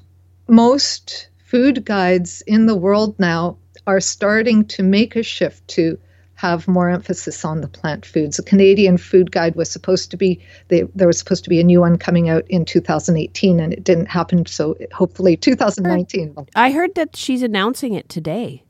most 0.47 1.29
food 1.43 1.83
guides 1.83 2.43
in 2.45 2.67
the 2.67 2.75
world 2.75 3.17
now 3.17 3.57
are 3.87 4.01
starting 4.01 4.65
to 4.65 4.83
make 4.83 5.15
a 5.15 5.23
shift 5.23 5.67
to 5.69 5.97
have 6.37 6.67
more 6.67 6.89
emphasis 6.89 7.43
on 7.43 7.61
the 7.61 7.67
plant 7.67 8.05
foods. 8.05 8.37
The 8.37 8.43
Canadian 8.43 8.97
Food 8.97 9.31
Guide 9.31 9.55
was 9.55 9.69
supposed 9.69 10.11
to 10.11 10.17
be 10.17 10.39
they, 10.69 10.83
there 10.95 11.07
was 11.07 11.17
supposed 11.19 11.43
to 11.43 11.49
be 11.49 11.59
a 11.59 11.63
new 11.63 11.81
one 11.81 11.97
coming 11.97 12.29
out 12.29 12.45
in 12.47 12.63
2018, 12.63 13.59
and 13.59 13.73
it 13.73 13.83
didn't 13.83 14.05
happen. 14.05 14.45
So 14.45 14.77
hopefully 14.93 15.35
2019. 15.35 16.35
I 16.55 16.71
heard 16.71 16.95
that 16.95 17.15
she's 17.15 17.41
announcing 17.41 17.93
it 17.93 18.07
today. 18.07 18.63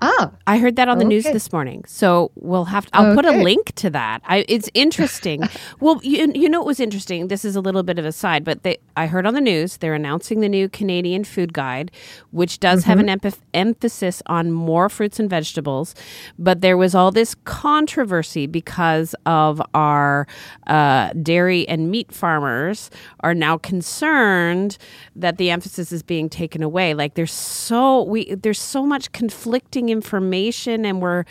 Ah, 0.00 0.32
I 0.46 0.58
heard 0.58 0.74
that 0.76 0.88
on 0.88 0.98
the 0.98 1.04
okay. 1.04 1.14
news 1.14 1.24
this 1.24 1.52
morning. 1.52 1.84
So 1.86 2.32
we'll 2.34 2.64
have. 2.64 2.86
To, 2.86 2.96
I'll 2.96 3.06
okay. 3.06 3.14
put 3.14 3.24
a 3.26 3.42
link 3.42 3.74
to 3.76 3.90
that. 3.90 4.22
I, 4.24 4.44
it's 4.48 4.68
interesting. 4.74 5.42
well, 5.80 6.00
you, 6.02 6.32
you 6.34 6.48
know, 6.48 6.60
it 6.60 6.66
was 6.66 6.80
interesting. 6.80 7.28
This 7.28 7.44
is 7.44 7.54
a 7.54 7.60
little 7.60 7.84
bit 7.84 8.00
of 8.00 8.04
a 8.04 8.10
side, 8.10 8.42
but 8.42 8.64
they, 8.64 8.78
I 8.96 9.06
heard 9.06 9.24
on 9.24 9.34
the 9.34 9.40
news 9.40 9.76
they're 9.76 9.94
announcing 9.94 10.40
the 10.40 10.48
new 10.48 10.68
Canadian 10.68 11.22
Food 11.22 11.52
Guide, 11.52 11.92
which 12.32 12.58
does 12.58 12.80
mm-hmm. 12.80 12.90
have 12.90 12.98
an 12.98 13.06
mm-hmm. 13.06 13.40
emphasis 13.54 14.20
on 14.26 14.50
more 14.50 14.88
fruits 14.88 15.20
and 15.20 15.30
vegetables. 15.30 15.94
But 16.40 16.60
there 16.60 16.76
was 16.76 16.96
all 16.96 17.12
this 17.12 17.36
controversy 17.44 18.48
because 18.48 19.14
of 19.26 19.62
our 19.74 20.26
uh, 20.66 21.12
dairy 21.22 21.68
and 21.68 21.90
meat 21.92 22.10
farmers 22.10 22.90
are 23.20 23.34
now 23.34 23.58
concerned 23.58 24.76
that 25.14 25.38
the 25.38 25.50
emphasis 25.50 25.92
is 25.92 26.02
being 26.02 26.28
taken 26.28 26.64
away. 26.64 26.94
Like 26.94 27.14
there's 27.14 27.32
so 27.32 28.02
we 28.02 28.34
there's 28.34 28.60
so 28.60 28.84
much 28.84 29.12
conflicting 29.12 29.83
information 29.88 30.84
and 30.84 31.00
we're 31.00 31.24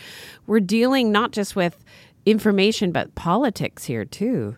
we're 0.46 0.60
dealing 0.60 1.12
not 1.12 1.32
just 1.32 1.56
with 1.56 1.84
information 2.26 2.92
but 2.92 3.14
politics 3.14 3.84
here 3.84 4.04
too. 4.04 4.56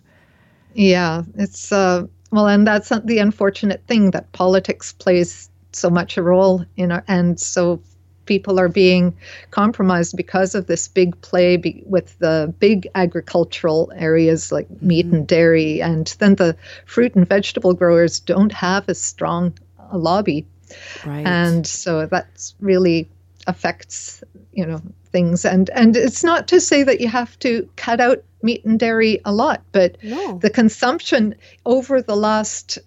Yeah, 0.75 1.23
it's 1.37 1.73
uh 1.73 2.07
well 2.31 2.49
and 2.49 2.67
that's 2.67 2.91
the 3.05 3.19
unfortunate 3.19 3.83
thing 3.87 4.11
that 4.13 4.33
politics 4.33 4.93
plays 4.93 5.51
so 5.73 5.91
much 5.91 6.17
a 6.17 6.23
role 6.23 6.65
in 6.77 6.93
our 6.93 7.05
and 7.09 7.39
so 7.39 7.81
people 8.27 8.59
are 8.61 8.69
being 8.69 9.17
compromised 9.51 10.17
because 10.17 10.55
of 10.55 10.67
this 10.67 10.89
big 10.89 11.19
play 11.23 11.57
be, 11.57 11.83
with 11.87 12.19
the 12.19 12.53
big 12.59 12.87
agricultural 12.95 13.91
areas 13.97 14.53
like 14.53 14.67
meat 14.83 15.07
mm-hmm. 15.07 15.17
and 15.17 15.27
dairy 15.27 15.81
and 15.81 16.17
then 16.19 16.35
the 16.35 16.57
fruit 16.85 17.15
and 17.15 17.29
vegetable 17.29 17.73
growers 17.73 18.21
don't 18.21 18.53
have 18.53 18.89
as 18.89 19.01
strong 19.01 19.57
a 19.91 19.99
lobby 19.99 20.45
right. 21.07 21.27
and 21.27 21.67
so 21.67 22.07
that's 22.07 22.55
really 22.61 23.09
affects 23.47 24.23
you 24.53 24.67
know 24.67 24.81
things 25.13 25.45
and 25.45 25.71
and 25.71 25.97
it's 25.97 26.25
not 26.25 26.49
to 26.49 26.61
say 26.61 26.83
that 26.83 27.01
you 27.01 27.09
have 27.09 27.39
to 27.39 27.69
cut 27.77 28.01
out 28.01 28.23
meat 28.43 28.65
and 28.65 28.79
dairy 28.79 29.21
a 29.25 29.33
lot 29.33 29.63
but 29.73 29.97
no. 30.03 30.39
the 30.39 30.51
consumption 30.51 31.35
over 31.65 32.03
the 32.03 32.17
last 32.17 32.79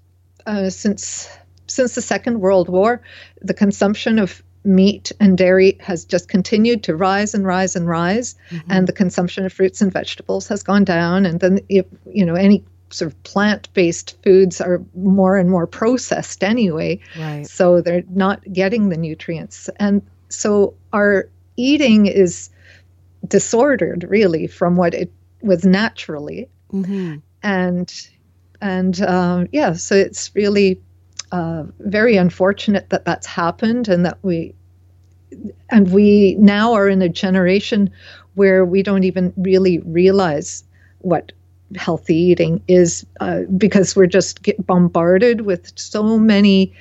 uh, 0.46 0.70
since 0.70 1.30
since 1.68 1.96
the 1.96 2.02
second 2.02 2.40
world 2.40 2.70
war 2.70 3.02
the 3.42 3.54
consumption 3.54 4.20
of 4.20 4.44
meat 4.66 5.12
and 5.20 5.38
dairy 5.38 5.78
has 5.80 6.04
just 6.04 6.28
continued 6.28 6.84
to 6.84 6.96
rise 6.96 7.34
and 7.34 7.46
rise 7.46 7.76
and 7.76 7.88
rise 7.88 8.36
mm-hmm. 8.50 8.72
and 8.72 8.88
the 8.88 8.94
consumption 8.94 9.46
of 9.46 9.54
fruits 9.54 9.82
and 9.82 9.92
vegetables 9.94 10.48
has 10.48 10.64
gone 10.64 10.84
down 10.84 11.26
and 11.26 11.40
then 11.40 11.60
if 11.70 11.86
you 12.06 12.26
know 12.26 12.36
any 12.36 12.64
sort 12.92 13.12
of 13.12 13.24
plant-based 13.24 14.18
foods 14.24 14.60
are 14.60 14.82
more 14.96 15.38
and 15.38 15.50
more 15.50 15.68
processed 15.68 16.44
anyway 16.44 17.00
right. 17.18 17.48
so 17.48 17.82
they're 17.82 18.04
not 18.10 18.42
getting 18.52 18.90
the 18.90 18.98
nutrients 18.98 19.70
and 19.80 20.02
so 20.30 20.74
our 20.94 21.30
eating 21.58 22.06
is 22.06 22.50
disordered 23.28 24.06
really 24.10 24.48
from 24.48 24.76
what 24.76 24.94
it 24.94 25.12
was 25.42 25.66
naturally 25.66 26.48
mm-hmm. 26.72 27.18
and 27.44 28.10
and 28.62 29.02
um, 29.02 29.48
yeah 29.52 29.74
so 29.74 29.96
it's 29.96 30.34
really 30.36 30.82
uh, 31.32 31.64
very 31.80 32.18
unfortunate 32.18 32.90
that 32.90 33.06
that's 33.06 33.28
happened 33.28 33.88
and 33.88 34.06
that 34.06 34.18
we 34.22 34.54
and 35.70 35.92
we 35.92 36.36
now 36.40 36.74
are 36.74 36.90
in 36.90 37.02
a 37.02 37.10
generation 37.10 37.90
where 38.36 38.66
we 38.66 38.82
don't 38.82 39.04
even 39.04 39.34
really 39.38 39.80
realize 39.80 40.64
what 41.00 41.32
healthy 41.76 42.16
eating 42.16 42.62
is 42.68 43.06
uh, 43.20 43.42
because 43.58 43.96
we're 43.96 44.08
just 44.08 44.42
get 44.42 44.66
bombarded 44.66 45.42
with 45.42 45.72
so 45.78 46.18
many 46.18 46.74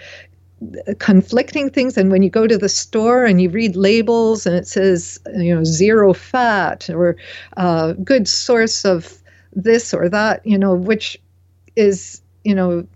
conflicting 0.99 1.71
things. 1.71 1.97
And 1.97 2.11
when 2.11 2.23
you 2.23 2.31
go 2.31 2.47
to 2.47 2.59
the 2.59 2.69
store 2.69 3.25
and 3.25 3.41
you 3.41 3.49
read 3.51 3.77
labels 3.77 4.47
and 4.47 4.57
it 4.57 4.67
says 4.67 5.19
you 5.37 5.55
know 5.55 5.65
zero 5.65 6.13
fat 6.13 6.91
or 6.91 7.17
uh, 7.57 7.93
good 8.05 8.27
source 8.29 8.85
of 8.85 9.19
this 9.55 9.95
or 9.95 10.09
that 10.09 10.45
you 10.47 10.59
know 10.59 10.75
which 10.75 11.19
is 11.75 12.21
you 12.45 12.55
know 12.55 12.87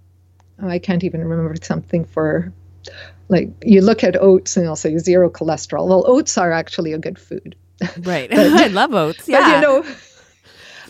i 0.62 0.78
can't 0.78 1.02
even 1.02 1.24
remember 1.24 1.54
something 1.62 2.04
for 2.04 2.52
like 3.28 3.48
you 3.64 3.80
look 3.80 4.04
at 4.04 4.16
oats 4.20 4.56
and 4.56 4.66
they'll 4.66 4.76
say 4.76 4.98
zero 4.98 5.30
cholesterol. 5.30 5.88
Well 5.88 6.04
oats 6.06 6.36
are 6.36 6.52
actually 6.52 6.92
a 6.92 6.98
good 6.98 7.18
food. 7.18 7.56
Right. 8.00 8.28
But, 8.30 8.38
i 8.38 8.66
love 8.66 8.94
oats. 8.94 9.28
yeah 9.28 9.40
but, 9.40 9.54
you 9.54 9.60
know 9.62 9.94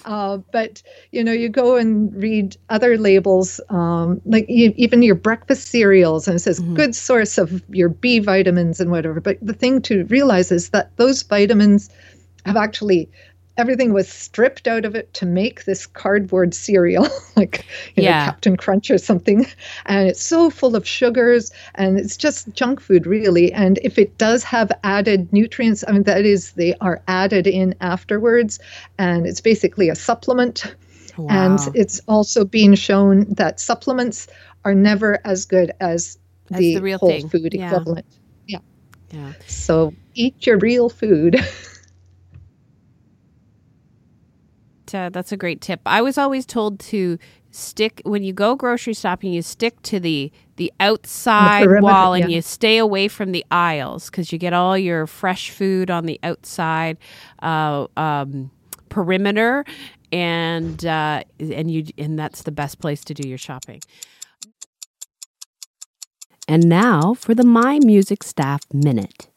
uh, 0.05 0.39
but 0.53 0.83
you 1.11 1.23
know, 1.23 1.33
you 1.33 1.49
go 1.49 1.77
and 1.77 2.15
read 2.15 2.57
other 2.69 2.97
labels, 2.97 3.61
um, 3.69 4.21
like 4.25 4.47
you, 4.49 4.73
even 4.77 5.03
your 5.03 5.15
breakfast 5.15 5.69
cereals, 5.69 6.29
and 6.29 6.37
it 6.37 6.41
says 6.41 6.61
mm-hmm. 6.61 6.75
good 6.75 6.95
source 6.95 7.39
of 7.39 7.63
your 7.69 7.89
B 7.89 8.19
vitamins 8.19 8.81
and 8.81 8.91
whatever. 8.91 9.21
But 9.21 9.39
the 9.43 9.55
thing 9.55 9.83
to 9.83 10.05
realize 10.07 10.53
is 10.53 10.71
that 10.71 10.97
those 10.97 11.23
vitamins 11.23 11.91
have 12.45 12.57
actually 12.57 13.09
everything 13.57 13.93
was 13.93 14.09
stripped 14.09 14.67
out 14.67 14.85
of 14.85 14.95
it 14.95 15.13
to 15.15 15.27
make 15.27 15.65
this 15.65 15.87
cardboard 15.87 16.55
cereal, 16.55 17.07
like 17.37 17.67
you 17.95 18.05
yeah. 18.05 18.21
know, 18.21 18.25
Captain 18.25 18.57
Crunch 18.57 18.91
or 18.91 18.99
something. 18.99 19.47
And 19.87 20.09
it's 20.09 20.23
so 20.23 20.51
full 20.51 20.75
of 20.75 20.87
sugars 20.87 21.53
and 21.75 21.99
it's 21.99 22.17
just 22.17 22.53
junk 22.55 22.81
food, 22.81 23.07
really. 23.07 23.53
And 23.53 23.79
if 23.83 23.99
it 23.99 24.17
does 24.19 24.43
have 24.45 24.73
added 24.85 25.33
nutrients, 25.33 25.85
I 25.87 25.93
mean, 25.93 26.05
that 26.05 26.25
is, 26.25 26.53
they 26.53 26.75
are 26.81 27.03
added 27.09 27.47
in 27.47 27.75
afterwards. 27.81 28.59
And 28.99 29.27
it's 29.27 29.41
basically 29.41 29.89
a 29.89 29.95
supplement. 29.95 30.75
Wow. 31.19 31.27
And 31.29 31.77
it's 31.77 32.01
also 32.09 32.45
being 32.45 32.75
shown 32.75 33.27
that 33.35 33.61
supplements 33.61 34.29
are 34.65 34.75
never 34.75 35.21
as 35.27 35.45
good 35.45 35.73
as, 35.81 36.19
as 36.51 36.59
the, 36.59 36.77
the, 36.77 36.83
real 36.83 36.99
whole 36.99 37.11
thing. 37.11 37.29
food 37.29 37.53
yeah. 37.53 37.67
equivalent. 37.67 38.07
Yeah. 38.47 38.61
Yeah. 39.11 39.33
So 39.47 39.93
eat 40.15 40.47
your 40.47 40.59
real 40.59 40.89
food. 40.89 41.37
uh, 44.95 45.11
that's 45.11 45.33
a 45.33 45.37
great 45.37 45.61
tip. 45.61 45.81
I 45.87 46.03
was 46.03 46.19
always 46.19 46.47
told 46.47 46.79
to 46.81 47.19
stick 47.51 48.01
when 48.05 48.23
you 48.23 48.33
go 48.33 48.55
grocery 48.55 48.95
shopping. 48.95 49.33
You 49.33 49.43
stick 49.43 49.81
to 49.83 50.01
the 50.01 50.33
the 50.57 50.73
outside 50.81 51.69
the 51.69 51.81
wall 51.81 52.15
and 52.15 52.31
you 52.31 52.43
stay 52.43 52.79
away 52.79 53.09
from 53.09 53.33
the 53.33 53.45
aisles 53.51 54.11
because 54.11 54.33
you 54.33 54.39
get 54.39 54.53
all 54.53 54.77
your 54.77 55.07
fresh 55.07 55.51
food 55.51 55.91
on 55.91 56.07
the 56.07 56.19
outside 56.23 56.99
uh, 57.43 57.87
um, 57.97 58.51
perimeter, 58.89 59.65
and 60.11 60.85
uh, 60.85 61.23
and 61.39 61.71
you 61.71 61.85
and 61.99 62.19
that's 62.19 62.43
the 62.43 62.53
best 62.53 62.81
place 62.81 63.05
to 63.05 63.15
do 63.15 63.29
your 63.29 63.39
shopping. 63.39 63.81
And 66.49 66.69
now 66.69 67.15
for 67.15 67.35
the 67.35 67.45
My 67.45 67.79
Music 67.83 68.23
Staff 68.23 68.63
Minute. 68.73 69.29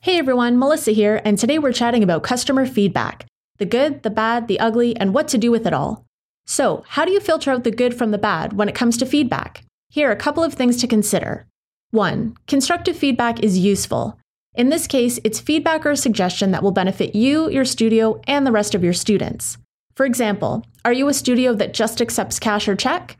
Hey 0.00 0.18
everyone, 0.18 0.58
Melissa 0.58 0.92
here, 0.92 1.20
and 1.24 1.38
today 1.38 1.58
we're 1.58 1.72
chatting 1.72 2.02
about 2.02 2.22
customer 2.22 2.66
feedback 2.66 3.29
the 3.60 3.66
good, 3.66 4.02
the 4.02 4.10
bad, 4.10 4.48
the 4.48 4.58
ugly, 4.58 4.96
and 4.96 5.14
what 5.14 5.28
to 5.28 5.38
do 5.38 5.52
with 5.52 5.66
it 5.66 5.72
all. 5.72 6.04
So, 6.46 6.82
how 6.88 7.04
do 7.04 7.12
you 7.12 7.20
filter 7.20 7.52
out 7.52 7.62
the 7.62 7.70
good 7.70 7.94
from 7.94 8.10
the 8.10 8.18
bad 8.18 8.54
when 8.54 8.68
it 8.68 8.74
comes 8.74 8.96
to 8.96 9.06
feedback? 9.06 9.62
Here 9.90 10.08
are 10.08 10.12
a 10.12 10.16
couple 10.16 10.42
of 10.42 10.54
things 10.54 10.78
to 10.78 10.88
consider. 10.88 11.46
1. 11.90 12.36
Constructive 12.48 12.96
feedback 12.96 13.40
is 13.42 13.58
useful. 13.58 14.18
In 14.54 14.70
this 14.70 14.86
case, 14.86 15.20
it's 15.22 15.38
feedback 15.38 15.84
or 15.84 15.90
a 15.90 15.96
suggestion 15.96 16.50
that 16.52 16.62
will 16.62 16.72
benefit 16.72 17.14
you, 17.14 17.50
your 17.50 17.64
studio, 17.64 18.20
and 18.26 18.46
the 18.46 18.52
rest 18.52 18.74
of 18.74 18.82
your 18.82 18.92
students. 18.92 19.58
For 19.94 20.06
example, 20.06 20.64
are 20.84 20.92
you 20.92 21.06
a 21.08 21.14
studio 21.14 21.52
that 21.54 21.74
just 21.74 22.00
accepts 22.00 22.38
cash 22.38 22.66
or 22.66 22.74
check? 22.74 23.18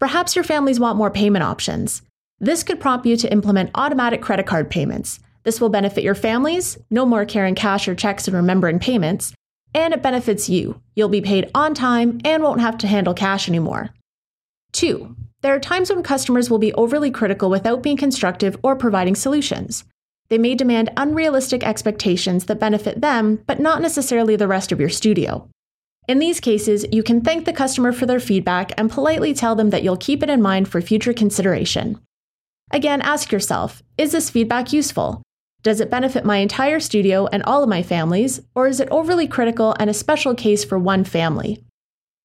Perhaps 0.00 0.34
your 0.34 0.42
families 0.42 0.80
want 0.80 0.96
more 0.96 1.10
payment 1.10 1.44
options. 1.44 2.00
This 2.40 2.62
could 2.62 2.80
prompt 2.80 3.06
you 3.06 3.16
to 3.18 3.30
implement 3.30 3.70
automatic 3.74 4.22
credit 4.22 4.46
card 4.46 4.70
payments. 4.70 5.20
This 5.44 5.60
will 5.60 5.68
benefit 5.68 6.02
your 6.02 6.14
families, 6.14 6.78
no 6.90 7.04
more 7.04 7.26
carrying 7.26 7.54
cash 7.54 7.86
or 7.86 7.94
checks 7.94 8.26
and 8.26 8.36
remembering 8.36 8.78
payments, 8.78 9.34
and 9.74 9.94
it 9.94 10.02
benefits 10.02 10.48
you. 10.48 10.80
You'll 10.94 11.08
be 11.08 11.20
paid 11.20 11.50
on 11.54 11.74
time 11.74 12.20
and 12.24 12.42
won't 12.42 12.60
have 12.60 12.78
to 12.78 12.86
handle 12.86 13.14
cash 13.14 13.48
anymore. 13.48 13.90
2. 14.72 15.16
There 15.42 15.54
are 15.54 15.60
times 15.60 15.90
when 15.90 16.02
customers 16.02 16.50
will 16.50 16.58
be 16.58 16.72
overly 16.74 17.10
critical 17.10 17.50
without 17.50 17.82
being 17.82 17.96
constructive 17.96 18.56
or 18.62 18.76
providing 18.76 19.14
solutions. 19.14 19.84
They 20.28 20.38
may 20.38 20.54
demand 20.54 20.90
unrealistic 20.96 21.62
expectations 21.62 22.46
that 22.46 22.60
benefit 22.60 23.00
them, 23.00 23.42
but 23.46 23.60
not 23.60 23.82
necessarily 23.82 24.36
the 24.36 24.48
rest 24.48 24.72
of 24.72 24.80
your 24.80 24.88
studio. 24.88 25.48
In 26.08 26.18
these 26.18 26.40
cases, 26.40 26.86
you 26.90 27.02
can 27.02 27.20
thank 27.20 27.44
the 27.44 27.52
customer 27.52 27.92
for 27.92 28.06
their 28.06 28.20
feedback 28.20 28.72
and 28.76 28.90
politely 28.90 29.34
tell 29.34 29.54
them 29.54 29.70
that 29.70 29.82
you'll 29.82 29.96
keep 29.96 30.22
it 30.22 30.30
in 30.30 30.42
mind 30.42 30.68
for 30.68 30.80
future 30.80 31.12
consideration. 31.12 32.00
Again, 32.70 33.02
ask 33.02 33.30
yourself 33.30 33.82
is 33.98 34.12
this 34.12 34.30
feedback 34.30 34.72
useful? 34.72 35.22
Does 35.62 35.80
it 35.80 35.90
benefit 35.90 36.24
my 36.24 36.38
entire 36.38 36.80
studio 36.80 37.28
and 37.32 37.42
all 37.44 37.62
of 37.62 37.68
my 37.68 37.82
families, 37.82 38.40
or 38.54 38.66
is 38.66 38.80
it 38.80 38.88
overly 38.90 39.28
critical 39.28 39.76
and 39.78 39.88
a 39.88 39.94
special 39.94 40.34
case 40.34 40.64
for 40.64 40.78
one 40.78 41.04
family? 41.04 41.62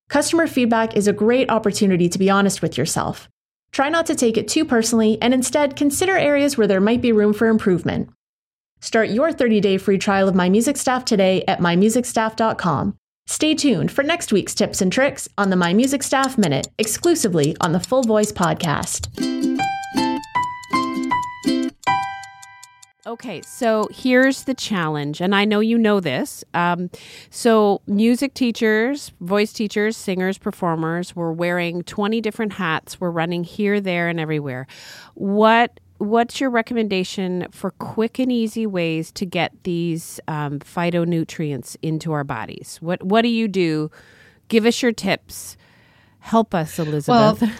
Customer 0.09 0.47
feedback 0.47 0.95
is 0.95 1.07
a 1.07 1.13
great 1.13 1.49
opportunity 1.49 2.09
to 2.09 2.17
be 2.17 2.29
honest 2.29 2.61
with 2.61 2.77
yourself. 2.77 3.29
Try 3.71 3.89
not 3.89 4.05
to 4.07 4.15
take 4.15 4.37
it 4.37 4.47
too 4.47 4.65
personally 4.65 5.17
and 5.21 5.33
instead 5.33 5.75
consider 5.75 6.17
areas 6.17 6.57
where 6.57 6.67
there 6.67 6.81
might 6.81 7.01
be 7.01 7.11
room 7.11 7.33
for 7.33 7.47
improvement. 7.47 8.09
Start 8.79 9.09
your 9.09 9.31
30 9.31 9.59
day 9.59 9.77
free 9.77 9.97
trial 9.97 10.27
of 10.27 10.35
My 10.35 10.49
Music 10.49 10.77
Staff 10.77 11.05
today 11.05 11.43
at 11.47 11.59
mymusicstaff.com. 11.59 12.95
Stay 13.27 13.53
tuned 13.53 13.91
for 13.91 14.03
next 14.03 14.31
week's 14.31 14.55
tips 14.55 14.81
and 14.81 14.91
tricks 14.91 15.27
on 15.37 15.49
the 15.49 15.55
My 15.55 15.73
Music 15.73 16.01
Staff 16.01 16.37
Minute, 16.37 16.69
exclusively 16.79 17.55
on 17.59 17.73
the 17.73 17.79
Full 17.79 18.03
Voice 18.03 18.31
Podcast. 18.31 19.66
Okay, 23.07 23.41
so 23.41 23.87
here's 23.89 24.43
the 24.43 24.53
challenge, 24.53 25.21
and 25.21 25.33
I 25.33 25.45
know 25.45 25.61
you 25.61 25.77
know 25.77 26.01
this. 26.01 26.43
Um, 26.53 26.89
so, 27.29 27.81
music 27.87 28.33
teachers, 28.33 29.13
voice 29.21 29.53
teachers, 29.53 29.95
singers, 29.95 30.37
performers 30.37 31.15
were 31.15 31.31
wearing 31.31 31.83
20 31.83 32.19
different 32.19 32.51
hats. 32.51 32.99
We're 32.99 33.11
running 33.11 33.45
here, 33.45 33.79
there, 33.79 34.09
and 34.09 34.19
everywhere. 34.19 34.67
What 35.13 35.79
What's 35.99 36.41
your 36.41 36.49
recommendation 36.49 37.47
for 37.49 37.71
quick 37.71 38.19
and 38.19 38.31
easy 38.31 38.67
ways 38.67 39.11
to 39.13 39.25
get 39.25 39.53
these 39.63 40.19
um, 40.27 40.59
phytonutrients 40.59 41.77
into 41.81 42.11
our 42.11 42.25
bodies? 42.25 42.77
What 42.81 43.01
What 43.03 43.21
do 43.21 43.29
you 43.29 43.47
do? 43.47 43.89
Give 44.49 44.65
us 44.65 44.81
your 44.81 44.91
tips. 44.91 45.55
Help 46.19 46.53
us, 46.53 46.77
Elizabeth. 46.77 47.41
Well, 47.41 47.51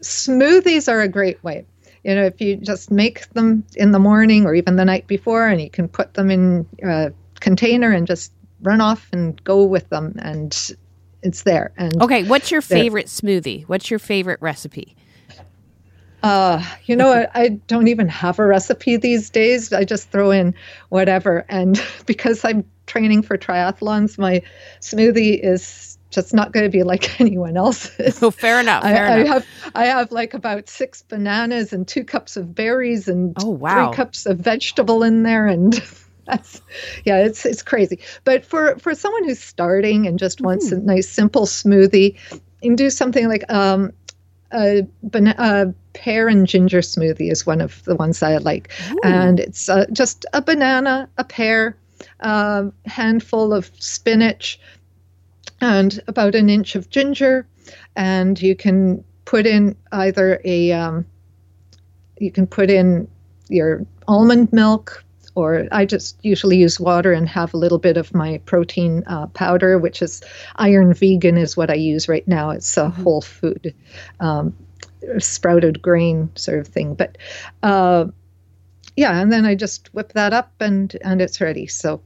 smoothies 0.00 0.90
are 0.90 1.02
a 1.02 1.08
great 1.08 1.44
way 1.44 1.66
you 2.04 2.14
know 2.14 2.24
if 2.24 2.40
you 2.40 2.56
just 2.56 2.90
make 2.90 3.28
them 3.30 3.64
in 3.76 3.92
the 3.92 3.98
morning 3.98 4.46
or 4.46 4.54
even 4.54 4.76
the 4.76 4.84
night 4.84 5.06
before 5.06 5.48
and 5.48 5.60
you 5.60 5.70
can 5.70 5.88
put 5.88 6.14
them 6.14 6.30
in 6.30 6.66
a 6.82 7.12
container 7.40 7.92
and 7.92 8.06
just 8.06 8.32
run 8.62 8.80
off 8.80 9.08
and 9.12 9.42
go 9.44 9.64
with 9.64 9.88
them 9.88 10.14
and 10.20 10.74
it's 11.22 11.42
there 11.42 11.72
and 11.76 12.00
okay 12.02 12.22
what's 12.24 12.50
your 12.50 12.62
favorite 12.62 13.06
smoothie 13.06 13.64
what's 13.68 13.90
your 13.90 13.98
favorite 13.98 14.40
recipe 14.40 14.96
uh, 16.22 16.62
you 16.84 16.94
know, 16.94 17.12
I, 17.12 17.28
I, 17.34 17.48
don't 17.66 17.88
even 17.88 18.06
have 18.08 18.38
a 18.38 18.44
recipe 18.44 18.98
these 18.98 19.30
days. 19.30 19.72
I 19.72 19.84
just 19.84 20.10
throw 20.10 20.30
in 20.30 20.54
whatever. 20.90 21.46
And 21.48 21.82
because 22.06 22.44
I'm 22.44 22.64
training 22.86 23.22
for 23.22 23.38
triathlons, 23.38 24.18
my 24.18 24.42
smoothie 24.80 25.42
is 25.42 25.89
just 26.10 26.34
not 26.34 26.52
going 26.52 26.64
to 26.64 26.70
be 26.70 26.82
like 26.82 27.20
anyone 27.20 27.56
else's. 27.56 28.22
Oh, 28.22 28.30
fair 28.30 28.60
enough. 28.60 28.82
Fair 28.82 29.06
I, 29.06 29.20
enough. 29.20 29.26
I, 29.26 29.32
have 29.32 29.46
I 29.74 29.86
have 29.86 30.12
like 30.12 30.34
about 30.34 30.68
six 30.68 31.02
bananas 31.02 31.72
and 31.72 31.86
two 31.86 32.04
cups 32.04 32.36
of 32.36 32.54
berries 32.54 33.08
and 33.08 33.36
oh, 33.42 33.50
wow. 33.50 33.88
three 33.88 33.96
cups 33.96 34.26
of 34.26 34.38
vegetable 34.38 35.02
in 35.02 35.22
there, 35.22 35.46
and 35.46 35.72
that's 36.26 36.60
yeah, 37.04 37.18
it's 37.18 37.46
it's 37.46 37.62
crazy. 37.62 38.00
But 38.24 38.44
for 38.44 38.78
for 38.78 38.94
someone 38.94 39.24
who's 39.24 39.40
starting 39.40 40.06
and 40.06 40.18
just 40.18 40.40
wants 40.40 40.70
mm. 40.70 40.78
a 40.78 40.80
nice 40.80 41.08
simple 41.08 41.46
smoothie, 41.46 42.16
you 42.32 42.40
can 42.70 42.76
do 42.76 42.90
something 42.90 43.28
like 43.28 43.50
um, 43.50 43.92
a, 44.52 44.86
a 45.14 45.74
pear 45.92 46.28
and 46.28 46.46
ginger 46.46 46.80
smoothie 46.80 47.30
is 47.30 47.46
one 47.46 47.60
of 47.60 47.82
the 47.84 47.94
ones 47.94 48.22
I 48.22 48.36
like, 48.38 48.70
Ooh. 48.90 49.00
and 49.04 49.38
it's 49.38 49.68
uh, 49.68 49.86
just 49.92 50.26
a 50.32 50.42
banana, 50.42 51.08
a 51.18 51.24
pear, 51.24 51.76
a 52.20 52.26
uh, 52.26 52.70
handful 52.86 53.52
of 53.52 53.70
spinach 53.78 54.58
and 55.60 56.00
about 56.06 56.34
an 56.34 56.48
inch 56.48 56.74
of 56.74 56.90
ginger, 56.90 57.46
and 57.96 58.40
you 58.40 58.56
can 58.56 59.04
put 59.24 59.46
in 59.46 59.76
either 59.92 60.40
a 60.44 60.72
um, 60.72 61.06
you 62.18 62.32
can 62.32 62.46
put 62.46 62.70
in 62.70 63.08
your 63.48 63.84
almond 64.08 64.52
milk 64.52 65.04
or 65.34 65.68
I 65.70 65.86
just 65.86 66.18
usually 66.22 66.56
use 66.56 66.80
water 66.80 67.12
and 67.12 67.28
have 67.28 67.54
a 67.54 67.56
little 67.56 67.78
bit 67.78 67.96
of 67.96 68.14
my 68.14 68.38
protein 68.46 69.04
uh, 69.06 69.26
powder, 69.28 69.78
which 69.78 70.02
is 70.02 70.22
iron 70.56 70.92
vegan, 70.92 71.38
is 71.38 71.56
what 71.56 71.70
I 71.70 71.74
use 71.74 72.08
right 72.08 72.26
now. 72.26 72.50
It's 72.50 72.76
a 72.76 72.82
mm-hmm. 72.82 73.02
whole 73.02 73.22
food, 73.22 73.74
um, 74.18 74.56
sprouted 75.18 75.80
grain 75.80 76.30
sort 76.34 76.58
of 76.58 76.68
thing. 76.68 76.94
But 76.94 77.16
uh, 77.62 78.06
yeah, 78.96 79.20
and 79.20 79.32
then 79.32 79.46
I 79.46 79.54
just 79.54 79.88
whip 79.94 80.12
that 80.14 80.32
up 80.32 80.52
and 80.60 80.96
and 81.02 81.22
it's 81.22 81.40
ready. 81.40 81.66
So, 81.66 82.00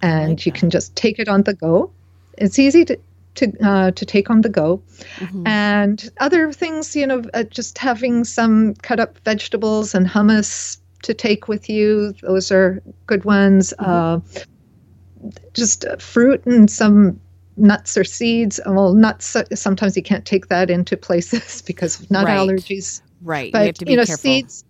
and 0.00 0.30
like 0.30 0.46
you 0.46 0.52
can 0.52 0.70
just 0.70 0.94
take 0.94 1.18
it 1.18 1.28
on 1.28 1.42
the 1.42 1.54
go 1.54 1.90
it's 2.38 2.58
easy 2.58 2.84
to 2.86 2.98
to 3.34 3.52
uh, 3.64 3.90
to 3.92 4.04
take 4.04 4.30
on 4.30 4.42
the 4.42 4.48
go, 4.48 4.82
mm-hmm. 5.16 5.46
and 5.46 6.10
other 6.20 6.52
things. 6.52 6.94
You 6.94 7.06
know, 7.06 7.22
uh, 7.34 7.44
just 7.44 7.78
having 7.78 8.24
some 8.24 8.74
cut 8.74 9.00
up 9.00 9.18
vegetables 9.24 9.94
and 9.94 10.06
hummus 10.06 10.78
to 11.02 11.14
take 11.14 11.48
with 11.48 11.68
you. 11.68 12.14
Those 12.22 12.52
are 12.52 12.82
good 13.06 13.24
ones. 13.24 13.72
Mm-hmm. 13.78 15.28
Uh, 15.28 15.30
just 15.54 15.84
fruit 16.00 16.44
and 16.46 16.70
some 16.70 17.20
nuts 17.56 17.96
or 17.96 18.04
seeds. 18.04 18.60
Well, 18.66 18.92
nuts. 18.92 19.36
Sometimes 19.54 19.96
you 19.96 20.02
can't 20.02 20.26
take 20.26 20.48
that 20.48 20.70
into 20.70 20.96
places 20.96 21.62
because 21.66 22.00
of 22.00 22.10
nut 22.10 22.26
right. 22.26 22.38
allergies. 22.38 23.00
Right. 23.22 23.52
But 23.52 23.80
you, 23.80 23.92
you 23.92 23.96
know, 23.96 24.04
careful. 24.04 24.18
seeds 24.18 24.64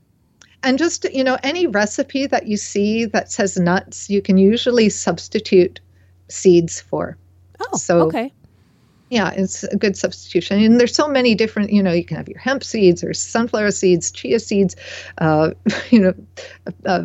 and 0.63 0.79
just 0.79 1.05
you 1.13 1.25
know 1.25 1.39
any 1.43 1.67
recipe 1.67 2.27
that 2.27 2.47
you 2.47 2.57
see 2.57 3.05
that 3.05 3.31
says 3.31 3.59
nuts 3.59 4.09
you 4.09 4.23
can 4.23 4.39
usually 4.39 4.89
substitute 4.89 5.81
seeds 6.29 6.81
for 6.81 7.17
Oh, 7.63 7.77
so 7.77 8.01
okay. 8.03 8.33
Yeah, 9.11 9.31
it's 9.37 9.63
a 9.65 9.77
good 9.77 9.95
substitution. 9.95 10.59
And 10.63 10.81
there's 10.81 10.95
so 10.95 11.07
many 11.07 11.35
different, 11.35 11.71
you 11.71 11.83
know, 11.83 11.93
you 11.93 12.03
can 12.03 12.17
have 12.17 12.31
your 12.31 12.39
hemp 12.39 12.65
seeds 12.65 13.05
or 13.05 13.13
sunflower 13.13 13.71
seeds, 13.73 14.11
chia 14.11 14.41
seeds, 14.41 14.75
uh, 15.19 15.51
you 15.91 16.01
know, 16.01 16.15
uh, 16.87 17.05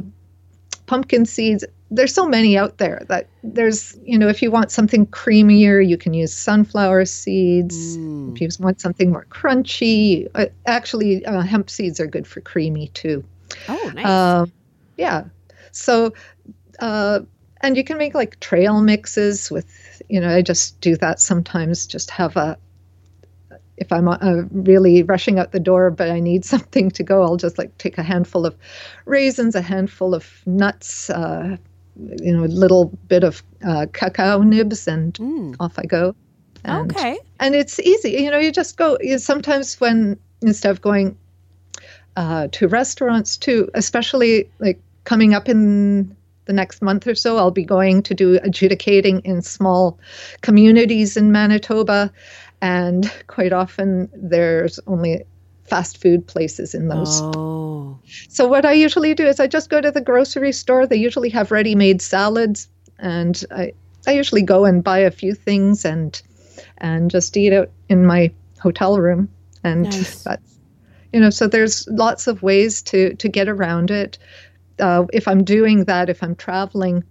pumpkin 0.85 1.25
seeds. 1.25 1.65
There's 1.91 2.13
so 2.13 2.25
many 2.25 2.57
out 2.57 2.77
there 2.77 3.03
that 3.09 3.27
there's, 3.43 3.97
you 4.03 4.17
know, 4.17 4.29
if 4.29 4.41
you 4.41 4.51
want 4.51 4.71
something 4.71 5.05
creamier, 5.07 5.85
you 5.85 5.97
can 5.97 6.13
use 6.13 6.33
sunflower 6.33 7.05
seeds. 7.05 7.97
Mm. 7.97 8.35
If 8.35 8.41
you 8.41 8.49
want 8.63 8.79
something 8.79 9.11
more 9.11 9.25
crunchy, 9.29 10.29
uh, 10.33 10.45
actually, 10.65 11.25
uh, 11.25 11.41
hemp 11.41 11.69
seeds 11.69 11.99
are 11.99 12.07
good 12.07 12.25
for 12.25 12.39
creamy 12.39 12.87
too. 12.89 13.23
Oh, 13.67 13.91
nice. 13.93 14.05
Uh, 14.05 14.45
yeah. 14.95 15.25
So, 15.73 16.13
uh, 16.79 17.19
and 17.61 17.77
you 17.77 17.83
can 17.83 17.97
make 17.97 18.13
like 18.13 18.39
trail 18.39 18.81
mixes 18.81 19.49
with 19.49 19.87
you 20.09 20.19
know, 20.19 20.29
I 20.29 20.41
just 20.41 20.79
do 20.81 20.95
that 20.97 21.19
sometimes, 21.19 21.85
just 21.85 22.09
have 22.11 22.35
a, 22.37 22.57
if 23.77 23.91
I'm 23.91 24.07
uh, 24.07 24.43
really 24.51 25.03
rushing 25.03 25.39
out 25.39 25.51
the 25.51 25.59
door, 25.59 25.91
but 25.91 26.09
I 26.09 26.19
need 26.19 26.45
something 26.53 26.91
to 26.91 27.03
go, 27.03 27.23
I'll 27.23 27.37
just 27.37 27.57
like 27.57 27.77
take 27.77 27.97
a 27.97 28.03
handful 28.03 28.45
of 28.45 28.55
raisins, 29.05 29.55
a 29.55 29.61
handful 29.61 30.15
of 30.15 30.41
nuts, 30.45 31.09
uh, 31.09 31.57
you 32.21 32.35
know, 32.35 32.43
a 32.43 32.45
little 32.45 32.85
bit 33.07 33.23
of 33.23 33.41
uh, 33.65 33.87
cacao 33.91 34.41
nibs, 34.43 34.87
and 34.87 35.13
mm. 35.15 35.55
off 35.59 35.79
I 35.79 35.83
go. 35.83 36.15
And, 36.63 36.91
okay. 36.91 37.17
And 37.39 37.55
it's 37.55 37.79
easy. 37.79 38.11
You 38.11 38.29
know, 38.29 38.37
you 38.37 38.51
just 38.51 38.77
go. 38.77 38.97
You, 39.01 39.17
sometimes 39.17 39.79
when 39.79 40.19
instead 40.41 40.69
of 40.69 40.81
going 40.81 41.17
uh, 42.15 42.49
to 42.51 42.67
restaurants 42.67 43.35
too, 43.35 43.69
especially 43.73 44.49
like 44.59 44.79
coming 45.05 45.33
up 45.33 45.49
in 45.49 46.15
the 46.47 46.53
next 46.53 46.81
month 46.81 47.05
or 47.07 47.15
so, 47.15 47.37
I'll 47.37 47.51
be 47.51 47.63
going 47.63 48.01
to 48.03 48.13
do 48.13 48.39
adjudicating 48.41 49.19
in 49.19 49.41
small 49.41 49.99
communities 50.41 51.17
in 51.17 51.31
Manitoba. 51.31 52.11
And 52.61 53.11
quite 53.27 53.53
often 53.53 54.09
there's 54.13 54.79
only 54.87 55.23
fast 55.67 56.01
food 56.01 56.25
places 56.25 56.73
in 56.73 56.87
those. 56.87 57.21
Oh, 57.21 57.99
So 58.29 58.47
what 58.47 58.65
I 58.65 58.73
usually 58.73 59.13
do 59.13 59.27
is 59.27 59.39
I 59.39 59.47
just 59.47 59.69
go 59.69 59.81
to 59.81 59.91
the 59.91 60.01
grocery 60.01 60.51
store. 60.51 60.87
They 60.87 60.95
usually 60.95 61.29
have 61.29 61.51
ready-made 61.51 62.01
salads, 62.01 62.67
and 62.97 63.43
I 63.51 63.73
I 64.07 64.11
usually 64.13 64.41
go 64.41 64.63
and 64.63 64.83
buy 64.83 64.99
a 64.99 65.11
few 65.11 65.33
things 65.33 65.83
and 65.85 66.19
and 66.77 67.11
just 67.11 67.35
eat 67.35 67.53
it 67.53 67.71
in 67.89 68.05
my 68.05 68.31
hotel 68.59 68.99
room. 68.99 69.29
And 69.63 69.83
nice. 69.83 70.23
that's 70.23 70.57
you 71.13 71.19
know 71.19 71.29
so 71.29 71.47
there's 71.47 71.87
lots 71.89 72.27
of 72.27 72.41
ways 72.41 72.81
to 72.83 73.13
to 73.15 73.27
get 73.27 73.49
around 73.49 73.91
it. 73.91 74.17
Uh, 74.79 75.05
if 75.13 75.27
I'm 75.27 75.43
doing 75.43 75.85
that, 75.85 76.09
if 76.09 76.21
I'm 76.23 76.35
traveling 76.35 77.03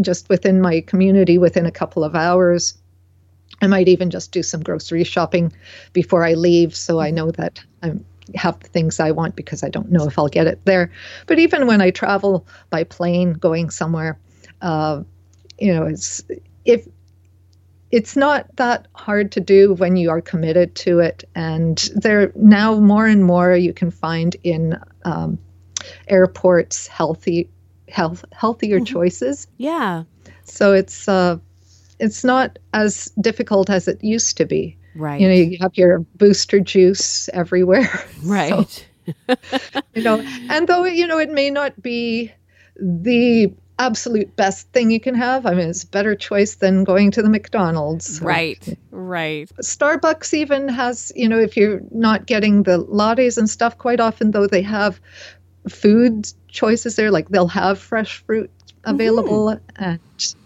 just 0.00 0.28
within 0.28 0.60
my 0.60 0.80
community 0.80 1.38
within 1.38 1.66
a 1.66 1.70
couple 1.70 2.02
of 2.02 2.14
hours, 2.14 2.78
I 3.60 3.66
might 3.66 3.88
even 3.88 4.10
just 4.10 4.32
do 4.32 4.42
some 4.42 4.62
grocery 4.62 5.04
shopping 5.04 5.52
before 5.92 6.24
I 6.24 6.34
leave 6.34 6.74
so 6.74 7.00
I 7.00 7.10
know 7.10 7.30
that 7.32 7.62
I 7.82 7.92
have 8.34 8.58
the 8.60 8.68
things 8.68 8.98
I 8.98 9.10
want 9.10 9.36
because 9.36 9.62
I 9.62 9.68
don't 9.68 9.90
know 9.90 10.06
if 10.06 10.18
I'll 10.18 10.28
get 10.28 10.46
it 10.46 10.64
there. 10.64 10.90
But 11.26 11.38
even 11.38 11.66
when 11.66 11.80
I 11.80 11.90
travel 11.90 12.46
by 12.70 12.84
plane 12.84 13.34
going 13.34 13.70
somewhere, 13.70 14.18
uh, 14.62 15.02
you 15.58 15.72
know, 15.72 15.84
it's 15.86 16.22
if 16.64 16.86
it's 17.92 18.16
not 18.16 18.46
that 18.56 18.88
hard 18.94 19.30
to 19.32 19.40
do 19.40 19.74
when 19.74 19.96
you 19.96 20.10
are 20.10 20.22
committed 20.22 20.74
to 20.74 20.98
it. 20.98 21.24
And 21.34 21.76
there 21.94 22.32
now 22.34 22.80
more 22.80 23.06
and 23.06 23.22
more 23.22 23.54
you 23.54 23.74
can 23.74 23.90
find 23.90 24.34
in 24.42 24.80
um, 25.04 25.38
airports 26.08 26.86
healthy, 26.86 27.48
health, 27.88 28.24
healthier 28.32 28.76
mm-hmm. 28.76 28.84
choices. 28.84 29.46
Yeah. 29.58 30.04
So 30.44 30.72
it's 30.72 31.08
uh, 31.08 31.38
it's 31.98 32.24
not 32.24 32.58
as 32.72 33.06
difficult 33.20 33.70
as 33.70 33.88
it 33.88 34.02
used 34.02 34.36
to 34.38 34.44
be. 34.44 34.76
Right. 34.94 35.20
You 35.20 35.28
know, 35.28 35.34
you 35.34 35.58
have 35.60 35.76
your 35.76 36.00
booster 36.16 36.60
juice 36.60 37.28
everywhere. 37.30 37.88
Right. 38.24 38.86
So, 39.26 39.34
you 39.94 40.02
know, 40.02 40.20
and 40.48 40.68
though 40.68 40.84
you 40.84 41.06
know 41.06 41.18
it 41.18 41.30
may 41.30 41.50
not 41.50 41.80
be 41.82 42.32
the 42.76 43.52
absolute 43.78 44.36
best 44.36 44.68
thing 44.68 44.90
you 44.90 45.00
can 45.00 45.14
have. 45.14 45.44
I 45.44 45.54
mean, 45.54 45.68
it's 45.68 45.82
a 45.82 45.88
better 45.88 46.14
choice 46.14 46.56
than 46.56 46.84
going 46.84 47.10
to 47.12 47.22
the 47.22 47.28
McDonald's. 47.28 48.20
Right, 48.20 48.78
right. 48.90 49.50
Starbucks 49.60 50.34
even 50.34 50.68
has, 50.68 51.12
you 51.16 51.28
know, 51.28 51.38
if 51.38 51.56
you're 51.56 51.80
not 51.90 52.26
getting 52.26 52.62
the 52.62 52.84
lattes 52.84 53.38
and 53.38 53.50
stuff, 53.50 53.76
quite 53.78 53.98
often 53.98 54.30
though 54.30 54.46
they 54.46 54.62
have 54.62 55.00
food 55.68 56.32
choices 56.48 56.96
there, 56.96 57.10
like 57.10 57.28
they'll 57.28 57.46
have 57.48 57.78
fresh 57.78 58.22
fruit 58.24 58.50
available 58.84 59.46
mm-hmm. 59.46 59.84
and 59.84 60.00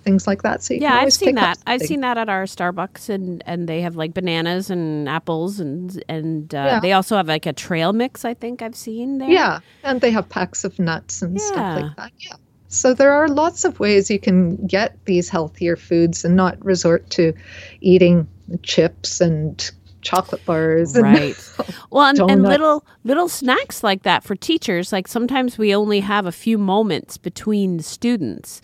things 0.05 0.27
like 0.27 0.43
that. 0.43 0.63
So 0.63 0.75
yeah, 0.75 0.95
I've 0.95 1.13
seen 1.13 1.37
that. 1.37 1.59
I've 1.67 1.83
seen 1.83 2.01
that 2.01 2.19
at 2.19 2.29
our 2.29 2.45
Starbucks, 2.45 3.09
and 3.09 3.43
and 3.47 3.69
they 3.69 3.81
have 3.81 3.97
like 3.97 4.15
bananas 4.15 4.71
and 4.71 5.09
apples, 5.09 5.61
and 5.61 6.03
and 6.09 6.55
uh, 6.55 6.59
yeah. 6.59 6.81
they 6.81 6.93
also 6.93 7.17
have 7.17 7.29
like 7.29 7.47
a 7.47 7.53
trail 7.53 7.93
mix. 7.93 8.25
I 8.25 8.35
think 8.35 8.63
I've 8.63 8.77
seen 8.77 9.19
there. 9.19 9.31
Yeah, 9.31 9.61
and 9.83 10.01
they 10.01 10.11
have 10.11 10.29
packs 10.29 10.65
of 10.65 10.79
nuts 10.79 11.23
and 11.23 11.39
yeah. 11.39 11.47
stuff 11.47 11.83
like 11.83 11.97
that. 11.97 12.13
Yeah. 12.19 12.37
So 12.69 12.95
there 12.95 13.13
are 13.13 13.29
lots 13.29 13.65
of 13.65 13.79
ways 13.79 14.11
you 14.11 14.19
can 14.19 14.57
get 14.67 15.03
these 15.05 15.29
healthier 15.29 15.77
foods 15.77 16.25
and 16.25 16.35
not 16.35 16.63
resort 16.65 17.09
to 17.11 17.33
eating 17.81 18.29
chips 18.63 19.21
and 19.21 19.71
chocolate 20.07 20.45
bars 20.47 20.97
right 20.97 21.37
well 21.91 22.07
and, 22.07 22.31
and, 22.31 22.43
little 22.45 22.87
little 23.03 23.29
snacks 23.29 23.83
like 23.83 24.05
that 24.05 24.23
for 24.23 24.37
teachers 24.37 24.93
like 24.93 25.09
sometimes 25.09 25.59
we 25.59 25.75
only 25.75 25.99
have 25.99 26.27
a 26.27 26.33
few 26.33 26.57
moments 26.57 27.19
between 27.19 27.81
students 27.81 28.63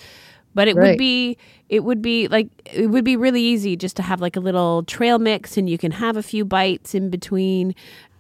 but 0.55 0.69
it 0.69 0.77
right. 0.77 0.91
would 0.91 0.99
be 0.99 1.37
it 1.69 1.81
would 1.81 2.01
be 2.01 2.29
like 2.29 2.49
it 2.73 2.87
would 2.87 3.05
be 3.05 3.17
really 3.17 3.43
easy 3.43 3.77
just 3.77 3.97
to 3.97 4.03
have 4.03 4.21
like 4.21 4.37
a 4.37 4.41
little 4.41 4.85
trail 4.85 5.19
mix 5.19 5.57
and 5.57 5.69
you 5.69 5.77
can 5.77 5.91
have 5.91 6.17
a 6.17 6.23
few 6.23 6.45
bites 6.45 6.95
in 6.95 7.11
between 7.11 7.75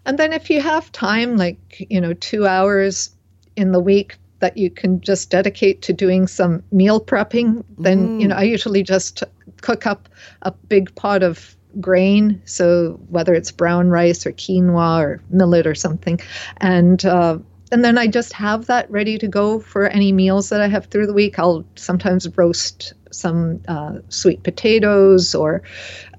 and 0.05 0.19
then 0.19 0.33
if 0.33 0.51
you 0.51 0.61
have 0.61 0.91
time 0.91 1.37
like 1.37 1.59
you 1.79 2.01
know 2.01 2.13
2 2.15 2.45
hours 2.45 3.15
in 3.57 3.71
the 3.71 3.81
week 3.81 4.17
that 4.41 4.57
you 4.57 4.69
can 4.69 5.01
just 5.01 5.31
dedicate 5.31 5.83
to 5.83 5.93
doing 5.93 6.27
some 6.27 6.61
meal 6.73 7.01
prepping 7.01 7.63
then 7.79 8.19
mm. 8.19 8.21
you 8.21 8.27
know 8.27 8.35
i 8.35 8.43
usually 8.43 8.83
just 8.83 9.23
cook 9.61 9.87
up 9.87 10.09
a 10.43 10.51
big 10.51 10.93
pot 10.97 11.23
of 11.23 11.57
grain, 11.81 12.41
so 12.45 13.01
whether 13.09 13.35
it's 13.35 13.51
brown 13.51 13.89
rice 13.89 14.27
or 14.27 14.33
quinoa 14.33 15.01
or 15.01 15.23
millet 15.31 15.67
or 15.67 15.75
something, 15.75 16.21
and 16.59 17.05
uh, 17.05 17.39
and 17.71 17.85
then 17.85 17.97
I 17.97 18.07
just 18.07 18.33
have 18.35 18.67
that 18.67 18.91
ready 18.91 19.17
to 19.19 19.29
go 19.29 19.59
for 19.59 19.87
any 19.87 20.13
meals 20.13 20.51
that 20.51 20.61
I 20.61 20.69
have 20.69 20.87
through 20.87 21.07
the 21.07 21.15
week. 21.15 21.39
I'll 21.39 21.65
sometimes 21.77 22.29
roast 22.37 22.93
some 23.11 23.61
uh, 23.69 23.99
sweet 24.09 24.43
potatoes 24.43 25.35
or 25.35 25.63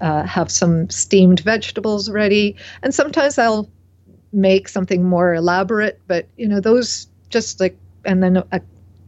uh, 0.00 0.24
have 0.24 0.50
some 0.50 0.90
steamed 0.90 1.40
vegetables 1.40 2.10
ready, 2.10 2.56
and 2.82 2.94
sometimes 2.94 3.38
I'll 3.38 3.70
make 4.32 4.68
something 4.68 5.04
more 5.04 5.34
elaborate. 5.34 6.00
But 6.06 6.28
you 6.36 6.48
know, 6.48 6.60
those 6.60 7.06
just 7.30 7.60
like 7.60 7.76
and 8.04 8.22
then 8.22 8.36
a, 8.36 8.60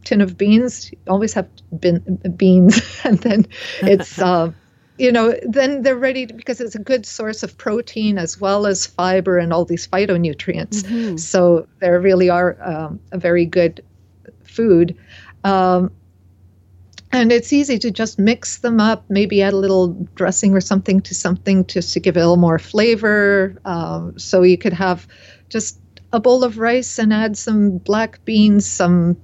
tin 0.07 0.21
of 0.21 0.37
beans. 0.37 0.89
always 1.07 1.33
have 1.33 1.49
bin, 1.79 1.99
beans, 2.37 3.01
and 3.03 3.19
then 3.19 3.47
it's. 3.81 4.21
You 4.97 5.11
know, 5.11 5.33
then 5.43 5.83
they're 5.83 5.95
ready 5.95 6.25
to, 6.25 6.33
because 6.33 6.59
it's 6.59 6.73
a 6.73 6.79
good 6.79 7.05
source 7.05 7.43
of 7.43 7.55
protein 7.57 8.17
as 8.17 8.41
well 8.41 8.65
as 8.65 8.87
fiber 8.87 9.37
and 9.37 9.53
all 9.53 9.63
these 9.63 9.87
phytonutrients. 9.87 10.81
Mm-hmm. 10.83 11.17
So 11.17 11.67
they 11.79 11.89
really 11.89 12.29
are 12.29 12.57
um, 12.63 12.99
a 13.11 13.19
very 13.19 13.45
good 13.45 13.83
food. 14.43 14.97
Um, 15.43 15.91
and 17.11 17.31
it's 17.31 17.53
easy 17.53 17.77
to 17.79 17.91
just 17.91 18.19
mix 18.19 18.57
them 18.57 18.79
up, 18.79 19.05
maybe 19.07 19.41
add 19.41 19.53
a 19.53 19.57
little 19.57 19.93
dressing 20.15 20.53
or 20.53 20.61
something 20.61 20.99
to 21.01 21.13
something 21.13 21.65
just 21.67 21.93
to 21.93 21.99
give 21.99 22.17
it 22.17 22.19
a 22.19 22.23
little 22.23 22.37
more 22.37 22.59
flavor. 22.59 23.55
Um, 23.65 24.17
so 24.17 24.41
you 24.41 24.57
could 24.57 24.73
have 24.73 25.07
just 25.47 25.79
a 26.11 26.19
bowl 26.19 26.43
of 26.43 26.57
rice 26.57 26.97
and 26.97 27.13
add 27.13 27.37
some 27.37 27.77
black 27.77 28.23
beans, 28.25 28.65
some 28.65 29.15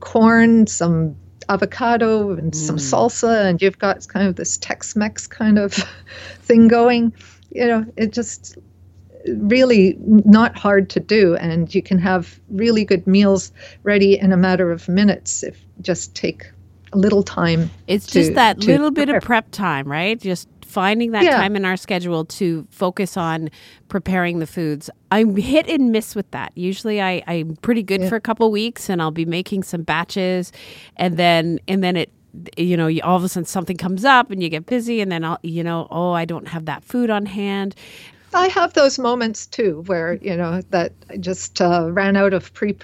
corn, 0.00 0.66
some 0.66 1.16
avocado 1.48 2.30
and 2.30 2.52
mm. 2.52 2.54
some 2.54 2.76
salsa, 2.76 3.44
and 3.44 3.60
you've 3.60 3.78
got 3.78 4.06
kind 4.08 4.26
of 4.26 4.36
this 4.36 4.58
Tex 4.58 4.96
Mex 4.96 5.26
kind 5.26 5.58
of 5.58 5.74
thing 6.40 6.68
going. 6.68 7.12
You 7.50 7.66
know, 7.66 7.86
it 7.96 8.12
just 8.12 8.56
really 9.26 9.96
not 10.00 10.56
hard 10.56 10.90
to 10.90 11.00
do, 11.00 11.36
and 11.36 11.74
you 11.74 11.82
can 11.82 11.98
have 11.98 12.40
really 12.50 12.84
good 12.84 13.06
meals 13.06 13.52
ready 13.82 14.18
in 14.18 14.32
a 14.32 14.36
matter 14.36 14.70
of 14.70 14.88
minutes 14.88 15.42
if 15.42 15.64
just 15.80 16.14
take 16.14 16.50
a 16.92 16.98
little 16.98 17.22
time. 17.22 17.70
It's 17.86 18.06
to, 18.06 18.12
just 18.12 18.34
that 18.34 18.58
little 18.58 18.90
bit 18.90 19.08
of 19.08 19.22
prep 19.22 19.50
time, 19.50 19.90
right? 19.90 20.18
Just 20.18 20.48
finding 20.72 21.10
that 21.12 21.24
yeah. 21.24 21.36
time 21.36 21.54
in 21.54 21.64
our 21.64 21.76
schedule 21.76 22.24
to 22.24 22.66
focus 22.70 23.16
on 23.16 23.50
preparing 23.88 24.38
the 24.38 24.46
foods. 24.46 24.88
I'm 25.10 25.36
hit 25.36 25.68
and 25.68 25.92
miss 25.92 26.14
with 26.14 26.30
that. 26.30 26.52
Usually 26.56 27.00
I, 27.00 27.22
I'm 27.26 27.56
pretty 27.56 27.82
good 27.82 28.00
yeah. 28.00 28.08
for 28.08 28.16
a 28.16 28.20
couple 28.20 28.50
weeks 28.50 28.88
and 28.88 29.02
I'll 29.02 29.10
be 29.10 29.26
making 29.26 29.64
some 29.64 29.82
batches 29.82 30.50
and 30.96 31.16
then 31.16 31.60
and 31.68 31.84
then 31.84 31.96
it 31.96 32.10
you 32.56 32.78
know, 32.78 32.90
all 33.04 33.16
of 33.18 33.24
a 33.24 33.28
sudden 33.28 33.44
something 33.44 33.76
comes 33.76 34.06
up 34.06 34.30
and 34.30 34.42
you 34.42 34.48
get 34.48 34.64
busy 34.64 35.02
and 35.02 35.12
then 35.12 35.22
I'll 35.22 35.38
you 35.42 35.62
know, 35.62 35.86
oh 35.90 36.12
I 36.12 36.24
don't 36.24 36.48
have 36.48 36.64
that 36.64 36.82
food 36.82 37.10
on 37.10 37.26
hand. 37.26 37.74
I 38.34 38.48
have 38.48 38.72
those 38.72 38.98
moments 38.98 39.46
too 39.46 39.82
where, 39.86 40.14
you 40.14 40.34
know, 40.34 40.62
that 40.70 40.92
I 41.10 41.18
just 41.18 41.60
uh, 41.60 41.90
ran 41.92 42.16
out 42.16 42.32
of 42.32 42.54
pre 42.54 42.74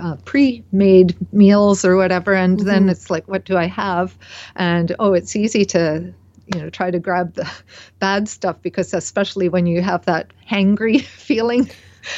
uh, 0.00 0.16
pre-made 0.24 1.14
meals 1.32 1.84
or 1.84 1.96
whatever 1.96 2.32
and 2.32 2.58
mm-hmm. 2.58 2.66
then 2.66 2.88
it's 2.88 3.10
like 3.10 3.26
what 3.28 3.44
do 3.44 3.56
i 3.56 3.66
have 3.66 4.16
and 4.56 4.94
oh 4.98 5.12
it's 5.12 5.36
easy 5.36 5.64
to 5.64 6.12
you 6.54 6.60
know 6.60 6.70
try 6.70 6.90
to 6.90 6.98
grab 6.98 7.34
the 7.34 7.50
bad 7.98 8.28
stuff 8.28 8.56
because 8.62 8.94
especially 8.94 9.48
when 9.48 9.66
you 9.66 9.82
have 9.82 10.04
that 10.06 10.32
hangry 10.48 11.00
feeling 11.26 11.68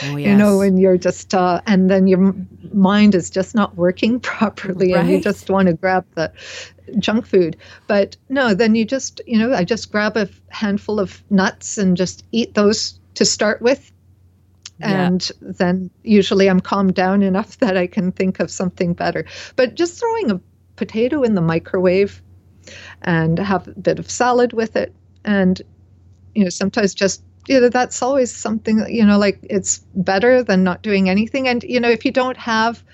oh, 0.05 0.16
yes. 0.16 0.29
you 0.29 0.37
know 0.37 0.59
when 0.59 0.77
you're 0.77 0.99
just 0.99 1.35
uh, 1.35 1.61
and 1.66 1.90
then 1.90 2.07
your 2.07 2.35
mind 2.73 3.14
is 3.14 3.31
just 3.31 3.55
not 3.55 3.77
working 3.77 4.21
properly 4.31 4.93
right. 4.93 5.01
and 5.01 5.11
you 5.11 5.21
just 5.21 5.51
want 5.51 5.69
to 5.69 5.75
grab 5.75 6.05
the 6.14 6.33
junk 6.99 7.27
food 7.27 7.57
but 7.87 8.16
no 8.29 8.55
then 8.55 8.75
you 8.75 8.85
just 8.85 9.21
you 9.27 9.38
know 9.38 9.55
i 9.55 9.64
just 9.64 9.93
grab 9.93 10.16
a 10.16 10.29
handful 10.49 10.99
of 10.99 11.23
nuts 11.31 11.79
and 11.79 11.97
just 11.97 12.25
eat 12.33 12.55
those 12.55 12.99
to 13.14 13.25
start 13.25 13.62
with 13.62 13.93
yeah. 14.81 15.07
and 15.07 15.31
then 15.40 15.88
usually 16.03 16.51
i'm 16.51 16.59
calmed 16.59 16.95
down 16.95 17.23
enough 17.23 17.59
that 17.59 17.77
i 17.77 17.87
can 17.87 18.11
think 18.11 18.40
of 18.40 18.51
something 18.51 18.93
better 18.93 19.25
but 19.55 19.77
just 19.77 20.01
throwing 20.01 20.33
a 20.33 20.40
potato 20.75 21.23
in 21.23 21.37
the 21.37 21.40
microwave 21.40 22.21
and 23.03 23.39
have 23.39 23.68
a 23.68 23.72
bit 23.72 23.99
of 23.99 24.11
salad 24.11 24.53
with 24.53 24.76
it. 24.76 24.95
And, 25.24 25.61
you 26.34 26.45
know, 26.45 26.51
sometimes 26.51 26.95
just, 26.95 27.22
you 27.49 27.61
know, 27.61 27.68
that's 27.68 28.03
always 28.03 28.34
something, 28.34 28.84
you 28.89 29.05
know, 29.05 29.18
like 29.18 29.39
it's 29.43 29.78
better 29.95 30.43
than 30.43 30.64
not 30.64 30.82
doing 30.82 31.09
anything. 31.09 31.49
And, 31.49 31.62
you 31.62 31.80
know, 31.80 31.89
if 31.91 32.05
you 32.05 32.12
don't 32.12 32.37
have 32.37 32.84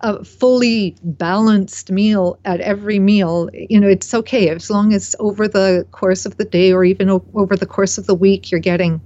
a 0.00 0.24
fully 0.24 0.96
balanced 1.02 1.90
meal 1.90 2.38
at 2.44 2.60
every 2.60 2.98
meal, 2.98 3.48
you 3.52 3.80
know, 3.80 3.88
it's 3.88 4.12
okay 4.12 4.48
as 4.50 4.70
long 4.70 4.92
as 4.92 5.16
over 5.18 5.48
the 5.48 5.86
course 5.90 6.26
of 6.26 6.36
the 6.36 6.44
day 6.44 6.72
or 6.72 6.84
even 6.84 7.08
o- 7.08 7.24
over 7.34 7.56
the 7.56 7.66
course 7.66 7.96
of 7.96 8.06
the 8.06 8.14
week 8.14 8.50
you're 8.50 8.60
getting 8.60 9.00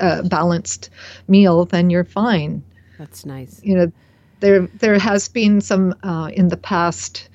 a 0.00 0.22
balanced 0.22 0.90
meal, 1.28 1.64
then 1.64 1.90
you're 1.90 2.04
fine. 2.04 2.62
That's 2.98 3.24
nice. 3.24 3.60
You 3.62 3.76
know, 3.76 3.92
there 4.40 4.66
there 4.78 4.98
has 4.98 5.28
been 5.28 5.60
some 5.60 5.94
uh, 6.02 6.30
in 6.32 6.48
the 6.48 6.56
past 6.56 7.28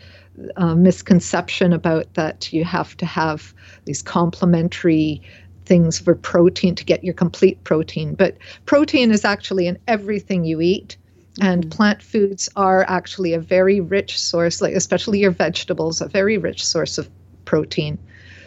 uh, 0.55 0.75
misconception 0.75 1.73
about 1.73 2.13
that 2.13 2.51
you 2.53 2.63
have 2.63 2.95
to 2.97 3.05
have 3.05 3.53
these 3.85 4.01
complementary 4.01 5.21
things 5.65 5.99
for 5.99 6.15
protein 6.15 6.75
to 6.75 6.85
get 6.85 7.03
your 7.03 7.13
complete 7.13 7.63
protein. 7.63 8.15
But 8.15 8.37
protein 8.65 9.11
is 9.11 9.25
actually 9.25 9.67
in 9.67 9.77
everything 9.87 10.45
you 10.45 10.61
eat. 10.61 10.97
And 11.39 11.67
mm. 11.67 11.71
plant 11.71 12.01
foods 12.01 12.49
are 12.55 12.83
actually 12.87 13.33
a 13.33 13.39
very 13.39 13.79
rich 13.79 14.19
source, 14.19 14.61
like 14.61 14.73
especially 14.73 15.19
your 15.19 15.31
vegetables, 15.31 16.01
a 16.01 16.07
very 16.07 16.37
rich 16.37 16.65
source 16.65 16.97
of 16.97 17.09
protein. 17.45 17.99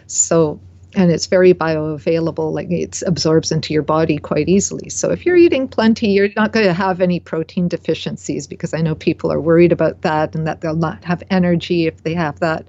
So, 0.07 0.59
and 0.93 1.09
it's 1.09 1.25
very 1.27 1.53
bioavailable, 1.53 2.51
like 2.51 2.69
it 2.69 3.01
absorbs 3.05 3.51
into 3.51 3.73
your 3.73 3.83
body 3.83 4.17
quite 4.17 4.49
easily. 4.49 4.89
So, 4.89 5.09
if 5.11 5.25
you're 5.25 5.37
eating 5.37 5.67
plenty, 5.67 6.09
you're 6.09 6.29
not 6.35 6.51
going 6.51 6.65
to 6.65 6.73
have 6.73 6.99
any 7.01 7.19
protein 7.19 7.67
deficiencies 7.67 8.47
because 8.47 8.73
I 8.73 8.81
know 8.81 8.95
people 8.95 9.31
are 9.31 9.39
worried 9.39 9.71
about 9.71 10.01
that 10.01 10.35
and 10.35 10.45
that 10.47 10.61
they'll 10.61 10.75
not 10.75 11.03
have 11.05 11.23
energy 11.29 11.87
if 11.87 12.03
they 12.03 12.13
have 12.13 12.39
that. 12.39 12.65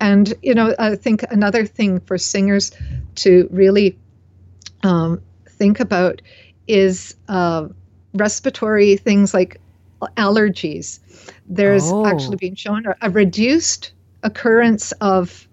And, 0.00 0.32
you 0.42 0.54
know, 0.54 0.74
I 0.78 0.94
think 0.94 1.24
another 1.30 1.64
thing 1.66 2.00
for 2.00 2.18
singers 2.18 2.70
to 3.16 3.48
really 3.50 3.98
um, 4.82 5.22
think 5.48 5.80
about 5.80 6.22
is 6.68 7.16
uh, 7.28 7.68
respiratory 8.14 8.96
things 8.96 9.32
like 9.32 9.60
allergies. 10.16 11.00
There's 11.46 11.90
oh. 11.90 12.06
actually 12.06 12.36
been 12.36 12.54
shown 12.54 12.86
a, 12.86 12.96
a 13.02 13.10
reduced 13.10 13.92
occurrence 14.22 14.92
of 15.00 15.48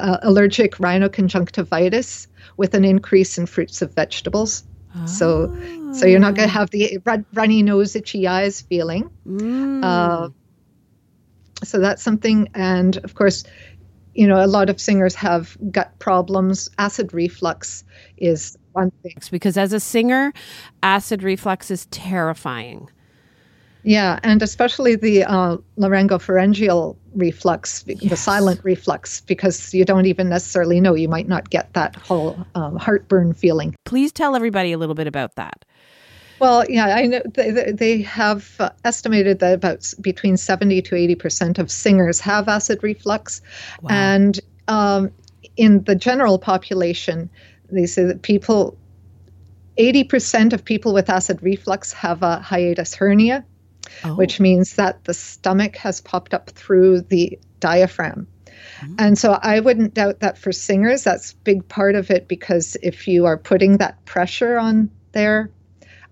uh, 0.00 0.18
allergic 0.22 0.74
rhinoconjunctivitis 0.76 2.26
with 2.56 2.74
an 2.74 2.84
increase 2.84 3.38
in 3.38 3.46
fruits 3.46 3.82
of 3.82 3.94
vegetables. 3.94 4.64
Oh. 4.96 5.06
So, 5.06 5.92
so 5.92 6.06
you're 6.06 6.20
not 6.20 6.34
going 6.34 6.48
to 6.48 6.54
ah. 6.54 6.58
have 6.58 6.70
the 6.70 6.98
runny 7.34 7.62
nose, 7.62 7.96
itchy 7.96 8.26
eyes 8.26 8.60
feeling. 8.60 9.10
Mm. 9.26 9.84
Uh, 9.84 10.28
so 11.64 11.78
that's 11.78 12.02
something, 12.02 12.48
and 12.54 12.96
of 12.98 13.14
course, 13.14 13.44
you 14.14 14.26
know, 14.26 14.44
a 14.44 14.46
lot 14.46 14.70
of 14.70 14.80
singers 14.80 15.14
have 15.14 15.56
gut 15.70 15.98
problems. 15.98 16.68
Acid 16.78 17.12
reflux 17.12 17.84
is 18.16 18.56
one 18.72 18.92
thing. 19.02 19.14
Because 19.30 19.56
as 19.56 19.72
a 19.72 19.80
singer, 19.80 20.32
acid 20.82 21.22
reflux 21.22 21.70
is 21.70 21.86
terrifying. 21.86 22.88
Yeah, 23.84 24.18
and 24.22 24.42
especially 24.42 24.96
the 24.96 25.24
uh, 25.24 25.58
laryngopharyngeal 25.78 26.96
reflux, 27.14 27.84
yes. 27.86 28.10
the 28.10 28.16
silent 28.16 28.60
reflux, 28.64 29.20
because 29.20 29.72
you 29.74 29.84
don't 29.84 30.06
even 30.06 30.30
necessarily 30.30 30.80
know. 30.80 30.94
You 30.94 31.08
might 31.08 31.28
not 31.28 31.50
get 31.50 31.72
that 31.74 31.94
whole 31.96 32.46
um, 32.54 32.76
heartburn 32.76 33.34
feeling. 33.34 33.76
Please 33.84 34.10
tell 34.10 34.34
everybody 34.34 34.72
a 34.72 34.78
little 34.78 34.94
bit 34.94 35.06
about 35.06 35.36
that. 35.36 35.64
Well, 36.40 36.64
yeah, 36.68 36.96
I 36.96 37.06
know 37.06 37.22
they, 37.34 37.72
they 37.72 38.02
have 38.02 38.56
uh, 38.58 38.70
estimated 38.84 39.38
that 39.38 39.54
about 39.54 39.92
between 40.00 40.36
70 40.36 40.82
to 40.82 40.96
80 40.96 41.14
percent 41.14 41.58
of 41.58 41.70
singers 41.70 42.20
have 42.20 42.48
acid 42.48 42.82
reflux. 42.82 43.40
Wow. 43.82 43.90
And 43.90 44.40
um, 44.66 45.12
in 45.56 45.84
the 45.84 45.94
general 45.94 46.38
population, 46.38 47.30
they 47.70 47.86
say 47.86 48.04
that 48.04 48.22
people, 48.22 48.76
80% 49.78 50.52
of 50.52 50.64
people 50.64 50.92
with 50.92 51.10
acid 51.10 51.42
reflux 51.42 51.92
have 51.92 52.22
a 52.22 52.40
hiatus 52.40 52.94
hernia, 52.94 53.44
oh. 54.04 54.14
which 54.14 54.40
means 54.40 54.76
that 54.76 55.04
the 55.04 55.14
stomach 55.14 55.76
has 55.76 56.00
popped 56.00 56.34
up 56.34 56.50
through 56.50 57.02
the 57.02 57.38
diaphragm. 57.60 58.26
Mm-hmm. 58.80 58.94
And 58.98 59.18
so 59.18 59.38
I 59.42 59.60
wouldn't 59.60 59.94
doubt 59.94 60.20
that 60.20 60.38
for 60.38 60.52
singers, 60.52 61.04
that's 61.04 61.32
a 61.32 61.36
big 61.36 61.66
part 61.68 61.94
of 61.94 62.10
it 62.10 62.28
because 62.28 62.76
if 62.82 63.06
you 63.08 63.26
are 63.26 63.36
putting 63.36 63.78
that 63.78 64.04
pressure 64.04 64.58
on 64.58 64.90
there. 65.12 65.50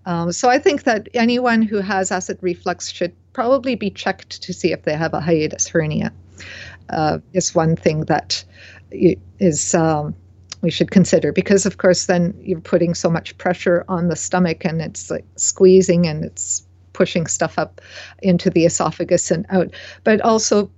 Um, 0.05 0.31
so 0.31 0.49
I 0.49 0.59
think 0.59 0.83
that 0.83 1.07
anyone 1.13 1.61
who 1.61 1.77
has 1.77 2.11
acid 2.11 2.37
reflux 2.41 2.91
should 2.91 3.13
probably 3.33 3.75
be 3.75 3.89
checked 3.89 4.41
to 4.43 4.53
see 4.53 4.71
if 4.71 4.83
they 4.83 4.95
have 4.95 5.13
a 5.13 5.21
hiatus 5.21 5.67
hernia. 5.67 6.11
Uh, 6.89 7.19
is 7.31 7.55
one 7.55 7.77
thing 7.77 8.01
that 8.05 8.43
is 8.91 9.73
um, 9.73 10.13
we 10.61 10.69
should 10.69 10.91
consider 10.91 11.31
because 11.31 11.65
of 11.65 11.77
course 11.77 12.05
then 12.07 12.33
you're 12.41 12.59
putting 12.59 12.93
so 12.93 13.09
much 13.09 13.37
pressure 13.37 13.85
on 13.87 14.07
the 14.07 14.15
stomach 14.15 14.65
and 14.65 14.81
it's 14.81 15.09
like 15.09 15.25
squeezing 15.35 16.07
and 16.07 16.25
it's 16.25 16.65
pushing 16.93 17.27
stuff 17.27 17.57
up 17.57 17.81
into 18.21 18.49
the 18.49 18.65
esophagus 18.65 19.31
and 19.31 19.45
out. 19.49 19.71
But 20.03 20.21
also 20.21 20.71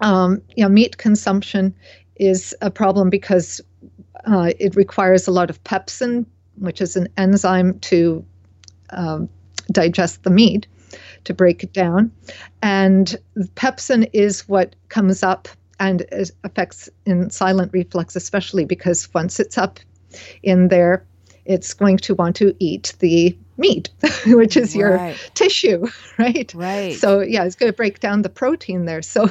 um, 0.00 0.42
you 0.56 0.62
know 0.62 0.68
meat 0.68 0.98
consumption 0.98 1.74
is 2.16 2.54
a 2.60 2.70
problem 2.70 3.10
because 3.10 3.60
uh, 4.26 4.52
it 4.58 4.76
requires 4.76 5.26
a 5.26 5.30
lot 5.30 5.50
of 5.50 5.62
pepsin 5.64 6.26
which 6.60 6.80
is 6.80 6.96
an 6.96 7.08
enzyme 7.16 7.78
to 7.80 8.24
um, 8.90 9.28
digest 9.72 10.22
the 10.22 10.30
meat 10.30 10.66
to 11.24 11.34
break 11.34 11.62
it 11.62 11.72
down. 11.72 12.10
And 12.62 13.16
pepsin 13.54 14.08
is 14.12 14.48
what 14.48 14.74
comes 14.88 15.22
up 15.22 15.48
and 15.80 16.04
affects 16.44 16.88
in 17.06 17.30
silent 17.30 17.72
reflux, 17.72 18.16
especially 18.16 18.64
because 18.64 19.12
once 19.14 19.38
it's 19.38 19.58
up 19.58 19.78
in 20.42 20.68
there, 20.68 21.04
it's 21.44 21.74
going 21.74 21.98
to 21.98 22.14
want 22.14 22.36
to 22.36 22.54
eat 22.58 22.94
the 22.98 23.36
meat, 23.58 23.90
which 24.26 24.56
is 24.56 24.74
your 24.74 24.94
right. 24.94 25.30
tissue, 25.34 25.86
right? 26.18 26.52
Right. 26.54 26.96
So 26.96 27.20
yeah, 27.20 27.44
it's 27.44 27.56
going 27.56 27.70
to 27.70 27.76
break 27.76 28.00
down 28.00 28.22
the 28.22 28.28
protein 28.28 28.86
there. 28.86 29.02
So, 29.02 29.28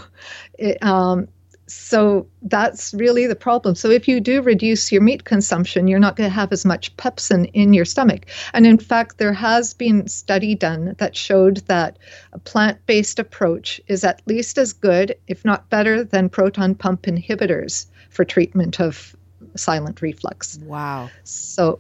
it, 0.57 0.81
um, 0.83 1.27
so 1.67 2.27
that's 2.43 2.93
really 2.93 3.27
the 3.27 3.35
problem. 3.35 3.75
So 3.75 3.89
if 3.89 4.07
you 4.07 4.21
do 4.21 4.41
reduce 4.41 4.91
your 4.91 5.01
meat 5.01 5.25
consumption, 5.25 5.87
you're 5.87 5.99
not 5.99 6.15
going 6.15 6.29
to 6.29 6.33
have 6.33 6.53
as 6.53 6.65
much 6.65 6.95
pepsin 6.95 7.49
in 7.53 7.73
your 7.73 7.83
stomach. 7.83 8.25
And 8.53 8.65
in 8.65 8.77
fact, 8.77 9.17
there 9.17 9.33
has 9.33 9.73
been 9.73 10.07
study 10.07 10.55
done 10.55 10.95
that 10.99 11.15
showed 11.15 11.57
that 11.67 11.99
a 12.31 12.39
plant-based 12.39 13.19
approach 13.19 13.81
is 13.87 14.05
at 14.05 14.21
least 14.27 14.57
as 14.57 14.71
good, 14.71 15.15
if 15.27 15.43
not 15.43 15.69
better, 15.69 16.05
than 16.05 16.29
proton 16.29 16.73
pump 16.73 17.03
inhibitors 17.03 17.87
for 18.09 18.23
treatment 18.23 18.79
of 18.79 19.15
silent 19.55 20.01
reflux. 20.01 20.57
Wow. 20.59 21.09
So 21.23 21.79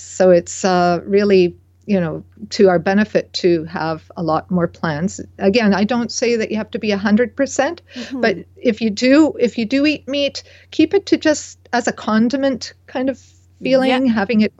so 0.00 0.30
it's 0.30 0.64
uh, 0.64 1.00
really 1.04 1.56
you 1.86 2.00
know 2.00 2.22
to 2.50 2.68
our 2.68 2.78
benefit 2.78 3.32
to 3.32 3.64
have 3.64 4.12
a 4.16 4.22
lot 4.22 4.50
more 4.50 4.68
plants 4.68 5.20
again 5.38 5.74
i 5.74 5.82
don't 5.82 6.12
say 6.12 6.36
that 6.36 6.50
you 6.50 6.56
have 6.56 6.70
to 6.70 6.78
be 6.78 6.90
100% 6.90 7.34
mm-hmm. 7.34 8.20
but 8.20 8.36
if 8.56 8.80
you 8.80 8.90
do 8.90 9.34
if 9.40 9.58
you 9.58 9.64
do 9.64 9.84
eat 9.86 10.06
meat 10.06 10.42
keep 10.70 10.94
it 10.94 11.06
to 11.06 11.16
just 11.16 11.58
as 11.72 11.88
a 11.88 11.92
condiment 11.92 12.74
kind 12.86 13.10
of 13.10 13.18
feeling 13.62 14.06
yeah. 14.06 14.12
having 14.12 14.40
it 14.42 14.52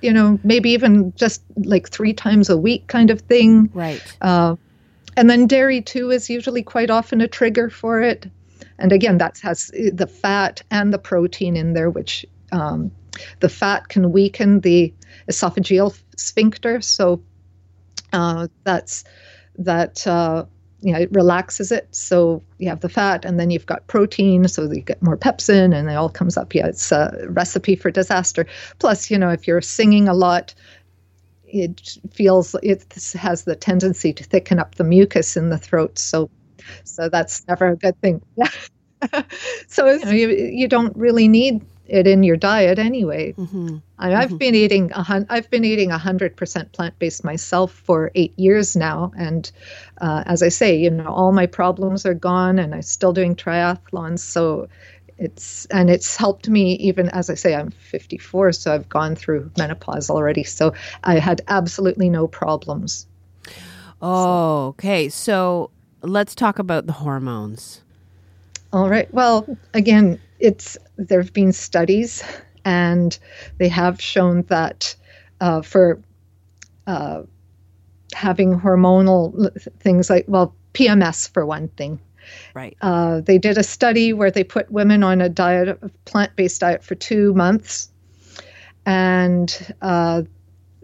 you 0.00 0.12
know 0.12 0.38
maybe 0.44 0.70
even 0.70 1.12
just 1.14 1.42
like 1.56 1.88
three 1.88 2.14
times 2.14 2.48
a 2.48 2.56
week 2.56 2.86
kind 2.86 3.10
of 3.10 3.20
thing 3.22 3.68
right 3.74 4.16
uh, 4.22 4.54
and 5.16 5.28
then 5.28 5.46
dairy 5.46 5.82
too 5.82 6.10
is 6.10 6.30
usually 6.30 6.62
quite 6.62 6.90
often 6.90 7.20
a 7.20 7.28
trigger 7.28 7.68
for 7.68 8.00
it 8.00 8.30
and 8.78 8.92
again 8.92 9.18
that 9.18 9.38
has 9.38 9.70
the 9.92 10.06
fat 10.06 10.62
and 10.70 10.94
the 10.94 10.98
protein 10.98 11.56
in 11.56 11.72
there 11.74 11.90
which 11.90 12.24
um, 12.52 12.90
the 13.40 13.48
fat 13.48 13.88
can 13.88 14.12
weaken 14.12 14.60
the 14.60 14.92
esophageal 15.28 15.98
sphincter. 16.16 16.80
So 16.80 17.22
uh, 18.12 18.48
that's 18.64 19.04
that. 19.58 20.06
Uh, 20.06 20.44
you 20.80 20.92
know, 20.92 21.00
it 21.00 21.10
relaxes 21.12 21.72
it. 21.72 21.88
So 21.90 22.42
you 22.58 22.68
have 22.68 22.80
the 22.80 22.88
fat, 22.88 23.24
and 23.24 23.38
then 23.38 23.50
you've 23.50 23.66
got 23.66 23.86
protein, 23.88 24.46
so 24.46 24.70
you 24.70 24.80
get 24.80 25.02
more 25.02 25.16
pepsin, 25.16 25.74
and 25.76 25.90
it 25.90 25.94
all 25.94 26.08
comes 26.08 26.36
up. 26.36 26.54
Yeah, 26.54 26.68
it's 26.68 26.92
a 26.92 27.26
recipe 27.28 27.74
for 27.74 27.90
disaster. 27.90 28.46
Plus, 28.78 29.10
you 29.10 29.18
know, 29.18 29.30
if 29.30 29.48
you're 29.48 29.60
singing 29.60 30.06
a 30.08 30.14
lot, 30.14 30.54
it 31.44 31.98
feels 32.12 32.54
it 32.62 32.84
has 33.18 33.44
the 33.44 33.56
tendency 33.56 34.12
to 34.12 34.24
thicken 34.24 34.58
up 34.58 34.76
the 34.76 34.84
mucus 34.84 35.36
in 35.36 35.50
the 35.50 35.58
throat. 35.58 35.98
So, 35.98 36.30
so 36.84 37.08
that's 37.08 37.46
never 37.48 37.68
a 37.68 37.76
good 37.76 38.00
thing. 38.00 38.22
Yeah. 38.36 39.22
so 39.68 39.86
you, 39.92 40.04
know, 40.04 40.10
you 40.10 40.28
you 40.28 40.66
don't 40.66 40.96
really 40.96 41.28
need 41.28 41.64
it 41.88 42.06
in 42.06 42.22
your 42.22 42.36
diet 42.36 42.78
anyway. 42.78 43.32
Mm-hmm. 43.32 43.78
I, 43.98 44.10
have 44.10 44.28
mm-hmm. 44.28 44.36
been 44.36 44.54
eating 44.54 44.92
a 44.94 45.26
I've 45.28 45.50
been 45.50 45.64
eating 45.64 45.90
hundred 45.90 46.36
percent 46.36 46.72
plant 46.72 46.98
based 46.98 47.24
myself 47.24 47.72
for 47.72 48.10
eight 48.14 48.38
years 48.38 48.76
now, 48.76 49.12
and 49.16 49.50
uh, 50.00 50.22
as 50.26 50.42
I 50.42 50.48
say, 50.48 50.76
you 50.76 50.90
know, 50.90 51.08
all 51.08 51.32
my 51.32 51.46
problems 51.46 52.06
are 52.06 52.14
gone, 52.14 52.58
and 52.58 52.74
I'm 52.74 52.82
still 52.82 53.12
doing 53.12 53.34
triathlons. 53.34 54.20
So 54.20 54.68
it's 55.18 55.66
and 55.66 55.90
it's 55.90 56.16
helped 56.16 56.48
me 56.48 56.74
even 56.74 57.08
as 57.08 57.28
I 57.28 57.34
say 57.34 57.54
I'm 57.54 57.70
54, 57.70 58.52
so 58.52 58.74
I've 58.74 58.88
gone 58.88 59.16
through 59.16 59.50
menopause 59.58 60.10
already. 60.10 60.44
So 60.44 60.74
I 61.04 61.18
had 61.18 61.42
absolutely 61.48 62.08
no 62.08 62.28
problems. 62.28 63.06
Oh, 64.00 64.68
okay. 64.68 65.08
So 65.08 65.70
let's 66.02 66.34
talk 66.34 66.58
about 66.58 66.86
the 66.86 66.92
hormones. 66.92 67.82
All 68.72 68.88
right. 68.88 69.12
Well, 69.12 69.46
again, 69.74 70.20
it's 70.38 70.78
there 70.98 71.22
have 71.22 71.32
been 71.32 71.52
studies, 71.52 72.22
and 72.64 73.18
they 73.58 73.68
have 73.68 74.00
shown 74.00 74.42
that 74.42 74.94
uh, 75.40 75.62
for 75.62 76.00
uh, 76.86 77.22
having 78.12 78.58
hormonal 78.58 79.50
things 79.80 80.10
like 80.10 80.24
well 80.28 80.54
PMS 80.74 81.32
for 81.32 81.46
one 81.46 81.68
thing. 81.68 82.00
Right. 82.52 82.76
Uh, 82.82 83.22
they 83.22 83.38
did 83.38 83.56
a 83.56 83.62
study 83.62 84.12
where 84.12 84.30
they 84.30 84.44
put 84.44 84.70
women 84.70 85.02
on 85.02 85.22
a 85.22 85.30
diet, 85.30 85.68
a 85.80 85.88
plant-based 86.04 86.60
diet, 86.60 86.84
for 86.84 86.94
two 86.94 87.32
months, 87.34 87.90
and 88.84 89.74
uh, 89.80 90.22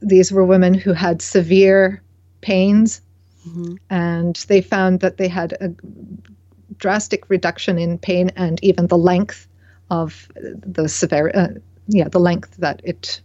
these 0.01 0.33
were 0.33 0.45
women 0.45 0.73
who 0.73 0.93
had 0.93 1.21
severe 1.21 2.03
pains, 2.41 3.03
mm-hmm. 3.47 3.75
and 3.91 4.37
they 4.49 4.63
found 4.63 5.01
that 5.01 5.19
they 5.19 5.29
had 5.29 5.53
a 5.61 5.71
drastic 6.79 7.29
reduction 7.29 7.79
in 7.79 7.99
pain 7.99 8.31
and 8.37 8.63
even 8.63 8.87
the 8.87 8.99
length 8.99 9.47
of 10.03 10.29
the 10.35 10.89
severity, 10.89 11.39
uh, 11.39 11.49
yeah, 11.89 12.09
the 12.09 12.19
length 12.19 12.57
that 12.59 12.81
it 12.85 13.21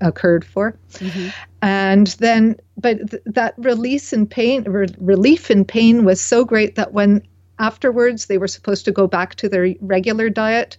occurred 0.00 0.44
for. 0.44 0.76
Mm-hmm. 0.94 1.28
And 1.62 2.06
then, 2.18 2.56
but 2.76 3.10
th- 3.10 3.22
that 3.26 3.54
release 3.56 4.12
in 4.12 4.26
pain, 4.26 4.64
re- 4.64 4.94
relief 4.98 5.50
in 5.50 5.64
pain 5.64 6.04
was 6.04 6.20
so 6.20 6.44
great 6.44 6.74
that 6.74 6.92
when 6.92 7.22
afterwards 7.58 8.26
they 8.26 8.38
were 8.38 8.48
supposed 8.48 8.84
to 8.84 8.92
go 8.92 9.06
back 9.06 9.34
to 9.36 9.48
their 9.48 9.74
regular 9.80 10.28
diet, 10.28 10.76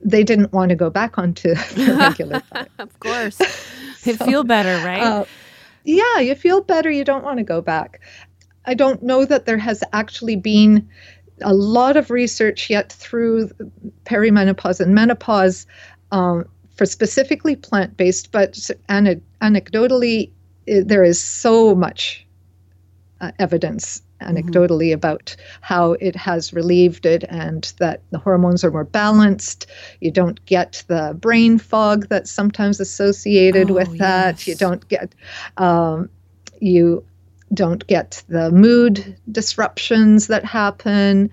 they 0.00 0.24
didn't 0.24 0.52
want 0.52 0.70
to 0.70 0.74
go 0.76 0.90
back 0.90 1.18
onto 1.18 1.54
their 1.74 1.96
regular 1.96 2.42
diet. 2.52 2.70
of 2.78 2.98
course. 3.00 3.40
They 4.04 4.14
so, 4.14 4.24
feel 4.24 4.44
better, 4.44 4.76
right? 4.86 5.02
Uh, 5.02 5.24
yeah, 5.82 6.20
you 6.20 6.36
feel 6.36 6.60
better. 6.60 6.88
You 6.88 7.02
don't 7.02 7.24
want 7.24 7.38
to 7.38 7.42
go 7.42 7.60
back. 7.60 8.00
I 8.64 8.74
don't 8.74 9.02
know 9.02 9.24
that 9.24 9.46
there 9.46 9.58
has 9.58 9.82
actually 9.92 10.36
been 10.36 10.88
a 11.42 11.54
lot 11.54 11.96
of 11.96 12.10
research 12.10 12.70
yet 12.70 12.92
through 12.92 13.50
perimenopause 14.04 14.80
and 14.80 14.94
menopause 14.94 15.66
um, 16.12 16.44
for 16.76 16.86
specifically 16.86 17.56
plant 17.56 17.96
based, 17.96 18.32
but 18.32 18.52
anecdotally, 18.88 20.30
there 20.66 21.04
is 21.04 21.22
so 21.22 21.74
much 21.74 22.26
uh, 23.20 23.32
evidence 23.38 24.02
anecdotally 24.20 24.88
mm-hmm. 24.88 24.94
about 24.94 25.36
how 25.60 25.92
it 25.92 26.16
has 26.16 26.52
relieved 26.52 27.06
it 27.06 27.24
and 27.28 27.72
that 27.78 28.02
the 28.10 28.18
hormones 28.18 28.64
are 28.64 28.70
more 28.70 28.84
balanced. 28.84 29.66
You 30.00 30.10
don't 30.10 30.42
get 30.46 30.84
the 30.86 31.16
brain 31.20 31.58
fog 31.58 32.08
that's 32.08 32.30
sometimes 32.30 32.80
associated 32.80 33.70
oh, 33.70 33.74
with 33.74 33.88
yes. 33.90 33.98
that. 33.98 34.46
You 34.46 34.54
don't 34.54 34.86
get, 34.88 35.14
um, 35.56 36.08
you 36.60 37.04
don't 37.52 37.86
get 37.86 38.22
the 38.28 38.50
mood 38.50 39.16
disruptions 39.30 40.26
that 40.28 40.44
happen. 40.44 41.30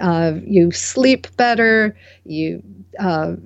Uh, 0.00 0.34
you 0.44 0.72
sleep 0.72 1.26
better. 1.36 1.96
You, 2.24 2.62
uh, 2.98 3.36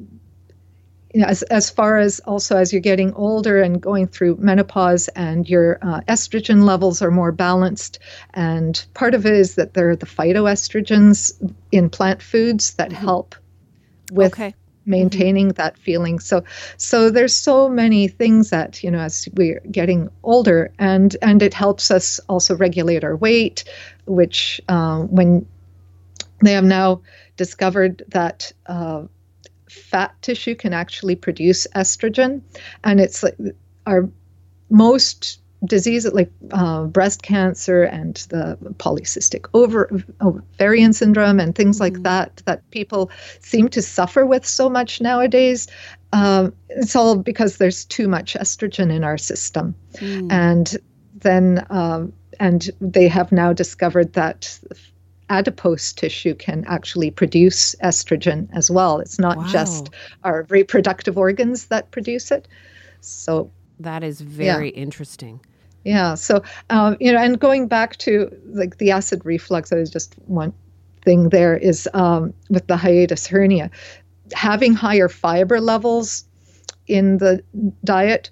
you 1.15 1.21
know, 1.21 1.27
as, 1.27 1.43
as 1.45 1.71
far 1.71 1.97
as 1.99 2.21
also 2.21 2.57
as 2.57 2.73
you're 2.73 2.81
getting 2.81 3.15
older 3.15 3.61
and 3.61 3.81
going 3.81 4.07
through 4.07 4.37
menopause 4.37 5.09
and 5.09 5.49
your 5.49 5.79
uh, 5.83 6.01
estrogen 6.03 6.65
levels 6.65 7.03
are 7.03 7.11
more 7.11 7.33
balanced. 7.33 7.99
And 8.35 8.83
part 8.95 9.15
of 9.15 9.27
it 9.27 9.35
is 9.35 9.55
that 9.57 9.75
there 9.75 9.91
are 9.91 9.97
the 9.97 10.07
phytoestrogens 10.07 11.55
in 11.73 11.91
plant 11.91 12.23
foods 12.23 12.75
that 12.75 12.91
mm-hmm. 12.91 13.05
help 13.05 13.35
with 14.11 14.33
okay 14.33 14.55
maintaining 14.89 15.49
that 15.51 15.77
feeling. 15.79 16.19
So 16.19 16.43
so 16.77 17.11
there's 17.11 17.35
so 17.35 17.69
many 17.69 18.09
things 18.09 18.51
that 18.51 18.83
you 18.83 18.91
know 18.91 19.01
as 19.01 19.29
we're 19.35 19.61
getting 19.71 20.09
older 20.23 20.73
and 20.79 21.17
and 21.23 21.43
it 21.43 21.55
helps 21.55 21.91
us 21.91 22.19
also 22.29 22.57
regulate 22.57 23.05
our 23.05 23.17
weight 23.17 23.65
which 24.07 24.61
uh, 24.69 25.01
when 25.03 25.47
they 26.43 26.53
have 26.53 26.65
now 26.65 27.01
discovered 27.37 28.03
that 28.09 28.53
uh, 28.67 29.03
fat 29.69 30.15
tissue 30.23 30.55
can 30.55 30.73
actually 30.73 31.15
produce 31.15 31.67
estrogen 31.75 32.41
and 32.85 33.01
it's 33.01 33.23
like 33.23 33.37
our 33.87 34.09
most 34.71 35.41
diseases 35.65 36.13
like 36.13 36.31
uh, 36.53 36.85
breast 36.85 37.23
cancer 37.23 37.83
and 37.83 38.17
the 38.31 38.57
polycystic 38.75 39.47
over, 39.55 39.91
ovarian 40.21 40.93
syndrome 40.93 41.41
and 41.41 41.55
things 41.55 41.81
like 41.81 41.95
mm-hmm. 41.95 42.03
that 42.03 42.43
that 42.47 42.69
people 42.71 43.11
seem 43.41 43.69
to 43.69 43.83
suffer 43.83 44.25
with 44.25 44.47
so 44.47 44.69
much 44.71 45.01
nowadays 45.01 45.67
um, 46.13 46.55
it's 46.69 46.95
all 46.95 47.17
because 47.17 47.57
there's 47.57 47.85
too 47.85 48.07
much 48.07 48.35
estrogen 48.35 48.93
in 48.93 49.03
our 49.03 49.19
system 49.19 49.75
mm. 49.95 50.31
and 50.31 50.77
then 51.17 51.67
um, 51.71 52.13
and 52.39 52.71
they 52.81 53.09
have 53.09 53.33
now 53.33 53.53
discovered 53.53 54.13
that 54.13 54.61
adipose 55.31 55.93
tissue 55.93 56.35
can 56.35 56.65
actually 56.69 57.11
produce 57.11 57.75
estrogen 57.83 58.49
as 58.53 58.71
well 58.71 59.01
it's 59.01 59.19
not 59.19 59.37
wow. 59.37 59.47
just 59.49 59.91
our 60.23 60.47
reproductive 60.51 61.19
organs 61.19 61.67
that 61.67 61.91
produce 61.91 62.31
it 62.31 62.47
so 63.01 63.51
that 63.81 64.03
is 64.03 64.21
very 64.21 64.71
yeah. 64.71 64.83
interesting. 64.83 65.41
Yeah. 65.85 66.15
So, 66.15 66.43
um, 66.71 66.97
you 67.01 67.13
know, 67.13 67.19
and 67.19 67.39
going 67.39 67.69
back 67.69 67.97
to 67.99 68.31
like 68.47 68.79
the 68.79 68.91
acid 68.91 69.23
reflux, 69.25 69.73
I 69.73 69.77
was 69.77 69.91
just 69.91 70.15
one 70.27 70.53
thing 71.05 71.31
there 71.31 71.57
is 71.57 71.89
um, 71.95 72.35
with 72.51 72.67
the 72.67 72.77
hiatus 72.77 73.27
hernia, 73.27 73.71
having 74.33 74.75
higher 74.75 75.09
fiber 75.09 75.61
levels 75.61 76.25
in 76.87 77.19
the 77.19 77.43
diet 77.85 78.31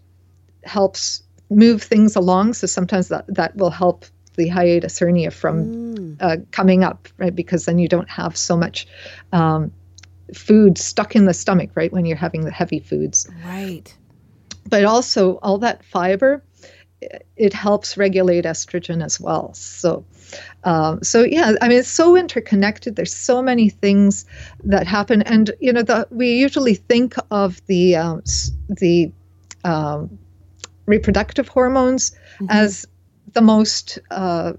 helps 0.65 1.23
move 1.49 1.83
things 1.83 2.17
along. 2.17 2.55
So 2.55 2.67
sometimes 2.67 3.09
that, 3.09 3.25
that 3.29 3.57
will 3.57 3.71
help 3.71 4.05
the 4.35 4.49
hiatus 4.49 4.99
hernia 4.99 5.31
from 5.31 5.65
mm. 5.65 6.17
uh, 6.21 6.37
coming 6.51 6.85
up, 6.85 7.09
right? 7.17 7.35
Because 7.35 7.65
then 7.65 7.79
you 7.79 7.89
don't 7.89 8.11
have 8.11 8.37
so 8.37 8.57
much 8.57 8.87
um, 9.33 9.73
food 10.35 10.77
stuck 10.77 11.15
in 11.15 11.25
the 11.25 11.33
stomach, 11.33 11.71
right? 11.75 11.93
When 11.93 12.05
you're 12.05 12.17
having 12.17 12.45
the 12.45 12.51
heavy 12.51 12.81
foods. 12.81 13.29
Right 13.45 13.97
but 14.69 14.85
also 14.85 15.37
all 15.37 15.59
that 15.59 15.85
fiber 15.85 16.43
it 17.37 17.53
helps 17.53 17.97
regulate 17.97 18.45
estrogen 18.45 19.05
as 19.05 19.21
well 19.21 19.53
so 19.55 20.05
um, 20.65 21.03
so 21.03 21.23
yeah 21.23 21.53
i 21.61 21.69
mean 21.69 21.79
it's 21.79 21.89
so 21.89 22.17
interconnected 22.17 22.97
there's 22.97 23.15
so 23.15 23.43
many 23.43 23.69
things 23.69 24.25
that 24.65 24.87
happen 24.87 25.23
and 25.23 25.51
you 25.61 25.73
know 25.73 25.83
the, 25.83 26.07
we 26.11 26.35
usually 26.37 26.75
think 26.75 27.15
of 27.31 27.65
the 27.67 27.97
um, 27.97 28.23
the 28.69 29.13
um, 29.65 30.19
reproductive 30.87 31.49
hormones 31.49 32.13
mm-hmm. 32.35 32.47
as 32.49 32.87
the 33.33 33.43
most 33.43 33.99
uh, 34.11 34.53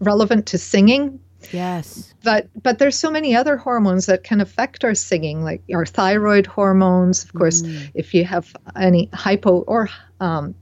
relevant 0.00 0.46
to 0.46 0.58
singing 0.58 1.18
Yes. 1.52 2.14
But 2.22 2.48
but 2.60 2.78
there's 2.78 2.98
so 2.98 3.10
many 3.10 3.34
other 3.36 3.56
hormones 3.56 4.06
that 4.06 4.24
can 4.24 4.40
affect 4.40 4.84
our 4.84 4.94
singing, 4.94 5.42
like 5.42 5.62
our 5.72 5.86
thyroid 5.86 6.46
hormones. 6.46 7.24
Of 7.24 7.32
course, 7.34 7.62
mm. 7.62 7.90
if 7.94 8.14
you 8.14 8.24
have 8.24 8.54
any 8.74 9.08
hypo 9.12 9.60
or 9.60 9.88
um, 10.20 10.54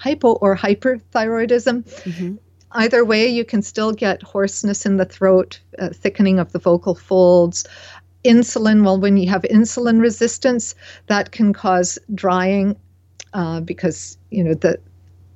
hypo 0.00 0.32
or 0.34 0.56
hyperthyroidism, 0.56 1.82
mm-hmm. 1.82 2.34
either 2.72 3.04
way, 3.04 3.28
you 3.28 3.44
can 3.44 3.62
still 3.62 3.92
get 3.92 4.22
hoarseness 4.22 4.86
in 4.86 4.96
the 4.96 5.04
throat, 5.04 5.60
uh, 5.78 5.90
thickening 5.90 6.38
of 6.38 6.52
the 6.52 6.58
vocal 6.58 6.94
folds. 6.94 7.66
Insulin, 8.24 8.84
well, 8.84 8.98
when 8.98 9.16
you 9.16 9.28
have 9.28 9.42
insulin 9.42 10.00
resistance, 10.00 10.74
that 11.06 11.32
can 11.32 11.52
cause 11.52 11.98
drying 12.14 12.76
uh, 13.32 13.60
because 13.60 14.18
you 14.30 14.42
know 14.42 14.54
the 14.54 14.78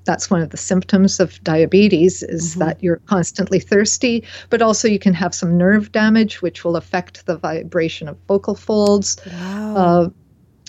that's 0.05 0.31
one 0.31 0.43
of 0.43 0.51
the 0.51 0.57
symptoms 0.57 1.19
of 1.19 1.43
diabetes 1.45 2.23
is 2.23 2.51
mm-hmm. 2.51 2.61
that 2.61 2.83
you're 2.83 3.01
constantly 3.07 3.59
thirsty 3.59 4.23
but 4.51 4.61
also 4.61 4.87
you 4.89 4.99
can 4.99 5.15
have 5.15 5.35
some 5.35 5.57
nerve 5.57 5.93
damage 5.93 6.43
which 6.43 6.65
will 6.65 6.77
affect 6.77 7.25
the 7.27 7.37
vibration 7.39 8.09
of 8.09 8.19
vocal 8.29 8.55
folds 8.55 9.17
wow. 9.27 9.77
Uh, 9.77 10.09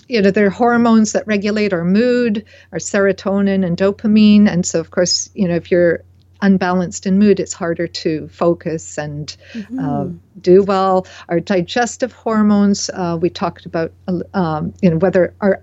you 0.08 0.22
know 0.22 0.30
there 0.30 0.46
are 0.46 0.50
hormones 0.50 1.12
that 1.12 1.26
regulate 1.26 1.72
our 1.72 1.84
mood 1.84 2.44
our 2.72 2.78
serotonin 2.78 3.64
and 3.64 3.76
dopamine 3.76 4.48
and 4.48 4.64
so 4.64 4.80
of 4.80 4.90
course 4.90 5.30
you 5.34 5.48
know 5.48 5.54
if 5.54 5.70
you're 5.70 6.02
unbalanced 6.42 7.06
in 7.06 7.18
mood 7.18 7.40
it's 7.40 7.54
harder 7.54 7.86
to 7.86 8.28
focus 8.28 8.98
and 8.98 9.36
mm-hmm. 9.52 9.78
uh, 9.78 10.06
do 10.40 10.62
well 10.62 11.06
our 11.28 11.40
digestive 11.40 12.12
hormones 12.12 12.90
uh, 12.90 13.16
we 13.20 13.30
talked 13.30 13.66
about 13.66 13.92
um, 14.34 14.74
you 14.82 14.90
know 14.90 14.98
whether 14.98 15.34
our 15.40 15.62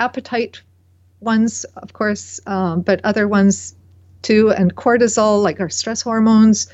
appetite 0.00 0.62
ones, 1.24 1.64
of 1.76 1.92
course, 1.92 2.40
um, 2.46 2.82
but 2.82 3.00
other 3.04 3.26
ones 3.26 3.74
too. 4.22 4.50
And 4.50 4.74
cortisol, 4.74 5.42
like 5.42 5.60
our 5.60 5.70
stress 5.70 6.02
hormones, 6.02 6.68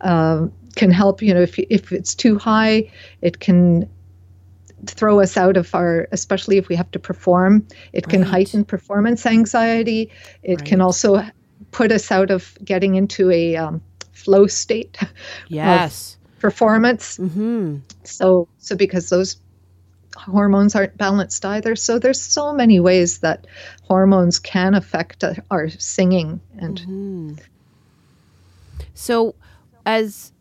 uh, 0.00 0.46
can 0.76 0.90
help. 0.90 1.22
You 1.22 1.34
know, 1.34 1.42
if 1.42 1.58
if 1.58 1.92
it's 1.92 2.14
too 2.14 2.38
high, 2.38 2.90
it 3.20 3.40
can 3.40 3.88
throw 4.90 5.20
us 5.20 5.36
out 5.36 5.56
of 5.56 5.74
our 5.74 6.08
especially 6.12 6.58
if 6.58 6.68
we 6.68 6.76
have 6.76 6.90
to 6.90 6.98
perform 6.98 7.66
it 7.92 8.06
right. 8.06 8.10
can 8.10 8.22
heighten 8.22 8.64
performance 8.64 9.26
anxiety 9.26 10.10
it 10.42 10.56
right. 10.56 10.64
can 10.64 10.80
also 10.80 11.22
put 11.70 11.92
us 11.92 12.10
out 12.10 12.30
of 12.30 12.56
getting 12.64 12.94
into 12.94 13.30
a 13.30 13.56
um, 13.56 13.80
flow 14.12 14.46
state 14.46 14.98
yes 15.48 16.16
performance 16.38 17.18
mm-hmm. 17.18 17.76
so 18.04 18.48
so 18.58 18.76
because 18.76 19.08
those 19.08 19.36
hormones 20.16 20.74
aren't 20.74 20.96
balanced 20.96 21.44
either. 21.44 21.76
So 21.76 21.98
there's 21.98 22.20
so 22.20 22.52
many 22.52 22.80
ways 22.80 23.18
that 23.18 23.46
hormones 23.82 24.38
can 24.38 24.74
affect 24.74 25.24
our 25.50 25.68
singing 25.68 26.40
and. 26.58 26.80
Mm-hmm. 26.80 27.34
So, 28.94 29.34
as 29.84 30.32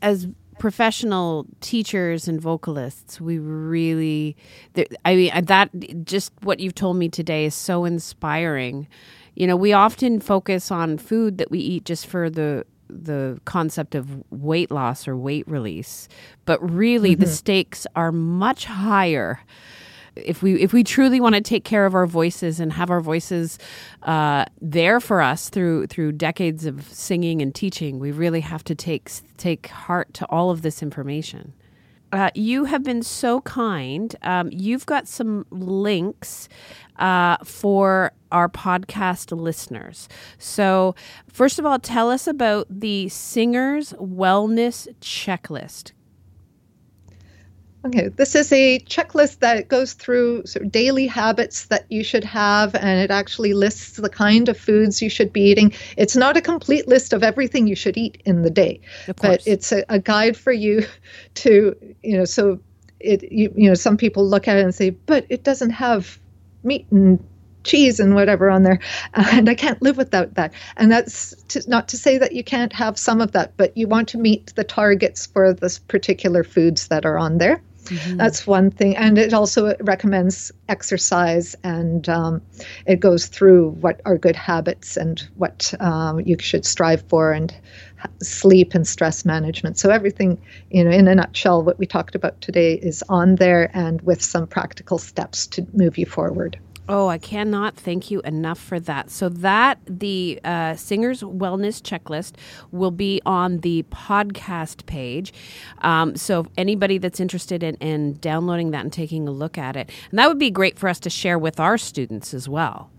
as 0.00 0.26
professional 0.60 1.46
teachers 1.60 2.28
and 2.28 2.40
vocalists, 2.40 3.20
we 3.20 3.38
really, 3.38 4.36
I 5.04 5.16
mean, 5.16 5.44
that 5.46 6.04
just 6.04 6.32
what 6.42 6.60
you've 6.60 6.74
told 6.74 6.96
me 6.96 7.08
today 7.08 7.46
is 7.46 7.54
so 7.54 7.84
inspiring. 7.86 8.86
You 9.34 9.46
know, 9.46 9.56
we 9.56 9.72
often 9.72 10.20
focus 10.20 10.70
on 10.70 10.98
food 10.98 11.38
that 11.38 11.50
we 11.50 11.58
eat 11.58 11.84
just 11.84 12.06
for 12.06 12.30
the 12.30 12.64
the 12.88 13.40
concept 13.44 13.94
of 13.94 14.20
weight 14.32 14.70
loss 14.70 15.06
or 15.06 15.16
weight 15.16 15.46
release, 15.48 16.08
but 16.44 16.58
really 16.60 17.12
mm-hmm. 17.12 17.20
the 17.20 17.28
stakes 17.28 17.86
are 17.96 18.12
much 18.12 18.64
higher. 18.64 19.40
If 20.24 20.42
we 20.42 20.60
if 20.60 20.72
we 20.72 20.84
truly 20.84 21.20
want 21.20 21.34
to 21.34 21.40
take 21.40 21.64
care 21.64 21.86
of 21.86 21.94
our 21.94 22.06
voices 22.06 22.60
and 22.60 22.72
have 22.72 22.90
our 22.90 23.00
voices 23.00 23.58
uh, 24.02 24.44
there 24.60 25.00
for 25.00 25.20
us 25.20 25.48
through 25.50 25.86
through 25.88 26.12
decades 26.12 26.66
of 26.66 26.84
singing 26.92 27.42
and 27.42 27.54
teaching, 27.54 27.98
we 27.98 28.12
really 28.12 28.40
have 28.40 28.64
to 28.64 28.74
take 28.74 29.10
take 29.36 29.68
heart 29.68 30.12
to 30.14 30.26
all 30.26 30.50
of 30.50 30.62
this 30.62 30.82
information. 30.82 31.52
uh, 32.12 32.30
you 32.34 32.64
have 32.64 32.82
been 32.82 33.02
so 33.02 33.40
kind. 33.42 34.16
Um, 34.22 34.48
you've 34.52 34.86
got 34.86 35.06
some 35.06 35.46
links 35.50 36.48
uh, 36.98 37.36
for 37.44 38.12
our 38.32 38.48
podcast 38.48 39.36
listeners. 39.38 40.08
So, 40.38 40.94
first 41.32 41.58
of 41.58 41.66
all, 41.66 41.78
tell 41.78 42.10
us 42.10 42.26
about 42.26 42.66
the 42.68 43.08
Singer's 43.08 43.92
Wellness 43.94 44.88
Checklist. 45.00 45.92
Okay, 47.82 48.08
this 48.08 48.34
is 48.34 48.52
a 48.52 48.78
checklist 48.80 49.38
that 49.38 49.68
goes 49.68 49.94
through 49.94 50.44
sort 50.44 50.66
of 50.66 50.72
daily 50.72 51.06
habits 51.06 51.64
that 51.66 51.86
you 51.88 52.04
should 52.04 52.24
have, 52.24 52.74
and 52.74 53.00
it 53.00 53.10
actually 53.10 53.54
lists 53.54 53.96
the 53.96 54.10
kind 54.10 54.50
of 54.50 54.58
foods 54.58 55.00
you 55.00 55.08
should 55.08 55.32
be 55.32 55.40
eating. 55.40 55.72
It's 55.96 56.14
not 56.14 56.36
a 56.36 56.42
complete 56.42 56.86
list 56.86 57.14
of 57.14 57.22
everything 57.22 57.66
you 57.66 57.74
should 57.74 57.96
eat 57.96 58.20
in 58.26 58.42
the 58.42 58.50
day, 58.50 58.80
but 59.22 59.42
it's 59.46 59.72
a, 59.72 59.82
a 59.88 59.98
guide 59.98 60.36
for 60.36 60.52
you 60.52 60.84
to, 61.36 61.74
you 62.02 62.18
know, 62.18 62.26
so 62.26 62.60
it, 62.98 63.22
you, 63.32 63.50
you 63.56 63.68
know, 63.68 63.74
some 63.74 63.96
people 63.96 64.28
look 64.28 64.46
at 64.46 64.58
it 64.58 64.64
and 64.64 64.74
say, 64.74 64.90
but 64.90 65.24
it 65.30 65.42
doesn't 65.42 65.70
have 65.70 66.18
meat 66.62 66.86
and 66.90 67.24
cheese 67.64 67.98
and 67.98 68.14
whatever 68.14 68.48
on 68.48 68.62
there 68.62 68.80
and 69.14 69.50
i 69.50 69.54
can't 69.54 69.82
live 69.82 69.96
without 69.98 70.34
that. 70.34 70.52
And 70.76 70.90
that's 70.90 71.34
to, 71.48 71.62
not 71.68 71.88
to 71.88 71.96
say 71.96 72.16
that 72.18 72.32
you 72.32 72.42
can't 72.42 72.72
have 72.72 72.98
some 72.98 73.20
of 73.20 73.32
that 73.32 73.56
but 73.56 73.76
you 73.76 73.86
want 73.86 74.08
to 74.10 74.18
meet 74.18 74.54
the 74.54 74.64
targets 74.64 75.26
for 75.26 75.52
the 75.52 75.78
particular 75.88 76.42
foods 76.42 76.88
that 76.88 77.04
are 77.04 77.18
on 77.18 77.38
there 77.38 77.62
Mm-hmm. 77.90 78.16
That's 78.16 78.46
one 78.46 78.70
thing. 78.70 78.96
And 78.96 79.18
it 79.18 79.34
also 79.34 79.74
recommends 79.80 80.52
exercise 80.68 81.56
and 81.64 82.08
um, 82.08 82.42
it 82.86 83.00
goes 83.00 83.26
through 83.26 83.70
what 83.70 84.00
are 84.04 84.16
good 84.16 84.36
habits 84.36 84.96
and 84.96 85.26
what 85.36 85.74
um, 85.80 86.20
you 86.20 86.36
should 86.38 86.64
strive 86.64 87.02
for 87.08 87.32
and 87.32 87.54
sleep 88.22 88.74
and 88.74 88.86
stress 88.86 89.24
management. 89.24 89.78
So 89.78 89.90
everything, 89.90 90.40
you 90.70 90.84
know, 90.84 90.90
in 90.90 91.08
a 91.08 91.14
nutshell, 91.14 91.62
what 91.62 91.78
we 91.78 91.86
talked 91.86 92.14
about 92.14 92.40
today 92.40 92.74
is 92.74 93.02
on 93.08 93.34
there 93.34 93.70
and 93.74 94.00
with 94.02 94.22
some 94.22 94.46
practical 94.46 94.98
steps 94.98 95.46
to 95.48 95.66
move 95.72 95.98
you 95.98 96.06
forward. 96.06 96.58
Oh, 96.90 97.06
I 97.06 97.18
cannot 97.18 97.76
thank 97.76 98.10
you 98.10 98.20
enough 98.22 98.58
for 98.58 98.80
that. 98.80 99.10
So 99.10 99.28
that 99.28 99.78
the 99.86 100.40
uh, 100.42 100.74
Singer's 100.74 101.22
Wellness 101.22 101.80
Checklist 101.80 102.32
will 102.72 102.90
be 102.90 103.22
on 103.24 103.58
the 103.58 103.84
podcast 103.92 104.86
page. 104.86 105.32
Um, 105.82 106.16
so 106.16 106.48
anybody 106.58 106.98
that's 106.98 107.20
interested 107.20 107.62
in, 107.62 107.76
in 107.76 108.14
downloading 108.14 108.72
that 108.72 108.82
and 108.82 108.92
taking 108.92 109.28
a 109.28 109.30
look 109.30 109.56
at 109.56 109.76
it, 109.76 109.88
and 110.10 110.18
that 110.18 110.26
would 110.26 110.40
be 110.40 110.50
great 110.50 110.80
for 110.80 110.88
us 110.88 110.98
to 111.00 111.10
share 111.10 111.38
with 111.38 111.60
our 111.60 111.78
students 111.78 112.34
as 112.34 112.48
well. 112.48 112.90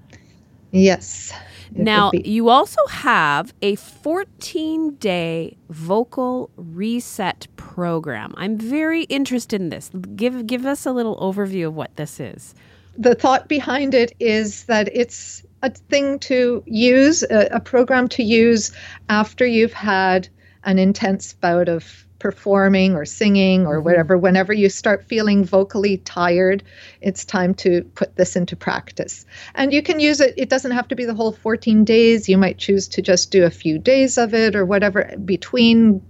Yes. 0.72 1.34
Now, 1.74 2.12
you 2.14 2.48
also 2.48 2.86
have 2.88 3.54
a 3.62 3.76
14 3.76 4.96
day 4.96 5.58
vocal 5.70 6.50
reset 6.56 7.48
program. 7.58 8.34
I'm 8.38 8.58
very 8.58 9.04
interested 9.04 9.60
in 9.60 9.68
this. 9.68 9.92
Give, 10.16 10.48
give 10.48 10.66
us 10.66 10.86
a 10.86 10.94
little 10.94 11.18
overview 11.18 11.68
of 11.68 11.76
what 11.76 11.96
this 11.98 12.22
is 12.22 12.56
the 13.02 13.16
thought 13.16 13.48
behind 13.48 13.96
it 13.96 14.14
is 14.20 14.66
that 14.66 14.88
it's 14.94 15.44
a 15.64 15.72
thing 15.72 16.20
to 16.20 16.64
use, 16.68 17.24
a, 17.24 17.48
a, 17.52 17.60
program 17.60 18.08
to 18.10 18.24
use 18.24 18.72
after 19.10 19.46
you've 19.46 19.74
had 19.74 20.28
an 20.64 20.78
intense 20.78 21.34
bout 21.34 21.68
of 21.68 22.06
performing 22.20 22.94
or 22.94 23.04
singing 23.04 23.66
or 23.66 23.78
mm-hmm. 23.78 23.86
whatever. 23.86 24.18
Whenever 24.18 24.54
you 24.54 24.70
start 24.70 25.04
feeling 25.04 25.44
vocally 25.44 25.98
tired, 25.98 26.62
it's 27.02 27.26
time 27.26 27.56
to 27.56 27.84
put 27.96 28.16
this 28.16 28.36
into 28.36 28.56
practice. 28.56 29.26
And 29.56 29.74
you 29.74 29.82
can 29.82 30.00
use 30.00 30.22
it, 30.22 30.36
it 30.38 30.50
doesn't 30.50 30.72
have 30.72 30.88
to 30.90 30.96
be 30.96 31.06
the 31.06 31.16
whole 31.16 31.32
14 31.32 31.84
days. 31.84 32.30
You 32.30 32.38
might 32.38 32.60
choose 32.60 32.88
to 32.90 33.02
just 33.02 33.32
do 33.32 33.46
a 33.46 33.50
few 33.50 33.80
days 33.80 34.20
of 34.20 34.36
it 34.36 34.56
or 34.56 34.64
whatever 34.64 35.12
between 35.26 36.04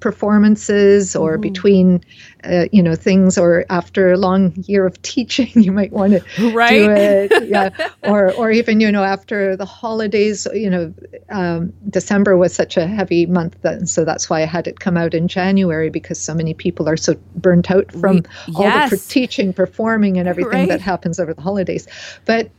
performances 0.00 1.16
or 1.16 1.32
mm-hmm. 1.32 1.40
between 1.42 2.04
uh, 2.44 2.66
you 2.72 2.82
know 2.82 2.94
things 2.94 3.38
or 3.38 3.64
after 3.70 4.12
a 4.12 4.16
long 4.16 4.52
year 4.66 4.86
of 4.86 5.00
teaching 5.02 5.50
you 5.54 5.72
might 5.72 5.92
want 5.92 6.12
to 6.12 6.50
right. 6.52 6.70
do 6.70 6.90
it 6.90 7.48
yeah 7.48 7.70
or 8.02 8.32
or 8.34 8.50
even 8.50 8.80
you 8.80 8.90
know 8.90 9.04
after 9.04 9.56
the 9.56 9.64
holidays 9.64 10.46
you 10.52 10.68
know 10.68 10.92
um, 11.30 11.72
december 11.88 12.36
was 12.36 12.54
such 12.54 12.76
a 12.76 12.86
heavy 12.86 13.26
month 13.26 13.56
that, 13.62 13.88
so 13.88 14.04
that's 14.04 14.28
why 14.28 14.42
i 14.42 14.46
had 14.46 14.66
it 14.66 14.80
come 14.80 14.96
out 14.96 15.14
in 15.14 15.28
january 15.28 15.90
because 15.90 16.20
so 16.20 16.34
many 16.34 16.54
people 16.54 16.88
are 16.88 16.96
so 16.96 17.14
burnt 17.36 17.70
out 17.70 17.90
from 17.92 18.16
we, 18.48 18.54
all 18.54 18.64
yes. 18.64 18.90
the 18.90 18.96
teaching 18.96 19.52
performing 19.52 20.18
and 20.18 20.28
everything 20.28 20.52
right. 20.52 20.68
that 20.68 20.80
happens 20.80 21.18
over 21.18 21.32
the 21.32 21.42
holidays 21.42 21.86
but 22.24 22.50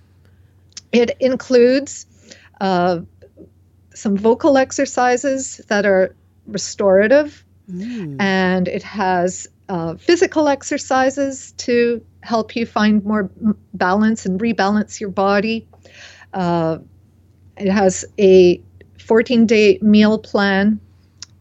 it 0.91 1.15
includes 1.19 2.05
uh, 2.61 2.99
some 3.93 4.15
vocal 4.15 4.57
exercises 4.57 5.57
that 5.67 5.85
are 5.85 6.15
restorative, 6.47 7.43
mm. 7.69 8.15
and 8.19 8.67
it 8.67 8.83
has 8.83 9.47
uh, 9.69 9.95
physical 9.95 10.47
exercises 10.47 11.51
to 11.53 12.03
help 12.23 12.55
you 12.55 12.65
find 12.65 13.03
more 13.03 13.29
balance 13.73 14.25
and 14.25 14.39
rebalance 14.39 14.99
your 14.99 15.09
body. 15.09 15.67
Uh, 16.33 16.77
it 17.57 17.69
has 17.69 18.05
a 18.19 18.61
14 18.99 19.45
day 19.45 19.79
meal 19.81 20.19
plan 20.19 20.79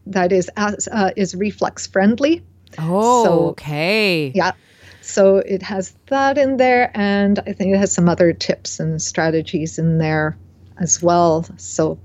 that 0.05 0.31
is 0.31 0.49
uh, 0.57 1.11
is 1.15 1.35
reflux 1.35 1.87
friendly. 1.87 2.43
Oh, 2.79 3.23
so, 3.23 3.47
okay. 3.49 4.31
Yeah. 4.33 4.53
So 5.01 5.37
it 5.37 5.61
has 5.61 5.93
that 6.07 6.37
in 6.37 6.57
there, 6.57 6.91
and 6.93 7.39
I 7.39 7.53
think 7.53 7.73
it 7.73 7.77
has 7.77 7.93
some 7.93 8.09
other 8.09 8.33
tips 8.33 8.79
and 8.79 9.01
strategies 9.01 9.79
in 9.79 9.99
there 9.99 10.37
as 10.79 11.01
well. 11.01 11.45
So 11.57 11.97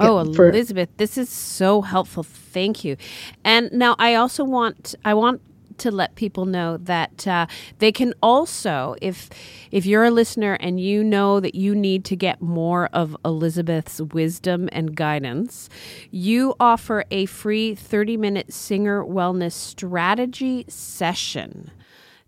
oh, 0.00 0.18
Elizabeth, 0.20 0.90
this 0.98 1.18
is 1.18 1.28
so 1.30 1.82
helpful. 1.82 2.22
Thank 2.22 2.84
you. 2.84 2.96
And 3.44 3.70
now 3.72 3.96
I 3.98 4.14
also 4.14 4.44
want 4.44 4.94
I 5.04 5.14
want 5.14 5.42
to 5.78 5.90
let 5.90 6.14
people 6.16 6.46
know 6.46 6.76
that 6.78 7.26
uh, 7.26 7.46
they 7.78 7.92
can 7.92 8.14
also 8.22 8.96
if 9.02 9.30
if 9.70 9.86
you're 9.86 10.04
a 10.04 10.10
listener 10.10 10.54
and 10.60 10.80
you 10.80 11.04
know 11.04 11.40
that 11.40 11.54
you 11.54 11.74
need 11.74 12.04
to 12.04 12.16
get 12.16 12.40
more 12.40 12.88
of 12.92 13.16
elizabeth's 13.24 14.00
wisdom 14.00 14.68
and 14.72 14.96
guidance 14.96 15.68
you 16.10 16.54
offer 16.60 17.04
a 17.10 17.26
free 17.26 17.74
30 17.74 18.16
minute 18.16 18.52
singer 18.52 19.04
wellness 19.04 19.52
strategy 19.52 20.64
session 20.68 21.70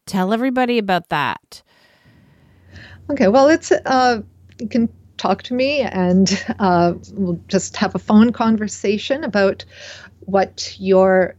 tell 0.06 0.32
everybody 0.32 0.78
about 0.78 1.08
that 1.10 1.62
okay 3.10 3.28
well 3.28 3.48
it's 3.48 3.72
uh 3.72 4.20
you 4.60 4.68
can 4.68 4.88
talk 5.18 5.42
to 5.44 5.54
me 5.54 5.80
and 5.80 6.44
uh, 6.58 6.94
we'll 7.12 7.40
just 7.48 7.76
have 7.76 7.94
a 7.94 7.98
phone 7.98 8.32
conversation 8.32 9.24
about 9.24 9.64
what 10.20 10.74
your 10.78 11.34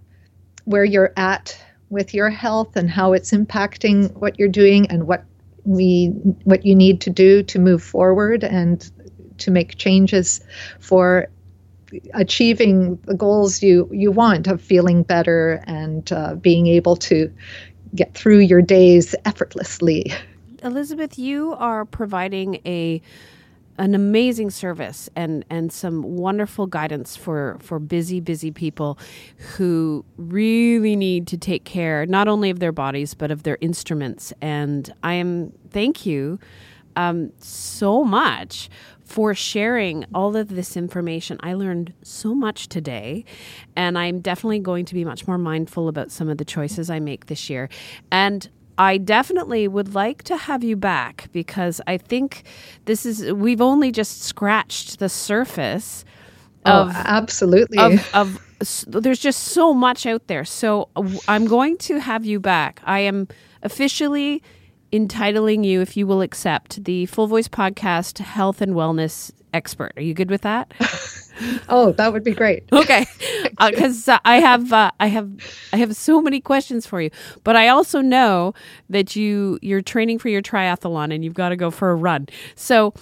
where 0.66 0.86
you're 0.86 1.14
at 1.18 1.58
with 1.90 2.14
your 2.14 2.30
health 2.30 2.76
and 2.76 2.90
how 2.90 3.14
it's 3.14 3.32
impacting 3.32 4.14
what 4.14 4.38
you're 4.38 4.48
doing 4.48 4.86
and 4.88 5.08
what 5.08 5.26
we 5.66 6.08
what 6.44 6.66
you 6.66 6.76
need 6.76 7.02
to 7.02 7.10
do 7.10 7.42
to 7.44 7.60
move 7.60 7.82
forward 7.84 8.44
and 8.44 8.92
to 9.38 9.52
make 9.52 9.78
changes 9.78 10.42
for 10.80 11.28
achieving 12.14 12.98
the 13.06 13.16
goals 13.16 13.64
you 13.64 13.90
you 13.92 14.12
want 14.12 14.48
of 14.48 14.62
feeling 14.62 15.02
better 15.02 15.64
and 15.66 16.12
uh, 16.12 16.36
being 16.36 16.68
able 16.68 16.96
to 16.96 17.32
get 17.96 18.14
through 18.14 18.40
your 18.40 18.62
days 18.62 19.16
effortlessly. 19.26 20.12
Elizabeth, 20.62 21.18
you 21.18 21.54
are 21.54 21.86
providing 21.86 22.60
a 22.66 23.02
an 23.80 23.96
amazing 23.96 24.50
service 24.52 25.10
and 25.16 25.44
and 25.50 25.72
some 25.72 26.04
wonderful 26.04 26.68
guidance 26.68 27.16
for 27.16 27.58
for 27.62 27.80
busy 27.80 28.20
busy 28.20 28.52
people 28.52 29.00
who 29.56 30.06
really 30.18 30.96
need 30.96 31.26
to 31.26 31.38
take 31.38 31.64
care 31.64 32.06
not 32.06 32.28
only 32.28 32.50
of 32.50 32.60
their 32.60 32.74
bodies 32.74 33.14
but 33.14 33.32
of 33.32 33.44
their 33.44 33.58
instruments 33.62 34.34
and 34.42 34.94
i 35.02 35.14
am 35.14 35.52
thank 35.72 36.06
you 36.06 36.38
um, 36.96 37.32
so 37.40 38.04
much 38.04 38.70
for 39.06 39.34
sharing 39.34 40.06
all 40.14 40.36
of 40.36 40.50
this 40.50 40.76
information. 40.76 41.38
I 41.42 41.54
learned 41.54 41.94
so 42.04 42.36
much 42.36 42.68
today, 42.68 43.26
and 43.76 43.98
I'm 43.98 44.20
definitely 44.20 44.60
going 44.60 44.86
to 44.86 44.94
be 44.94 45.06
much 45.06 45.26
more 45.28 45.38
mindful 45.38 45.88
about 45.88 46.12
some 46.12 46.30
of 46.30 46.38
the 46.38 46.46
choices 46.46 46.90
I 46.90 47.00
make 47.00 47.28
this 47.28 47.50
year. 47.50 47.70
And 48.12 48.50
I 48.80 48.98
definitely 48.98 49.68
would 49.68 49.94
like 49.94 50.24
to 50.24 50.38
have 50.38 50.64
you 50.64 50.78
back 50.78 51.28
because 51.34 51.82
I 51.86 51.98
think 51.98 52.44
this 52.86 53.06
is 53.06 53.32
we've 53.34 53.60
only 53.60 53.92
just 53.92 54.24
scratched 54.24 55.00
the 55.00 55.10
surface 55.10 56.06
oh, 56.66 56.84
of 56.84 56.92
absolutely 56.96 57.78
of, 57.78 58.10
of 58.16 58.40
there's 58.88 59.20
just 59.20 59.44
so 59.44 59.74
much 59.74 60.06
out 60.06 60.28
there. 60.28 60.46
So 60.46 60.90
I'm 61.28 61.46
going 61.46 61.78
to 61.80 62.00
have 62.00 62.26
you 62.26 62.40
back. 62.40 62.82
I 62.86 63.00
am 63.02 63.28
officially 63.64 64.42
entitling 64.92 65.64
you, 65.64 65.82
if 65.82 65.96
you 65.96 66.08
will 66.08 66.22
accept, 66.22 66.84
the 66.84 67.06
Full 67.08 67.28
Voice 67.28 67.48
Podcast 67.48 68.20
Health 68.20 68.62
and 68.62 68.74
Wellness 68.74 69.32
Expert. 69.54 69.94
Are 69.98 70.02
you 70.02 70.14
good 70.14 70.30
with 70.30 70.42
that? 70.42 70.74
oh, 71.70 71.92
that 71.94 72.14
would 72.14 72.24
be 72.24 72.34
great. 72.34 72.64
okay, 72.72 73.06
because 73.60 74.08
uh, 74.08 74.14
uh, 74.14 74.20
I 74.26 74.38
have 74.38 74.72
uh, 74.72 74.92
I 75.00 75.08
have 75.08 75.30
I 75.74 75.78
have 75.78 75.96
so 75.96 76.22
many 76.22 76.40
questions 76.40 76.86
for 76.86 77.02
you, 77.02 77.10
but 77.44 77.56
I 77.56 77.68
also 77.68 78.02
know 78.02 78.54
that 78.90 79.16
you 79.16 79.58
you're 79.62 79.82
training 79.82 80.20
for 80.20 80.30
your 80.30 80.42
triathlon 80.42 81.14
and 81.14 81.24
you've 81.24 81.34
got 81.34 81.50
to 81.50 81.56
go 81.56 81.72
for 81.72 81.90
a 81.92 81.96
run. 81.96 82.28
So 82.56 82.94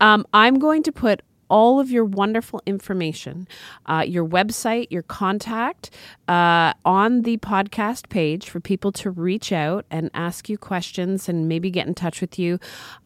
um, 0.00 0.26
I'm 0.32 0.58
going 0.58 0.82
to 0.84 0.92
put 0.92 1.22
all 1.48 1.80
of 1.80 1.90
your 1.90 2.04
wonderful 2.04 2.60
information, 2.66 3.46
uh, 3.86 4.04
your 4.06 4.26
website, 4.26 4.86
your 4.90 5.02
contact 5.02 5.90
uh, 6.28 6.72
on 6.84 7.22
the 7.22 7.36
podcast 7.38 8.08
page 8.08 8.48
for 8.48 8.60
people 8.60 8.92
to 8.92 9.10
reach 9.10 9.52
out 9.52 9.84
and 9.90 10.10
ask 10.14 10.48
you 10.48 10.58
questions 10.58 11.28
and 11.28 11.48
maybe 11.48 11.70
get 11.70 11.86
in 11.86 11.94
touch 11.94 12.20
with 12.20 12.38
you. 12.38 12.58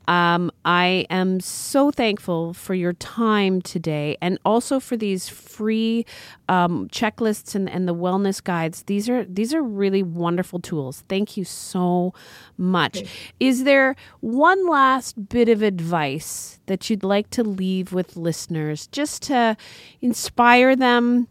Um, 0.09 0.51
I 0.65 1.07
am 1.09 1.39
so 1.39 1.91
thankful 1.93 2.53
for 2.53 2.75
your 2.75 2.95
time 2.95 3.63
today 3.63 4.17
and 4.21 4.39
also 4.45 4.81
for 4.81 4.97
these 4.97 5.29
free 5.29 6.05
um, 6.51 6.89
checklists 6.89 7.55
and, 7.55 7.71
and 7.71 7.87
the 7.87 7.95
wellness 7.95 8.43
guides. 8.43 8.83
These 8.83 9.09
are 9.09 9.25
these 9.25 9.55
are 9.55 9.63
really 9.63 10.03
wonderful 10.03 10.59
tools. 10.59 11.05
Thank 11.09 11.37
you 11.37 11.45
so 11.45 12.13
much. 12.59 13.05
Is 13.39 13.63
there 13.63 13.95
one 14.19 14.69
last 14.69 15.29
bit 15.29 15.49
of 15.49 15.63
advice 15.63 16.59
that 16.67 16.91
you'd 16.91 17.05
like 17.05 17.31
to 17.31 17.45
leave 17.45 17.93
with 17.93 18.17
listeners 18.17 18.89
just 18.89 19.23
to 19.25 19.57
inspire 20.03 20.75
them? 20.75 21.29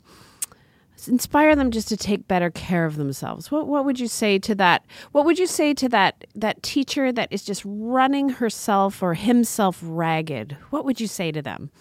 inspire 1.07 1.55
them 1.55 1.71
just 1.71 1.87
to 1.87 1.95
take 1.95 2.27
better 2.27 2.49
care 2.49 2.85
of 2.85 2.97
themselves. 2.97 3.49
What 3.49 3.67
what 3.67 3.85
would 3.85 3.99
you 4.01 4.07
say 4.07 4.37
to 4.39 4.53
that? 4.55 4.85
What 5.13 5.23
would 5.23 5.39
you 5.39 5.47
say 5.47 5.73
to 5.73 5.87
that 5.89 6.25
that 6.35 6.61
teacher 6.61 7.11
that 7.13 7.29
is 7.31 7.43
just 7.43 7.61
running 7.65 8.29
herself 8.29 9.01
or 9.01 9.13
himself 9.13 9.79
ragged? 9.81 10.57
What 10.71 10.83
would 10.83 10.99
you 10.99 11.07
say 11.07 11.31
to 11.31 11.41
them? 11.41 11.71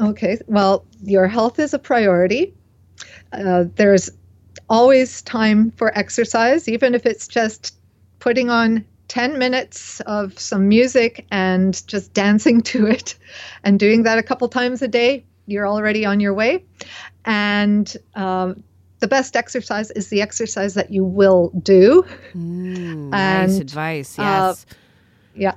Okay, 0.00 0.38
well, 0.46 0.84
your 1.02 1.26
health 1.26 1.58
is 1.58 1.74
a 1.74 1.78
priority. 1.78 2.54
Uh, 3.32 3.64
there's 3.76 4.10
always 4.68 5.22
time 5.22 5.70
for 5.72 5.96
exercise, 5.96 6.68
even 6.68 6.94
if 6.94 7.06
it's 7.06 7.28
just 7.28 7.76
putting 8.18 8.50
on 8.50 8.84
10 9.08 9.38
minutes 9.38 10.00
of 10.00 10.38
some 10.38 10.68
music 10.68 11.26
and 11.30 11.86
just 11.86 12.12
dancing 12.14 12.60
to 12.72 12.86
it 12.86 13.16
and 13.62 13.78
doing 13.78 14.04
that 14.04 14.18
a 14.18 14.22
couple 14.22 14.48
times 14.48 14.82
a 14.82 14.88
day 14.88 15.24
you're 15.46 15.68
already 15.68 16.04
on 16.04 16.20
your 16.20 16.34
way. 16.34 16.64
And 17.24 17.94
um, 18.14 18.62
the 19.00 19.08
best 19.08 19.36
exercise 19.36 19.90
is 19.90 20.08
the 20.08 20.22
exercise 20.22 20.74
that 20.74 20.90
you 20.90 21.04
will 21.04 21.50
do. 21.62 22.04
Mm, 22.34 23.14
and, 23.14 23.50
nice 23.52 23.60
advice. 23.60 24.18
Uh, 24.18 24.22
yes. 24.22 24.66
Uh, 24.70 24.74
yeah. 25.34 25.54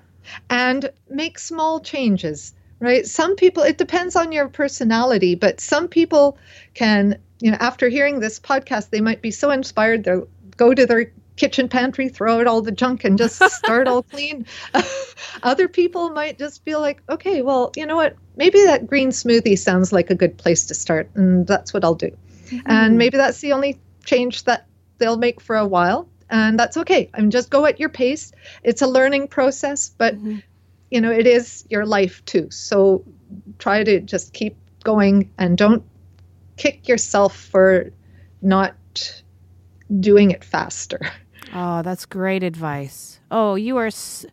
And 0.50 0.90
make 1.10 1.40
small 1.40 1.80
changes, 1.80 2.54
right? 2.80 3.06
Some 3.06 3.36
people, 3.36 3.64
it 3.64 3.78
depends 3.78 4.16
on 4.16 4.32
your 4.32 4.48
personality, 4.48 5.36
but 5.36 5.60
some 5.60 5.88
people 5.88 6.38
can, 6.74 7.20
you 7.40 7.52
know, 7.52 7.58
after 7.60 7.90
hearing 7.90 8.20
this 8.20 8.40
podcast, 8.40 8.90
they 8.90 9.02
might 9.02 9.22
be 9.22 9.32
so 9.32 9.52
inspired 9.52 10.04
they'll 10.04 10.28
go 10.58 10.74
to 10.74 10.86
their 10.86 11.12
kitchen 11.38 11.70
pantry, 11.70 12.10
throw 12.10 12.40
out 12.40 12.48
all 12.48 12.62
the 12.62 12.72
junk 12.72 13.06
and 13.06 13.18
just 13.18 13.42
start 13.52 13.88
all 13.88 14.04
clean. 14.04 14.46
Other 15.44 15.68
people 15.68 16.10
might 16.10 16.38
just 16.38 16.64
feel 16.64 16.82
like, 16.82 17.02
okay, 17.10 17.42
well, 17.42 17.72
you 17.76 17.86
know 17.86 17.96
what? 17.96 18.16
Maybe 18.36 18.64
that 18.66 18.88
green 18.88 19.10
smoothie 19.10 19.58
sounds 19.58 19.94
like 19.94 20.10
a 20.10 20.16
good 20.16 20.38
place 20.38 20.66
to 20.66 20.74
start, 20.76 21.10
and 21.16 21.48
that's 21.48 21.74
what 21.74 21.86
I'll 21.86 21.96
do. 21.96 22.12
Mm-hmm. 22.48 22.60
And 22.66 22.98
maybe 22.98 23.18
that's 23.18 23.40
the 23.40 23.54
only 23.54 23.80
change 24.06 24.44
that 24.44 24.68
they'll 24.98 25.18
make 25.18 25.40
for 25.40 25.56
a 25.56 25.68
while, 25.68 26.08
and 26.30 26.60
that's 26.60 26.78
okay. 26.78 27.10
I 27.14 27.22
mean, 27.22 27.32
just 27.32 27.50
go 27.50 27.66
at 27.66 27.80
your 27.80 27.90
pace. 27.90 28.32
It's 28.64 28.82
a 28.82 28.88
learning 28.88 29.30
process, 29.30 29.90
but 29.90 30.16
mm-hmm. 30.16 30.40
You 30.92 31.02
know, 31.02 31.12
it 31.12 31.28
is 31.28 31.66
your 31.70 31.86
life 31.86 32.24
too. 32.26 32.50
So 32.50 33.04
try 33.60 33.84
to 33.84 34.00
just 34.00 34.34
keep 34.34 34.56
going 34.84 35.30
and 35.38 35.58
don't 35.58 35.84
kick 36.58 36.88
yourself 36.88 37.36
for 37.36 37.92
not 38.42 38.76
doing 40.00 40.32
it 40.32 40.44
faster. 40.44 41.00
Oh, 41.54 41.82
that's 41.82 42.06
great 42.06 42.44
advice. 42.44 43.20
Oh, 43.32 43.56
you 43.56 43.78
are. 43.78 43.88
S- 43.88 44.26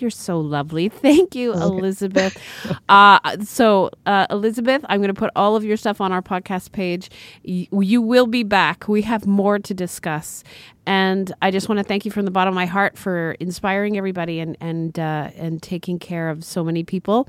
you're 0.00 0.10
so 0.10 0.40
lovely. 0.40 0.88
Thank 1.06 1.34
you, 1.34 1.52
okay. 1.52 1.62
Elizabeth. 1.62 2.36
uh, 2.88 3.18
so, 3.42 3.90
uh, 4.06 4.26
Elizabeth, 4.30 4.84
I'm 4.88 5.00
going 5.00 5.14
to 5.14 5.18
put 5.18 5.30
all 5.36 5.56
of 5.56 5.64
your 5.64 5.76
stuff 5.76 6.00
on 6.00 6.12
our 6.12 6.22
podcast 6.22 6.72
page. 6.72 7.10
Y- 7.44 7.68
you 7.72 8.02
will 8.02 8.26
be 8.26 8.42
back. 8.42 8.88
We 8.88 9.02
have 9.02 9.26
more 9.26 9.58
to 9.58 9.74
discuss. 9.74 10.44
And 10.86 11.32
I 11.42 11.50
just 11.50 11.68
want 11.68 11.78
to 11.78 11.84
thank 11.84 12.04
you 12.04 12.10
from 12.10 12.24
the 12.24 12.30
bottom 12.30 12.52
of 12.52 12.54
my 12.54 12.66
heart 12.66 12.96
for 12.96 13.32
inspiring 13.40 13.98
everybody 13.98 14.38
and 14.38 14.56
and 14.60 14.96
uh, 14.98 15.30
and 15.36 15.60
taking 15.60 15.98
care 15.98 16.28
of 16.28 16.44
so 16.44 16.62
many 16.62 16.84
people. 16.84 17.28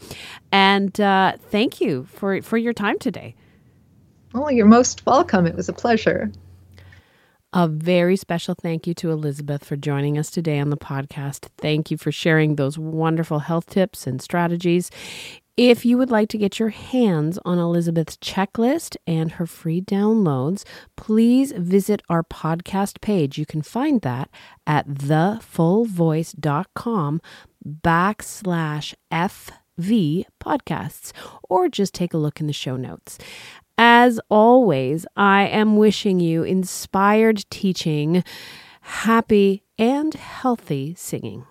And 0.52 1.00
uh, 1.02 1.38
thank 1.50 1.82
you 1.82 2.06
for 2.06 2.42
for 2.44 2.58
your 2.58 2.74
time 2.74 3.00
today. 3.00 3.36
Oh, 4.36 4.50
you're 4.50 4.68
most 4.68 5.06
welcome. 5.06 5.48
It 5.48 5.56
was 5.56 5.70
a 5.70 5.74
pleasure. 5.74 6.32
A 7.54 7.68
very 7.68 8.18
special 8.18 8.56
thank 8.56 8.88
you 8.88 8.94
to 8.96 9.10
Elizabeth 9.10 9.64
for 9.64 9.78
joining 9.78 10.18
us 10.18 10.30
today 10.30 10.60
on 10.60 10.70
the 10.70 10.78
podcast. 10.78 11.48
Thank 11.58 11.90
you 11.90 11.98
for 11.98 12.12
sharing 12.12 12.56
those 12.56 12.78
wonderful 12.78 13.40
health 13.40 13.68
tips 13.68 14.06
and 14.06 14.22
strategies. 14.22 14.92
If 15.56 15.86
you 15.86 15.98
would 15.98 16.12
like 16.12 16.28
to 16.30 16.38
get 16.38 16.60
your 16.60 16.70
hands 16.70 17.40
on 17.46 17.58
Elizabeth's 17.58 18.18
checklist 18.18 18.98
and 19.08 19.32
her 19.32 19.48
free 19.48 19.82
downloads, 19.82 20.66
please 20.98 21.52
visit 21.54 22.04
our 22.10 22.22
podcast 22.22 23.02
page. 23.02 23.40
You 23.40 23.46
can 23.46 23.62
find 23.64 24.02
that 24.02 24.30
at 24.68 24.88
thefullvoice.com 24.88 27.22
backslash 27.66 28.94
FV 29.12 30.26
podcasts, 30.40 31.12
or 31.50 31.70
just 31.70 31.96
take 31.96 32.14
a 32.14 32.18
look 32.18 32.40
in 32.40 32.48
the 32.48 32.54
show 32.54 32.76
notes. 32.76 33.18
As 33.78 34.20
always, 34.30 35.06
I 35.16 35.44
am 35.44 35.78
wishing 35.78 36.20
you 36.20 36.44
inspired 36.44 37.46
teaching, 37.52 38.24
happy 38.82 39.64
and 39.78 40.14
healthy 40.16 40.96
singing. 40.96 41.46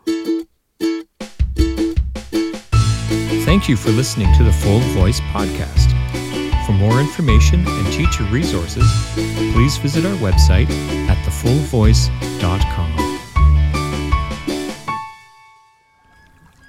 Thank 3.45 3.69
you 3.69 3.77
for 3.77 3.91
listening 3.91 4.33
to 4.39 4.43
the 4.43 4.53
Full 4.53 4.81
Voice 4.81 5.21
Podcast. 5.21 5.93
For 6.67 6.73
more 6.73 6.99
information 6.99 7.65
and 7.65 7.93
teacher 7.93 8.25
resources, 8.25 8.91
please 9.53 9.77
visit 9.77 10.05
our 10.05 10.17
website 10.17 10.69
at 11.09 11.17
thefullvoice.com. 11.25 12.97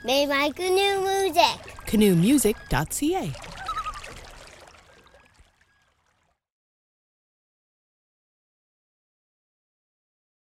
May 0.05 0.27
my 0.27 0.51
canoe 0.51 1.01
music. 1.01 1.57
Canoemusic.ca. 1.87 3.56